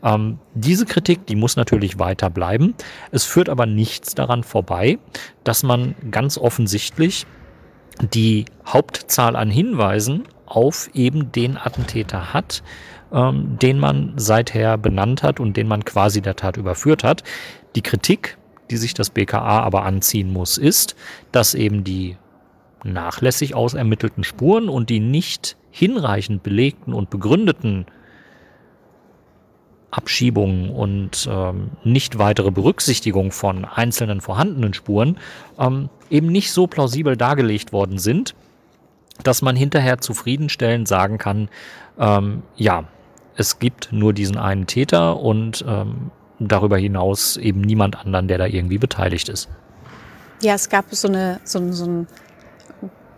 Ähm, 0.03 0.39
diese 0.53 0.85
Kritik, 0.85 1.25
die 1.25 1.35
muss 1.35 1.55
natürlich 1.55 1.99
weiter 1.99 2.29
bleiben. 2.29 2.75
Es 3.11 3.23
führt 3.23 3.49
aber 3.49 3.65
nichts 3.65 4.15
daran 4.15 4.43
vorbei, 4.43 4.99
dass 5.43 5.63
man 5.63 5.95
ganz 6.11 6.37
offensichtlich 6.37 7.25
die 8.01 8.45
Hauptzahl 8.65 9.35
an 9.35 9.49
Hinweisen 9.49 10.27
auf 10.45 10.89
eben 10.93 11.31
den 11.31 11.57
Attentäter 11.57 12.33
hat, 12.33 12.63
ähm, 13.11 13.57
den 13.59 13.79
man 13.79 14.13
seither 14.17 14.77
benannt 14.77 15.23
hat 15.23 15.39
und 15.39 15.57
den 15.57 15.67
man 15.67 15.85
quasi 15.85 16.21
der 16.21 16.35
Tat 16.35 16.57
überführt 16.57 17.03
hat. 17.03 17.23
Die 17.77 17.83
Kritik, 17.83 18.39
die 18.71 18.77
sich 18.77 18.95
das 18.95 19.11
BKA 19.11 19.59
aber 19.59 19.83
anziehen 19.83 20.33
muss, 20.33 20.57
ist, 20.57 20.95
dass 21.31 21.53
eben 21.53 21.83
die 21.83 22.17
nachlässig 22.83 23.53
ausermittelten 23.53 24.23
Spuren 24.23 24.67
und 24.67 24.89
die 24.89 24.99
nicht 24.99 25.57
hinreichend 25.69 26.41
belegten 26.41 26.91
und 26.91 27.11
begründeten 27.11 27.85
Abschiebungen 29.91 30.71
und 30.71 31.29
ähm, 31.31 31.69
nicht 31.83 32.17
weitere 32.17 32.49
Berücksichtigung 32.49 33.31
von 33.31 33.63
einzelnen 33.63 34.21
vorhandenen 34.21 34.73
Spuren 34.73 35.19
ähm, 35.59 35.89
eben 36.09 36.29
nicht 36.29 36.51
so 36.51 36.65
plausibel 36.65 37.15
dargelegt 37.15 37.73
worden 37.73 37.99
sind, 37.99 38.33
dass 39.21 39.43
man 39.43 39.55
hinterher 39.55 39.99
zufriedenstellend 39.99 40.87
sagen 40.87 41.19
kann, 41.19 41.47
ähm, 41.99 42.41
ja, 42.55 42.85
es 43.35 43.59
gibt 43.59 43.89
nur 43.91 44.13
diesen 44.13 44.39
einen 44.39 44.65
Täter 44.65 45.19
und 45.19 45.63
ähm, 45.67 46.09
darüber 46.39 46.77
hinaus 46.77 47.37
eben 47.37 47.61
niemand 47.61 47.97
anderen, 47.97 48.27
der 48.27 48.37
da 48.37 48.45
irgendwie 48.45 48.77
beteiligt 48.77 49.29
ist. 49.29 49.49
Ja, 50.41 50.53
es 50.53 50.69
gab 50.69 50.85
so, 50.93 51.07
eine, 51.07 51.39
so, 51.43 51.71
so 51.71 51.85
ein 51.85 52.07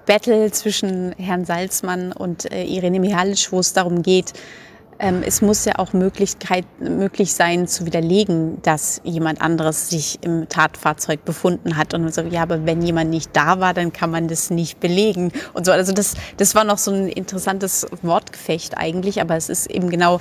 Battle 0.06 0.52
zwischen 0.52 1.12
Herrn 1.18 1.46
Salzmann 1.46 2.12
und 2.12 2.52
äh, 2.52 2.64
Irene 2.64 3.00
Mihalic, 3.00 3.52
wo 3.52 3.60
es 3.60 3.74
darum 3.74 4.02
geht, 4.02 4.34
ähm, 5.00 5.24
es 5.26 5.42
muss 5.42 5.64
ja 5.66 5.74
auch 5.78 5.94
Möglichkeit, 5.94 6.66
möglich 6.80 7.34
sein 7.34 7.68
zu 7.68 7.86
widerlegen, 7.86 8.62
dass 8.62 9.00
jemand 9.04 9.42
anderes 9.42 9.90
sich 9.90 10.20
im 10.22 10.50
Tatfahrzeug 10.50 11.24
befunden 11.24 11.78
hat. 11.78 11.94
Und 11.94 12.14
so, 12.14 12.22
ja, 12.22 12.44
aber 12.44 12.66
wenn 12.66 12.82
jemand 12.82 13.10
nicht 13.10 13.30
da 13.34 13.60
war, 13.62 13.74
dann 13.74 13.94
kann 13.94 14.12
man 14.12 14.28
das 14.28 14.50
nicht 14.50 14.80
belegen. 14.80 15.32
Und 15.54 15.66
so, 15.66 15.72
also 15.72 15.94
das, 15.94 16.16
das 16.38 16.54
war 16.54 16.66
noch 16.66 16.78
so 16.78 16.92
ein 16.92 17.08
interessantes 17.08 17.88
Wortgefecht 18.02 18.78
eigentlich. 18.78 19.22
Aber 19.22 19.38
es 19.38 19.50
ist 19.50 19.68
eben 19.68 19.90
genau, 19.90 20.20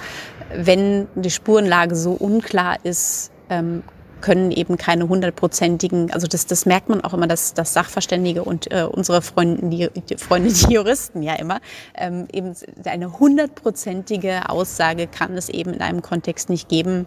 wenn 0.55 1.09
die 1.17 1.31
Spurenlage 1.31 1.97
so 1.97 2.12
unklar 2.12 2.77
ist, 2.85 3.33
ähm, 3.51 3.83
können 4.20 4.50
eben 4.50 4.76
keine 4.76 5.09
hundertprozentigen, 5.09 6.12
also 6.12 6.26
das, 6.26 6.46
das 6.46 6.66
merkt 6.66 6.88
man 6.88 7.02
auch 7.02 7.14
immer, 7.14 7.26
dass, 7.26 7.54
dass 7.54 7.72
Sachverständige 7.72 8.44
und 8.44 8.70
äh, 8.72 8.85
unsere 8.85 9.22
Freunde 9.22 9.68
die, 9.68 9.88
die 10.00 10.16
Freunde, 10.16 10.52
die 10.52 10.72
Juristen 10.72 11.22
ja 11.22 11.35
immer, 11.35 11.61
ähm, 11.94 12.26
eben 12.33 12.54
eine 12.85 13.18
hundertprozentige 13.18 14.48
Aussage 14.48 15.07
kann 15.07 15.37
es 15.37 15.48
eben 15.48 15.72
in 15.74 15.81
einem 15.81 16.02
Kontext 16.02 16.50
nicht 16.50 16.68
geben. 16.68 17.07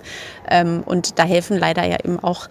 Ähm, 0.49 0.83
und 0.85 1.19
da 1.19 1.23
helfen 1.23 1.57
leider 1.57 1.85
ja 1.85 1.97
eben 2.03 2.19
auch 2.19 2.47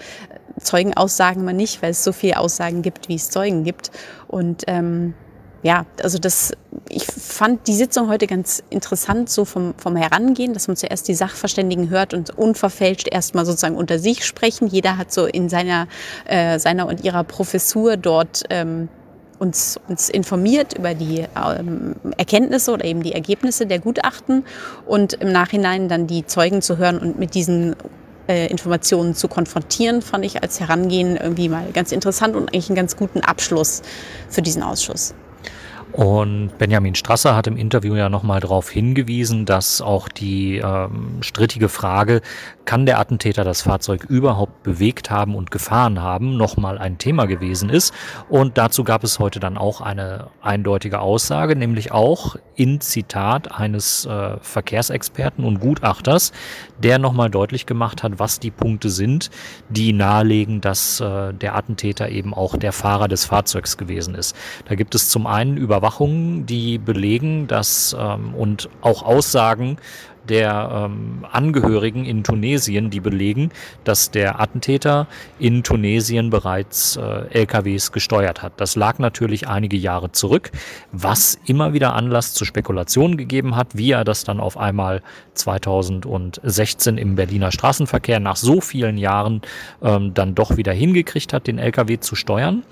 Zeugenaussagen 0.59 1.45
mal 1.45 1.53
nicht, 1.55 1.83
weil 1.83 1.91
es 1.91 2.05
so 2.05 2.13
viele 2.13 2.39
Aussagen 2.39 2.83
gibt, 2.83 3.09
wie 3.09 3.15
es 3.15 3.31
Zeugen 3.31 3.65
gibt. 3.65 3.91
Und 4.29 4.65
ähm, 4.67 5.15
ja, 5.63 5.87
also 6.03 6.19
das, 6.19 6.53
ich 6.91 7.05
fand 7.05 7.67
die 7.69 7.75
Sitzung 7.75 8.09
heute 8.09 8.27
ganz 8.27 8.63
interessant, 8.69 9.31
so 9.31 9.45
vom, 9.45 9.75
vom 9.77 9.97
Herangehen, 9.97 10.53
dass 10.53 10.67
man 10.67 10.77
zuerst 10.77 11.07
die 11.09 11.15
Sachverständigen 11.15 11.89
hört 11.89 12.15
und 12.15 12.37
unverfälscht 12.37 13.09
erstmal 13.11 13.47
sozusagen 13.47 13.77
unter 13.77 13.99
sich 13.99 14.25
sprechen. 14.25 14.67
Jeder 14.67 14.97
hat 14.97 15.13
so 15.13 15.27
in 15.27 15.49
seiner, 15.49 15.87
äh, 16.27 16.59
seiner 16.59 16.87
und 16.89 17.05
ihrer 17.05 17.25
Professur 17.25 17.97
dort 17.97 18.43
ähm, 18.51 18.89
uns, 19.39 19.79
uns 19.89 20.11
informiert 20.11 20.77
über 20.77 20.95
die 20.95 21.25
ähm, 21.37 21.95
Erkenntnisse 22.17 22.73
oder 22.73 22.85
eben 22.85 23.03
die 23.03 23.13
Ergebnisse 23.13 23.67
der 23.67 23.79
Gutachten 23.79 24.45
und 24.85 25.15
im 25.15 25.33
Nachhinein 25.33 25.89
dann 25.89 26.07
die 26.07 26.27
Zeugen 26.27 26.61
zu 26.61 26.77
hören 26.77 26.99
und 26.99 27.19
mit 27.19 27.35
diesen 27.35 27.77
äh, 28.29 28.49
Informationen 28.49 29.15
zu 29.15 29.29
konfrontieren, 29.29 30.03
fand 30.03 30.25
ich 30.25 30.43
als 30.43 30.61
Herangehen 30.61 31.17
irgendwie 31.17 31.49
mal 31.49 31.71
ganz 31.73 31.93
interessant 31.93 32.37
und 32.37 32.49
eigentlich 32.49 32.69
einen 32.69 32.77
ganz 32.77 32.97
guten 32.97 33.21
Abschluss 33.21 33.83
für 34.29 34.43
diesen 34.43 34.63
Ausschuss. 34.63 35.15
Und 35.93 36.57
Benjamin 36.59 36.95
Strasser 36.95 37.35
hat 37.35 37.47
im 37.47 37.57
Interview 37.57 37.95
ja 37.95 38.09
nochmal 38.09 38.41
darauf 38.41 38.71
hingewiesen, 38.71 39.45
dass 39.45 39.81
auch 39.81 40.09
die 40.09 40.59
ähm, 40.59 41.19
strittige 41.21 41.69
Frage, 41.69 42.21
kann 42.71 42.87
der 42.87 43.01
Attentäter 43.01 43.43
das 43.43 43.63
Fahrzeug 43.63 44.05
überhaupt 44.05 44.63
bewegt 44.63 45.11
haben 45.11 45.35
und 45.35 45.51
gefahren 45.51 46.01
haben, 46.01 46.37
nochmal 46.37 46.79
ein 46.79 46.99
Thema 46.99 47.27
gewesen 47.27 47.69
ist. 47.69 47.93
Und 48.29 48.59
dazu 48.59 48.85
gab 48.85 49.03
es 49.03 49.19
heute 49.19 49.41
dann 49.41 49.59
auch 49.59 49.81
eine 49.81 50.29
eindeutige 50.41 51.01
Aussage, 51.01 51.57
nämlich 51.57 51.91
auch 51.91 52.37
in 52.55 52.81
Zitat 52.81 53.51
eines 53.51 54.07
äh, 54.07 54.37
Verkehrsexperten 54.41 55.45
und 55.45 55.59
Gutachters, 55.59 56.31
der 56.79 57.01
nochmal 57.01 57.29
deutlich 57.29 57.67
gemacht 57.67 58.05
hat, 58.05 58.21
was 58.21 58.39
die 58.39 58.53
Punkte 58.53 58.89
sind, 58.89 59.31
die 59.69 59.93
nahelegen, 59.93 60.61
dass 60.61 61.01
äh, 61.01 61.35
der 61.35 61.57
Attentäter 61.57 62.09
eben 62.11 62.33
auch 62.35 62.57
der 62.57 62.73
Fahrer 62.73 63.09
des 63.09 63.25
Fahrzeugs 63.25 63.79
gewesen 63.79 64.15
ist. 64.15 64.37
Da 64.69 64.77
gibt 64.77 64.95
es 64.95 65.09
zum 65.09 65.27
einen 65.27 65.57
Überwachungen, 65.57 66.47
die 66.47 66.79
belegen, 66.79 67.49
dass 67.49 67.97
ähm, 67.99 68.33
und 68.33 68.69
auch 68.81 69.03
Aussagen, 69.03 69.79
der 70.29 70.89
ähm, 70.91 71.27
Angehörigen 71.31 72.05
in 72.05 72.23
Tunesien, 72.23 72.91
die 72.91 73.01
belegen, 73.01 73.51
dass 73.85 74.11
der 74.11 74.41
Attentäter 74.41 75.07
in 75.39 75.63
Tunesien 75.63 76.31
bereits 76.31 76.97
äh, 76.97 77.27
LKWs 77.31 77.93
gesteuert 77.93 78.43
hat. 78.43 78.53
Das 78.59 78.77
lag 78.77 78.99
natürlich 78.99 79.49
einige 79.49 79.77
Jahre 79.77 80.13
zurück, 80.13 80.51
was 80.93 81.39
immer 81.47 81.73
wieder 81.73 81.95
Anlass 81.95 82.35
zu 82.35 82.45
Spekulationen 82.45 83.17
gegeben 83.17 83.57
hat, 83.57 83.77
wie 83.77 83.93
er 83.93 84.05
das 84.05 84.25
dann 84.25 84.41
auf 84.41 84.57
einmal 84.57 85.03
2016 85.35 86.99
im 86.99 87.15
Berliner 87.15 87.51
Straßenverkehr 87.51 88.21
nach 88.21 88.37
so 88.37 88.61
vielen 88.61 88.99
Jahren 88.99 89.43
ähm, 89.83 90.15
dann 90.15 90.35
doch 90.35 90.57
wieder 90.57 90.73
hingekriegt 90.73 91.33
hat, 91.33 91.47
den 91.47 91.59
LKW 91.59 91.99
zu 91.99 92.15
steuern. 92.15 92.63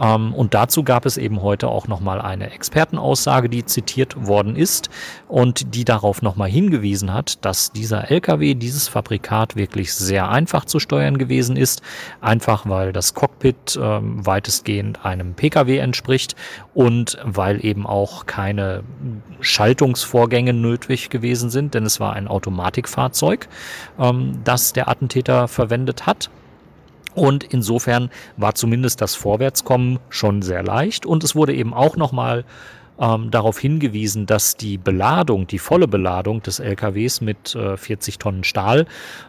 Ähm, 0.00 0.32
und 0.34 0.54
dazu 0.54 0.84
gab 0.84 1.04
es 1.04 1.16
eben 1.16 1.42
heute 1.42 1.68
auch 1.68 1.88
nochmal 1.88 2.20
eine 2.20 2.52
Expertenaussage, 2.52 3.48
die 3.48 3.64
zitiert 3.64 4.26
worden 4.26 4.56
ist 4.56 4.88
und 5.28 5.74
die 5.74 5.84
darauf 5.84 6.22
nochmal 6.22 6.48
hingewiesen 6.48 6.91
hat, 6.94 7.44
dass 7.44 7.72
dieser 7.72 8.10
LKW, 8.10 8.54
dieses 8.54 8.88
Fabrikat 8.88 9.56
wirklich 9.56 9.94
sehr 9.94 10.28
einfach 10.28 10.64
zu 10.64 10.78
steuern 10.78 11.18
gewesen 11.18 11.56
ist. 11.56 11.82
Einfach 12.20 12.68
weil 12.68 12.92
das 12.92 13.14
Cockpit 13.14 13.78
ähm, 13.80 14.24
weitestgehend 14.26 15.04
einem 15.04 15.34
Pkw 15.34 15.78
entspricht 15.78 16.36
und 16.74 17.18
weil 17.24 17.64
eben 17.64 17.86
auch 17.86 18.26
keine 18.26 18.82
Schaltungsvorgänge 19.40 20.52
nötig 20.52 21.10
gewesen 21.10 21.50
sind, 21.50 21.74
denn 21.74 21.84
es 21.84 22.00
war 22.00 22.12
ein 22.12 22.28
Automatikfahrzeug, 22.28 23.48
ähm, 23.98 24.40
das 24.44 24.72
der 24.72 24.88
Attentäter 24.88 25.48
verwendet 25.48 26.06
hat. 26.06 26.30
Und 27.14 27.44
insofern 27.44 28.10
war 28.36 28.54
zumindest 28.54 29.00
das 29.00 29.14
Vorwärtskommen 29.14 29.98
schon 30.08 30.42
sehr 30.42 30.62
leicht. 30.62 31.04
Und 31.04 31.24
es 31.24 31.34
wurde 31.34 31.54
eben 31.54 31.74
auch 31.74 31.96
nochmal 31.96 32.44
ähm, 32.98 33.30
darauf 33.30 33.58
hingewiesen, 33.58 34.26
dass 34.26 34.56
die 34.56 34.78
Beladung, 34.78 35.46
die 35.46 35.58
volle 35.58 35.88
Beladung 35.88 36.42
des 36.42 36.58
LKWs 36.58 37.20
mit 37.20 37.54
äh, 37.54 37.76
40 37.76 38.18
Tonnen 38.18 38.44
Stahl 38.44 38.86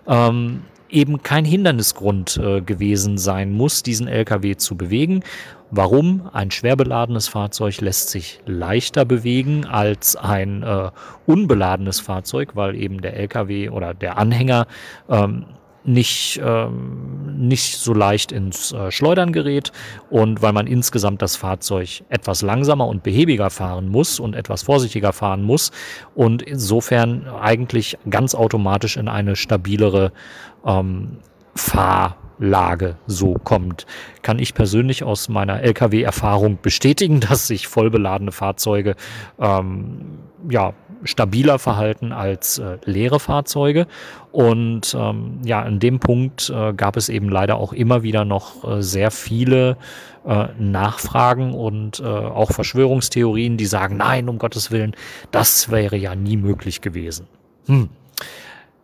ähm, 0.08 0.62
eben 0.90 1.24
kein 1.24 1.44
Hindernisgrund 1.44 2.38
äh, 2.38 2.62
gewesen 2.62 3.18
sein 3.18 3.52
muss, 3.52 3.84
diesen 3.84 4.08
LKW 4.08 4.56
zu 4.56 4.78
bewegen. 4.78 5.24
Warum? 5.72 6.30
Ein 6.34 6.52
schwer 6.52 6.76
beladenes 6.76 7.28
Fahrzeug 7.28 7.82
lässt 7.82 8.12
sich 8.12 8.42
leichter 8.46 9.06
bewegen 9.06 9.66
als 9.66 10.16
ein 10.16 10.62
äh, 10.62 10.92
unbeladenes 11.26 12.00
Fahrzeug, 12.00 12.52
weil 12.54 12.76
eben 12.76 13.02
der 13.02 13.18
LKW 13.18 13.70
oder 13.70 13.96
der 13.96 14.20
Anhänger 14.20 14.68
ähm, 15.10 15.46
nicht, 15.86 16.42
ähm, 16.44 17.48
nicht 17.48 17.78
so 17.78 17.94
leicht 17.94 18.32
ins 18.32 18.72
äh, 18.72 18.92
Schleudern 18.92 19.34
gerät 19.34 19.72
und 20.10 20.42
weil 20.42 20.54
man 20.54 20.68
insgesamt 20.68 21.22
das 21.22 21.36
Fahrzeug 21.36 22.04
etwas 22.10 22.42
langsamer 22.42 22.88
und 22.88 23.04
behäbiger 23.04 23.50
fahren 23.50 23.90
muss 23.90 24.20
und 24.20 24.36
etwas 24.36 24.64
vorsichtiger 24.64 25.14
fahren 25.14 25.44
muss 25.44 25.72
und 26.16 26.42
insofern 26.42 27.28
eigentlich 27.28 27.98
ganz 28.10 28.36
automatisch 28.36 28.98
in 28.98 29.08
eine 29.08 29.36
stabilere 29.36 30.12
ähm, 30.66 31.18
Fahr 31.56 32.18
Lage 32.40 32.98
so 33.08 33.36
kommt. 33.36 33.86
Kann 34.22 34.40
ich 34.40 34.54
persönlich 34.54 35.04
aus 35.04 35.30
meiner 35.30 35.62
Lkw-Erfahrung 35.62 36.60
bestätigen, 36.62 37.20
dass 37.30 37.48
sich 37.48 37.68
vollbeladene 37.68 38.32
Fahrzeuge 38.32 38.96
ähm, 39.40 40.20
ja, 40.50 40.74
stabiler 41.04 41.60
verhalten 41.60 42.12
als 42.12 42.60
äh, 42.60 42.78
leere 42.86 43.20
Fahrzeuge. 43.20 43.88
Und 44.32 44.96
ähm, 44.98 45.40
ja, 45.44 45.64
in 45.64 45.80
dem 45.80 46.00
Punkt 46.00 46.50
äh, 46.50 46.74
gab 46.74 46.98
es 46.98 47.10
eben 47.10 47.30
leider 47.30 47.58
auch 47.58 47.74
immer 47.74 48.04
wieder 48.04 48.26
noch 48.26 48.64
äh, 48.64 48.82
sehr 48.82 49.12
viele 49.12 49.78
äh, 50.26 50.48
Nachfragen 50.58 51.54
und 51.54 52.00
äh, 52.00 52.04
auch 52.04 52.52
Verschwörungstheorien, 52.52 53.58
die 53.58 53.66
sagen, 53.66 53.98
nein, 53.98 54.30
um 54.30 54.40
Gottes 54.40 54.72
Willen, 54.72 54.96
das 55.32 55.70
wäre 55.70 55.98
ja 55.98 56.16
nie 56.16 56.38
möglich 56.38 56.82
gewesen. 56.82 57.28
Hm 57.68 57.90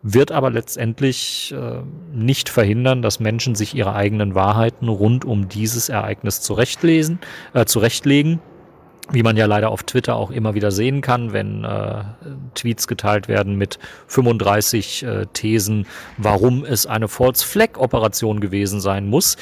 wird 0.02 0.32
aber 0.32 0.50
letztendlich 0.50 1.54
äh, 1.56 1.80
nicht 2.14 2.48
verhindern, 2.48 3.02
dass 3.02 3.20
Menschen 3.20 3.54
sich 3.54 3.74
ihre 3.74 3.94
eigenen 3.94 4.34
Wahrheiten 4.34 4.88
rund 4.88 5.24
um 5.24 5.48
dieses 5.48 5.88
Ereignis 5.88 6.40
zurechtlesen, 6.40 7.18
äh, 7.52 7.66
zurechtlegen 7.66 8.40
wie 9.12 9.22
man 9.22 9.36
ja 9.36 9.46
leider 9.46 9.70
auf 9.70 9.82
Twitter 9.82 10.16
auch 10.16 10.30
immer 10.30 10.54
wieder 10.54 10.70
sehen 10.70 11.00
kann, 11.00 11.32
wenn 11.32 11.64
äh, 11.64 12.04
Tweets 12.54 12.86
geteilt 12.86 13.28
werden 13.28 13.56
mit 13.56 13.78
35 14.08 15.02
äh, 15.02 15.26
Thesen, 15.32 15.86
warum 16.16 16.64
es 16.64 16.86
eine 16.86 17.08
False 17.08 17.44
Flag 17.44 17.78
Operation 17.78 18.40
gewesen 18.40 18.80
sein 18.80 19.06
muss. 19.06 19.36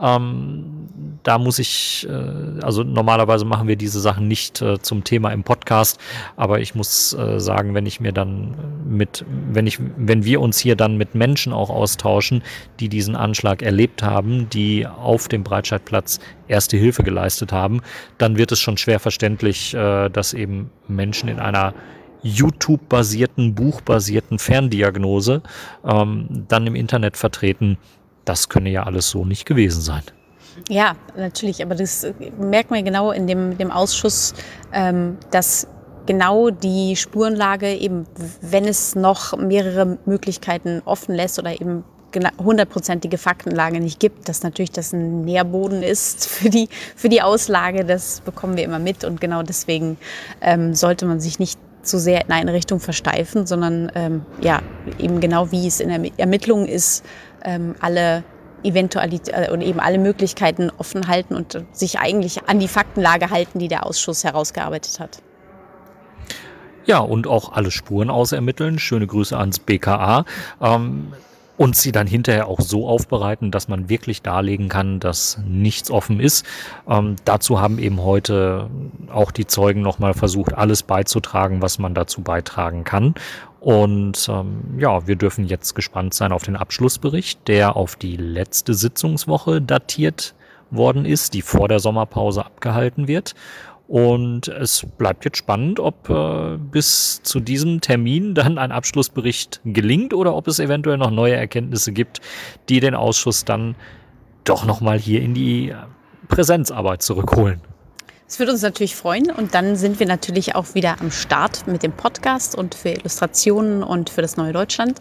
Ähm, 0.00 0.84
da 1.22 1.38
muss 1.38 1.58
ich, 1.58 2.06
äh, 2.08 2.62
also 2.62 2.82
normalerweise 2.82 3.44
machen 3.44 3.66
wir 3.66 3.76
diese 3.76 4.00
Sachen 4.00 4.28
nicht 4.28 4.60
äh, 4.60 4.78
zum 4.80 5.04
Thema 5.04 5.30
im 5.32 5.42
Podcast, 5.42 5.98
aber 6.36 6.60
ich 6.60 6.74
muss 6.74 7.14
äh, 7.14 7.40
sagen, 7.40 7.74
wenn 7.74 7.86
ich 7.86 8.00
mir 8.00 8.12
dann 8.12 8.54
mit, 8.86 9.24
wenn 9.50 9.66
ich, 9.66 9.78
wenn 9.96 10.24
wir 10.24 10.40
uns 10.40 10.58
hier 10.58 10.76
dann 10.76 10.96
mit 10.96 11.14
Menschen 11.14 11.52
auch 11.52 11.70
austauschen, 11.70 12.42
die 12.78 12.88
diesen 12.88 13.16
Anschlag 13.16 13.62
erlebt 13.62 14.02
haben, 14.02 14.48
die 14.50 14.86
auf 14.86 15.28
dem 15.28 15.42
Breitscheidplatz 15.42 16.20
erste 16.48 16.76
Hilfe 16.76 17.02
geleistet 17.02 17.52
haben, 17.52 17.80
dann 18.18 18.36
wird 18.36 18.52
es 18.52 18.60
schon 18.60 18.76
schwer 18.76 19.00
verständlich, 19.00 19.74
äh, 19.74 20.08
dass 20.08 20.34
eben 20.34 20.70
Menschen 20.88 21.28
in 21.28 21.40
einer 21.40 21.74
YouTube-basierten, 22.22 23.54
buchbasierten 23.54 24.38
Ferndiagnose 24.38 25.42
ähm, 25.84 26.44
dann 26.48 26.66
im 26.66 26.74
Internet 26.74 27.16
vertreten. 27.16 27.76
Das 28.24 28.48
könne 28.48 28.70
ja 28.70 28.84
alles 28.84 29.10
so 29.10 29.24
nicht 29.24 29.44
gewesen 29.44 29.82
sein. 29.82 30.02
Ja, 30.68 30.94
natürlich, 31.16 31.62
aber 31.62 31.74
das 31.74 32.06
merkt 32.38 32.70
man 32.70 32.84
genau 32.84 33.10
in 33.10 33.26
dem, 33.26 33.58
dem 33.58 33.70
Ausschuss, 33.70 34.34
ähm, 34.72 35.18
dass 35.30 35.66
genau 36.06 36.50
die 36.50 36.96
Spurenlage 36.96 37.74
eben, 37.74 38.06
wenn 38.40 38.64
es 38.64 38.94
noch 38.94 39.36
mehrere 39.36 39.98
Möglichkeiten 40.06 40.82
offen 40.84 41.14
lässt 41.14 41.38
oder 41.38 41.60
eben 41.60 41.84
hundertprozentige 42.42 43.18
Faktenlage 43.18 43.80
nicht 43.80 44.00
gibt, 44.00 44.28
dass 44.28 44.42
natürlich 44.42 44.72
das 44.72 44.92
ein 44.92 45.22
Nährboden 45.24 45.82
ist 45.82 46.26
für 46.28 46.50
die, 46.50 46.68
für 46.96 47.08
die 47.08 47.22
Auslage, 47.22 47.84
das 47.84 48.20
bekommen 48.20 48.56
wir 48.56 48.64
immer 48.64 48.78
mit 48.78 49.04
und 49.04 49.20
genau 49.20 49.42
deswegen 49.42 49.96
ähm, 50.40 50.74
sollte 50.74 51.06
man 51.06 51.20
sich 51.20 51.38
nicht 51.38 51.58
zu 51.82 51.98
sehr 51.98 52.24
in 52.24 52.32
eine 52.32 52.52
Richtung 52.52 52.80
versteifen, 52.80 53.46
sondern 53.46 53.92
ähm, 53.94 54.24
ja, 54.40 54.60
eben 54.98 55.20
genau 55.20 55.50
wie 55.52 55.66
es 55.66 55.80
in 55.80 55.88
der 55.88 56.18
Ermittlung 56.18 56.66
ist, 56.66 57.04
ähm, 57.44 57.74
alle 57.80 58.24
Eventualität 58.62 59.34
äh, 59.34 59.50
und 59.52 59.60
eben 59.60 59.78
alle 59.78 59.98
Möglichkeiten 59.98 60.70
offen 60.78 61.06
halten 61.06 61.34
und 61.34 61.62
sich 61.72 61.98
eigentlich 61.98 62.48
an 62.48 62.58
die 62.58 62.68
Faktenlage 62.68 63.30
halten, 63.30 63.58
die 63.58 63.68
der 63.68 63.86
Ausschuss 63.86 64.24
herausgearbeitet 64.24 64.98
hat. 64.98 65.22
Ja, 66.86 66.98
und 66.98 67.26
auch 67.26 67.52
alle 67.52 67.70
Spuren 67.70 68.10
ausermitteln. 68.10 68.78
Schöne 68.78 69.06
Grüße 69.06 69.36
ans 69.38 69.58
BKA. 69.58 70.24
Ähm, 70.60 71.12
und 71.56 71.76
sie 71.76 71.92
dann 71.92 72.06
hinterher 72.06 72.48
auch 72.48 72.60
so 72.60 72.88
aufbereiten, 72.88 73.50
dass 73.50 73.68
man 73.68 73.88
wirklich 73.88 74.22
darlegen 74.22 74.68
kann, 74.68 75.00
dass 75.00 75.38
nichts 75.46 75.90
offen 75.90 76.20
ist. 76.20 76.44
Ähm, 76.88 77.16
dazu 77.24 77.60
haben 77.60 77.78
eben 77.78 78.02
heute 78.02 78.68
auch 79.12 79.30
die 79.30 79.46
Zeugen 79.46 79.82
nochmal 79.82 80.14
versucht, 80.14 80.54
alles 80.54 80.82
beizutragen, 80.82 81.62
was 81.62 81.78
man 81.78 81.94
dazu 81.94 82.22
beitragen 82.22 82.84
kann. 82.84 83.14
Und 83.60 84.28
ähm, 84.28 84.76
ja, 84.78 85.06
wir 85.06 85.16
dürfen 85.16 85.46
jetzt 85.46 85.74
gespannt 85.74 86.12
sein 86.12 86.32
auf 86.32 86.42
den 86.42 86.56
Abschlussbericht, 86.56 87.48
der 87.48 87.76
auf 87.76 87.96
die 87.96 88.16
letzte 88.16 88.74
Sitzungswoche 88.74 89.62
datiert 89.62 90.34
worden 90.70 91.04
ist, 91.04 91.34
die 91.34 91.42
vor 91.42 91.68
der 91.68 91.78
Sommerpause 91.78 92.44
abgehalten 92.44 93.08
wird. 93.08 93.34
Und 93.86 94.48
es 94.48 94.86
bleibt 94.96 95.24
jetzt 95.26 95.36
spannend, 95.36 95.78
ob 95.78 96.08
äh, 96.08 96.56
bis 96.56 97.22
zu 97.22 97.38
diesem 97.38 97.82
Termin 97.82 98.34
dann 98.34 98.56
ein 98.56 98.72
Abschlussbericht 98.72 99.60
gelingt 99.64 100.14
oder 100.14 100.34
ob 100.34 100.48
es 100.48 100.58
eventuell 100.58 100.96
noch 100.96 101.10
neue 101.10 101.34
Erkenntnisse 101.34 101.92
gibt, 101.92 102.20
die 102.68 102.80
den 102.80 102.94
Ausschuss 102.94 103.44
dann 103.44 103.76
doch 104.44 104.64
nochmal 104.64 104.98
hier 104.98 105.20
in 105.20 105.34
die 105.34 105.70
äh, 105.70 105.76
Präsenzarbeit 106.28 107.02
zurückholen. 107.02 107.60
Es 108.26 108.38
würde 108.38 108.52
uns 108.52 108.62
natürlich 108.62 108.96
freuen 108.96 109.30
und 109.30 109.54
dann 109.54 109.76
sind 109.76 110.00
wir 110.00 110.06
natürlich 110.06 110.54
auch 110.54 110.74
wieder 110.74 111.00
am 111.00 111.10
Start 111.10 111.66
mit 111.66 111.82
dem 111.82 111.92
Podcast 111.92 112.56
und 112.56 112.74
für 112.74 112.88
Illustrationen 112.88 113.82
und 113.82 114.08
für 114.08 114.22
das 114.22 114.38
neue 114.38 114.54
Deutschland. 114.54 114.98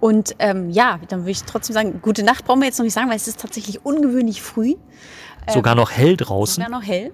Und 0.00 0.34
ähm, 0.40 0.70
ja, 0.70 0.98
dann 1.08 1.20
würde 1.20 1.30
ich 1.30 1.44
trotzdem 1.44 1.74
sagen, 1.74 2.00
gute 2.02 2.24
Nacht 2.24 2.44
brauchen 2.44 2.60
wir 2.60 2.66
jetzt 2.66 2.78
noch 2.78 2.84
nicht 2.84 2.92
sagen, 2.92 3.08
weil 3.08 3.16
es 3.16 3.28
ist 3.28 3.40
tatsächlich 3.40 3.84
ungewöhnlich 3.84 4.42
früh. 4.42 4.74
Sogar 5.48 5.74
ähm, 5.74 5.78
noch 5.78 5.92
hell 5.92 6.16
draußen. 6.16 6.62
Sogar 6.62 6.80
noch 6.80 6.86
hell. 6.86 7.12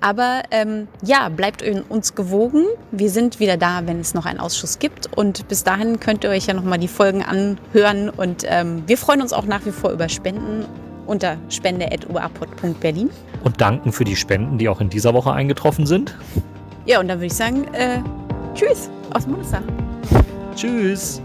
Aber 0.00 0.42
ähm, 0.50 0.86
ja, 1.02 1.28
bleibt 1.28 1.62
uns 1.88 2.14
gewogen. 2.14 2.64
Wir 2.92 3.10
sind 3.10 3.40
wieder 3.40 3.56
da, 3.56 3.82
wenn 3.86 4.00
es 4.00 4.14
noch 4.14 4.26
einen 4.26 4.38
Ausschuss 4.38 4.78
gibt. 4.78 5.08
Und 5.16 5.48
bis 5.48 5.64
dahin 5.64 5.98
könnt 5.98 6.24
ihr 6.24 6.30
euch 6.30 6.46
ja 6.46 6.54
nochmal 6.54 6.78
die 6.78 6.88
Folgen 6.88 7.22
anhören. 7.22 8.08
Und 8.08 8.44
ähm, 8.46 8.84
wir 8.86 8.96
freuen 8.96 9.22
uns 9.22 9.32
auch 9.32 9.44
nach 9.44 9.66
wie 9.66 9.72
vor 9.72 9.90
über 9.90 10.08
Spenden 10.08 10.64
unter 11.06 11.36
spende.uapod.berlin. 11.48 13.10
Und 13.42 13.60
danken 13.60 13.92
für 13.92 14.04
die 14.04 14.16
Spenden, 14.16 14.58
die 14.58 14.68
auch 14.68 14.80
in 14.80 14.90
dieser 14.90 15.14
Woche 15.14 15.32
eingetroffen 15.32 15.86
sind. 15.86 16.14
Ja, 16.86 17.00
und 17.00 17.08
dann 17.08 17.18
würde 17.18 17.26
ich 17.26 17.34
sagen, 17.34 17.66
äh, 17.72 17.98
tschüss 18.54 18.90
aus 19.12 19.24
dem 19.24 19.32
Bundestag. 19.32 19.62
Tschüss. 20.54 21.20